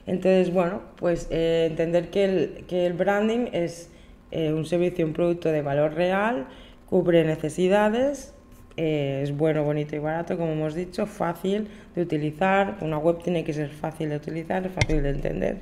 Entonces, 0.05 0.51
bueno, 0.51 0.81
pues 0.97 1.27
eh, 1.31 1.67
entender 1.69 2.09
que 2.09 2.25
el, 2.25 2.65
que 2.67 2.85
el, 2.85 2.93
branding 2.93 3.47
es 3.53 3.89
un 4.33 4.65
servicio, 4.65 5.05
un 5.05 5.13
producto 5.13 5.49
de 5.49 5.61
valor 5.61 5.93
real, 5.93 6.47
cubre 6.89 7.23
necesidades, 7.25 8.33
eh, 8.77 9.21
es 9.23 9.35
bueno, 9.35 9.63
bonito 9.63 9.95
y 9.95 9.99
barato, 9.99 10.37
como 10.37 10.53
hemos 10.53 10.75
dicho, 10.75 11.05
fácil 11.05 11.67
de 11.95 12.01
utilizar. 12.01 12.77
Una 12.81 12.97
web 12.97 13.21
tiene 13.23 13.43
que 13.43 13.53
ser 13.53 13.69
fácil 13.69 14.09
de 14.09 14.17
utilizar, 14.17 14.67
fácil 14.69 15.03
de 15.03 15.09
entender. 15.09 15.57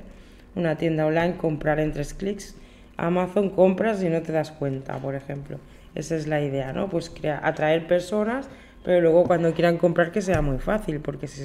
Una 0.54 0.76
tienda 0.76 1.06
online, 1.06 1.36
comprar 1.36 1.80
en 1.80 1.92
tres 1.92 2.14
clics. 2.14 2.56
Amazon 2.96 3.50
compras 3.50 4.02
y 4.02 4.08
no 4.08 4.20
te 4.22 4.32
das 4.32 4.50
cuenta, 4.50 4.98
por 4.98 5.14
ejemplo. 5.14 5.58
Esa 5.94 6.16
es 6.16 6.26
la 6.26 6.40
idea, 6.40 6.72
¿no? 6.72 6.88
Pues 6.88 7.12
atraer 7.42 7.86
personas, 7.86 8.48
pero 8.84 9.00
luego 9.00 9.24
cuando 9.24 9.52
quieran 9.54 9.78
comprar 9.78 10.12
que 10.12 10.22
sea 10.22 10.42
muy 10.42 10.58
fácil, 10.58 11.00
porque 11.00 11.26
si 11.26 11.42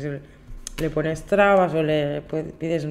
le 0.81 0.89
pones 0.89 1.23
trabas 1.23 1.73
o 1.73 1.81
le 1.81 2.21
pides 2.59 2.87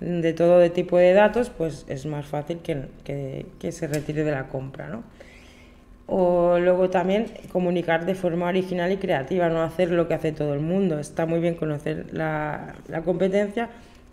de 0.00 0.32
todo 0.32 0.58
de 0.58 0.70
tipo 0.70 0.98
de 0.98 1.12
datos, 1.12 1.50
pues 1.50 1.84
es 1.88 2.06
más 2.06 2.26
fácil 2.26 2.58
que, 2.58 2.86
que, 3.58 3.72
se 3.72 3.86
retire 3.86 4.24
de 4.24 4.32
la 4.32 4.48
compra, 4.48 4.88
¿no? 4.88 5.02
O 6.10 6.58
luego 6.58 6.88
también 6.88 7.26
comunicar 7.52 8.06
de 8.06 8.14
forma 8.14 8.48
original 8.48 8.90
y 8.90 8.96
creativa, 8.96 9.48
no 9.50 9.62
hacer 9.62 9.90
lo 9.90 10.08
que 10.08 10.14
hace 10.14 10.32
todo 10.32 10.54
el 10.54 10.60
mundo. 10.60 10.98
Está 10.98 11.26
muy 11.26 11.38
bien 11.38 11.54
conocer 11.54 12.06
la, 12.12 12.74
la 12.88 13.02
competencia 13.02 13.68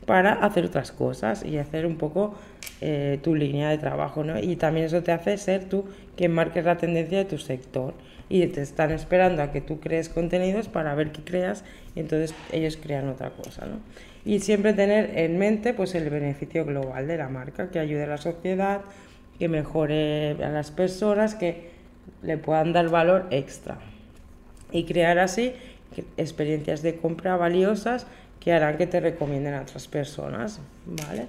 para 0.05 0.33
hacer 0.33 0.65
otras 0.65 0.91
cosas 0.91 1.43
y 1.43 1.57
hacer 1.57 1.85
un 1.85 1.97
poco 1.97 2.35
eh, 2.81 3.19
tu 3.23 3.35
línea 3.35 3.69
de 3.69 3.77
trabajo, 3.77 4.23
¿no? 4.23 4.39
Y 4.39 4.55
también 4.55 4.85
eso 4.85 5.01
te 5.01 5.11
hace 5.11 5.37
ser 5.37 5.65
tú 5.65 5.85
quien 6.15 6.31
marques 6.31 6.65
la 6.65 6.77
tendencia 6.77 7.17
de 7.17 7.25
tu 7.25 7.37
sector 7.37 7.93
y 8.29 8.45
te 8.47 8.61
están 8.61 8.91
esperando 8.91 9.41
a 9.41 9.51
que 9.51 9.61
tú 9.61 9.79
crees 9.79 10.09
contenidos 10.09 10.67
para 10.67 10.93
ver 10.95 11.11
qué 11.11 11.23
creas 11.23 11.63
y 11.95 11.99
entonces 12.01 12.35
ellos 12.51 12.77
crean 12.77 13.07
otra 13.09 13.29
cosa. 13.29 13.65
¿no? 13.65 13.79
Y 14.25 14.39
siempre 14.39 14.73
tener 14.73 15.17
en 15.17 15.37
mente 15.37 15.73
pues, 15.73 15.95
el 15.95 16.09
beneficio 16.09 16.65
global 16.65 17.07
de 17.07 17.17
la 17.17 17.29
marca, 17.29 17.69
que 17.69 17.79
ayude 17.79 18.03
a 18.03 18.07
la 18.07 18.17
sociedad, 18.17 18.81
que 19.39 19.47
mejore 19.47 20.31
a 20.43 20.49
las 20.49 20.71
personas, 20.71 21.35
que 21.35 21.74
le 22.21 22.37
puedan 22.37 22.73
dar 22.73 22.89
valor 22.89 23.27
extra. 23.31 23.77
Y 24.71 24.85
crear 24.85 25.19
así 25.19 25.53
experiencias 26.17 26.81
de 26.81 26.97
compra 26.97 27.37
valiosas 27.37 28.07
que 28.39 28.51
harán 28.51 28.77
que 28.77 28.87
te 28.87 28.99
recomienden 28.99 29.53
a 29.53 29.61
otras 29.61 29.87
personas. 29.87 30.59
¿vale? 30.85 31.27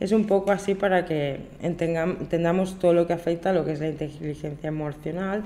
Es 0.00 0.12
un 0.12 0.26
poco 0.26 0.52
así 0.52 0.74
para 0.74 1.04
que 1.04 1.40
entendamos 1.62 2.78
todo 2.78 2.92
lo 2.92 3.06
que 3.06 3.12
afecta 3.12 3.50
a 3.50 3.52
lo 3.52 3.64
que 3.64 3.72
es 3.72 3.80
la 3.80 3.88
inteligencia 3.88 4.68
emocional 4.68 5.44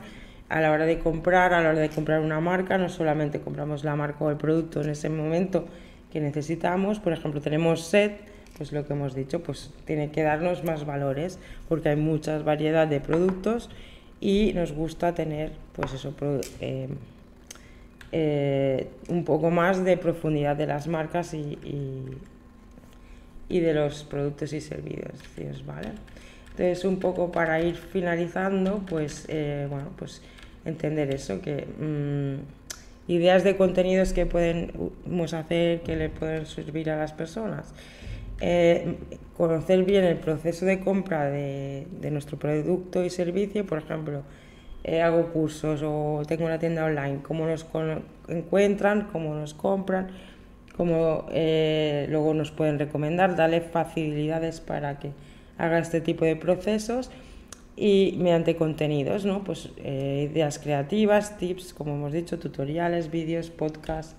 a 0.50 0.60
la 0.60 0.72
hora 0.72 0.84
de 0.84 0.98
comprar, 0.98 1.54
a 1.54 1.62
la 1.62 1.70
hora 1.70 1.78
de 1.78 1.88
comprar 1.88 2.20
una 2.20 2.40
marca, 2.40 2.76
no 2.76 2.88
solamente 2.88 3.40
compramos 3.40 3.84
la 3.84 3.94
marca 3.94 4.24
o 4.24 4.30
el 4.30 4.36
producto 4.36 4.82
en 4.82 4.90
ese 4.90 5.08
momento 5.08 5.66
que 6.12 6.20
necesitamos, 6.20 6.98
por 6.98 7.12
ejemplo, 7.12 7.40
tenemos 7.40 7.82
sed, 7.86 8.12
pues 8.58 8.72
lo 8.72 8.84
que 8.84 8.92
hemos 8.92 9.14
dicho, 9.14 9.44
pues 9.44 9.70
tiene 9.84 10.10
que 10.10 10.24
darnos 10.24 10.64
más 10.64 10.84
valores, 10.84 11.38
porque 11.68 11.90
hay 11.90 11.96
mucha 11.96 12.36
variedad 12.40 12.88
de 12.88 12.98
productos 13.00 13.70
y 14.20 14.52
nos 14.52 14.72
gusta 14.72 15.14
tener, 15.14 15.52
pues 15.72 15.94
eso, 15.94 16.14
eh, 16.60 16.88
eh, 18.12 18.88
un 19.08 19.24
poco 19.24 19.50
más 19.50 19.82
de 19.84 19.96
profundidad 19.96 20.56
de 20.56 20.66
las 20.66 20.86
marcas 20.86 21.32
y, 21.32 21.58
y, 23.48 23.60
de 23.60 23.74
los 23.74 24.04
productos 24.04 24.52
y 24.52 24.60
servicios, 24.60 25.64
¿vale? 25.66 25.88
Entonces, 26.50 26.84
un 26.84 26.98
poco 27.00 27.32
para 27.32 27.60
ir 27.60 27.74
finalizando, 27.74 28.82
pues, 28.88 29.24
eh, 29.28 29.66
bueno, 29.68 29.90
pues 29.96 30.22
entender 30.64 31.12
eso, 31.14 31.40
que 31.40 31.66
mm, 31.78 33.12
ideas 33.12 33.42
de 33.42 33.56
contenidos 33.56 34.12
que 34.12 34.26
podemos 34.26 35.32
hacer, 35.34 35.80
que 35.80 35.96
le 35.96 36.10
pueden 36.10 36.46
servir 36.46 36.90
a 36.90 36.96
las 36.96 37.12
personas. 37.12 37.72
Eh, 38.40 38.96
conocer 39.36 39.84
bien 39.84 40.04
el 40.04 40.16
proceso 40.16 40.64
de 40.64 40.80
compra 40.80 41.30
de, 41.30 41.86
nuestro 42.10 42.38
producto 42.38 43.04
y 43.04 43.10
servicio, 43.10 43.66
por 43.66 43.78
ejemplo, 43.78 44.22
eh, 44.82 45.02
hago 45.02 45.30
cursos 45.32 45.82
o 45.84 46.22
tengo 46.26 46.46
una 46.46 46.58
tienda 46.58 46.84
online, 46.84 47.20
cómo 47.22 47.46
nos 47.46 47.66
encuentran, 48.28 49.08
cómo 49.12 49.34
nos 49.34 49.52
compran, 49.52 50.08
cómo 50.76 51.26
eh, 51.32 52.06
luego 52.08 52.32
nos 52.32 52.50
pueden 52.50 52.78
recomendar, 52.78 53.36
darle 53.36 53.60
facilidades 53.60 54.60
para 54.60 54.98
que 54.98 55.10
haga 55.58 55.78
este 55.78 56.00
tipo 56.00 56.24
de 56.24 56.36
procesos 56.36 57.10
y 57.76 58.16
mediante 58.18 58.56
contenidos, 58.56 59.26
¿no? 59.26 59.44
Pues 59.44 59.70
ideas 59.78 60.58
creativas, 60.58 61.36
tips, 61.38 61.74
como 61.74 61.94
hemos 61.94 62.12
dicho, 62.12 62.38
tutoriales, 62.38 63.10
vídeos, 63.10 63.50
podcasts, 63.50 64.16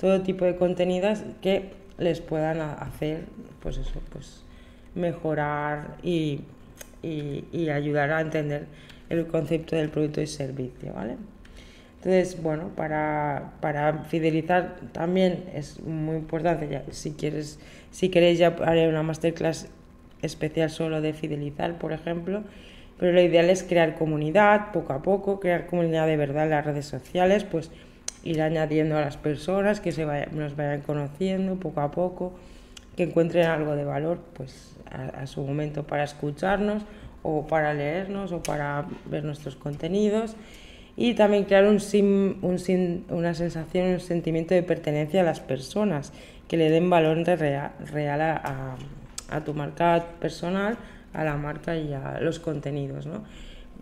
todo 0.00 0.22
tipo 0.22 0.44
de 0.44 0.56
contenidos 0.56 1.22
que 1.40 1.70
les 2.00 2.20
puedan 2.20 2.60
hacer, 2.60 3.24
pues 3.62 3.76
eso, 3.76 4.00
pues 4.10 4.42
mejorar 4.94 5.98
y, 6.02 6.40
y, 7.02 7.68
ayudar 7.68 8.10
a 8.10 8.20
entender 8.20 8.66
el 9.08 9.26
concepto 9.26 9.76
del 9.76 9.90
producto 9.90 10.20
y 10.20 10.26
servicio, 10.26 10.92
¿vale? 10.94 11.16
Entonces, 11.96 12.42
bueno, 12.42 12.70
para, 12.74 13.52
para 13.60 14.04
fidelizar 14.04 14.76
también 14.92 15.44
es 15.54 15.80
muy 15.80 16.16
importante, 16.16 16.66
ya, 16.68 16.82
si, 16.90 17.12
quieres, 17.12 17.60
si 17.90 18.08
queréis 18.08 18.38
ya 18.38 18.56
haré 18.64 18.88
una 18.88 19.02
masterclass 19.02 19.68
especial 20.22 20.70
solo 20.70 21.02
de 21.02 21.12
fidelizar, 21.12 21.78
por 21.78 21.92
ejemplo, 21.92 22.42
pero 22.98 23.12
lo 23.12 23.20
ideal 23.20 23.50
es 23.50 23.62
crear 23.62 23.94
comunidad 23.94 24.72
poco 24.72 24.94
a 24.94 25.02
poco, 25.02 25.40
crear 25.40 25.66
comunidad 25.66 26.06
de 26.06 26.16
verdad 26.16 26.44
en 26.44 26.50
las 26.50 26.64
redes 26.64 26.86
sociales, 26.86 27.44
pues 27.44 27.70
ir 28.22 28.42
añadiendo 28.42 28.96
a 28.96 29.00
las 29.00 29.16
personas 29.16 29.80
que 29.80 29.92
se 29.92 30.04
nos 30.32 30.56
vayan 30.56 30.80
conociendo 30.82 31.56
poco 31.56 31.80
a 31.80 31.90
poco, 31.90 32.32
que 32.96 33.04
encuentren 33.04 33.46
algo 33.46 33.76
de 33.76 33.84
valor 33.84 34.18
pues 34.34 34.76
a, 34.90 35.26
su 35.26 35.42
momento 35.42 35.84
para 35.84 36.04
escucharnos 36.04 36.82
o 37.22 37.46
para 37.46 37.72
leernos 37.74 38.32
o 38.32 38.42
para 38.42 38.86
ver 39.06 39.24
nuestros 39.24 39.56
contenidos 39.56 40.36
y 40.96 41.14
también 41.14 41.44
crear 41.44 41.66
un, 41.66 41.78
un 42.42 43.04
una 43.10 43.34
sensación, 43.34 43.88
un 43.88 44.00
sentimiento 44.00 44.54
de 44.54 44.62
pertenencia 44.62 45.20
a 45.20 45.24
las 45.24 45.40
personas 45.40 46.12
que 46.48 46.56
le 46.56 46.68
den 46.68 46.90
valor 46.90 47.16
real, 47.24 47.72
real 47.92 48.20
a, 48.20 48.76
a 49.30 49.44
tu 49.44 49.54
marca 49.54 50.04
personal 50.18 50.76
a 51.12 51.24
la 51.24 51.36
marca 51.36 51.76
y 51.76 51.92
a 51.92 52.18
los 52.20 52.38
contenidos, 52.38 53.06
¿no? 53.06 53.24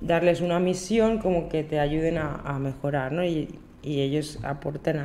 Darles 0.00 0.40
una 0.40 0.60
misión 0.60 1.18
como 1.18 1.48
que 1.48 1.64
te 1.64 1.80
ayuden 1.80 2.18
a, 2.18 2.58
mejorar, 2.58 3.12
¿no? 3.12 3.24
Y, 3.24 3.48
y 3.82 4.00
ellos 4.00 4.38
aporten 4.42 5.00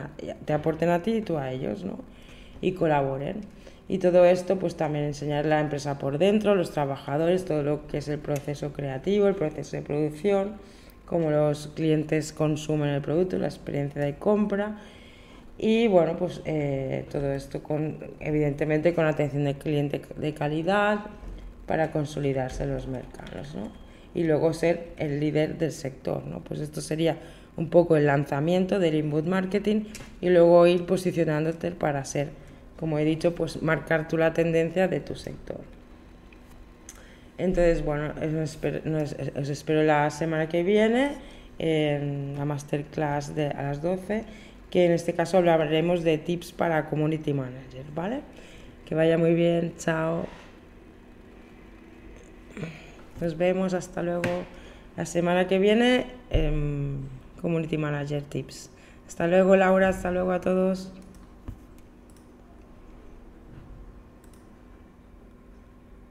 te 0.46 0.54
aporten 0.54 0.90
a 0.90 1.02
ti 1.02 1.16
y 1.16 1.22
tú 1.22 1.38
a 1.38 1.52
ellos, 1.52 1.84
¿no? 1.84 2.00
Y 2.62 2.74
colaboren. 2.74 3.42
Y 3.88 3.98
todo 3.98 4.26
esto, 4.26 4.58
pues 4.58 4.76
también 4.76 5.06
enseñar 5.06 5.46
la 5.46 5.60
empresa 5.60 6.00
por 6.00 6.18
dentro, 6.18 6.56
los 6.56 6.72
trabajadores, 6.72 7.46
todo 7.46 7.64
lo 7.64 7.88
que 7.88 7.98
es 7.98 8.08
el 8.08 8.20
proceso 8.20 8.72
creativo, 8.72 9.28
el 9.28 9.36
proceso 9.36 9.76
de 9.76 9.84
producción, 9.84 10.54
cómo 11.06 11.32
los 11.32 11.68
clientes 11.68 12.32
consumen 12.32 12.90
el 12.90 13.02
producto, 13.02 13.38
la 13.38 13.48
experiencia 13.48 14.02
de 14.02 14.16
compra. 14.16 14.80
Y 15.58 15.88
bueno, 15.88 16.18
pues 16.18 16.42
eh, 16.46 17.06
todo 17.12 17.32
esto 17.34 17.62
con, 17.62 17.98
evidentemente 18.20 18.94
con 18.94 19.06
atención 19.06 19.44
del 19.44 19.56
cliente 19.56 20.02
de 20.18 20.34
calidad, 20.34 21.02
para 21.66 21.92
consolidarse 21.92 22.66
los 22.66 22.88
mercados, 22.88 23.56
¿no? 23.56 23.72
Y 24.14 24.24
luego 24.24 24.54
ser 24.54 24.90
el 24.98 25.20
líder 25.20 25.58
del 25.58 25.72
sector, 25.72 26.26
¿no? 26.26 26.44
Pues 26.44 26.60
esto 26.60 26.82
sería 26.82 27.18
un 27.56 27.70
poco 27.70 27.96
el 27.96 28.06
lanzamiento 28.08 28.80
del 28.80 28.96
inbound 28.96 29.28
marketing 29.28 29.86
y 30.22 30.30
luego 30.30 30.66
ir 30.68 30.86
posicionándote 30.86 31.72
para 31.72 32.04
ser, 32.06 32.30
como 32.80 32.98
he 33.00 33.06
dicho, 33.06 33.36
pues 33.36 33.62
marcar 33.62 34.08
tú 34.08 34.18
la 34.18 34.34
tendencia 34.34 34.88
de 34.88 35.00
tu 35.00 35.16
sector. 35.16 35.62
Entonces, 37.38 37.84
bueno, 37.84 38.14
os 39.36 39.50
espero, 39.50 39.84
la 39.84 40.10
semana 40.10 40.48
que 40.50 40.64
viene 40.64 41.16
en 41.60 42.36
la 42.38 42.46
masterclass 42.46 43.36
de, 43.36 43.48
a 43.48 43.64
las 43.64 43.82
12, 43.82 44.24
que 44.70 44.86
en 44.86 44.92
este 44.92 45.14
caso 45.14 45.38
hablaremos 45.38 46.04
de 46.04 46.18
tips 46.18 46.52
para 46.52 46.90
Community 46.90 47.34
Manager, 47.34 47.86
¿vale? 47.94 48.22
Que 48.86 48.96
vaya 48.96 49.18
muy 49.18 49.34
bien, 49.34 49.74
chao. 49.78 50.26
Nos 53.20 53.38
vemos, 53.38 53.74
hasta 53.74 54.04
luego. 54.04 54.44
La 54.96 55.06
semana 55.06 55.48
que 55.48 55.58
viene, 55.58 56.06
Community 57.44 57.78
Manager 57.78 58.24
Tips. 58.24 58.72
Hasta 59.06 59.28
luego, 59.28 59.56
Laura, 59.58 59.90
hasta 59.90 60.10
luego 60.10 60.32
a 60.32 60.40
todos. 60.42 60.92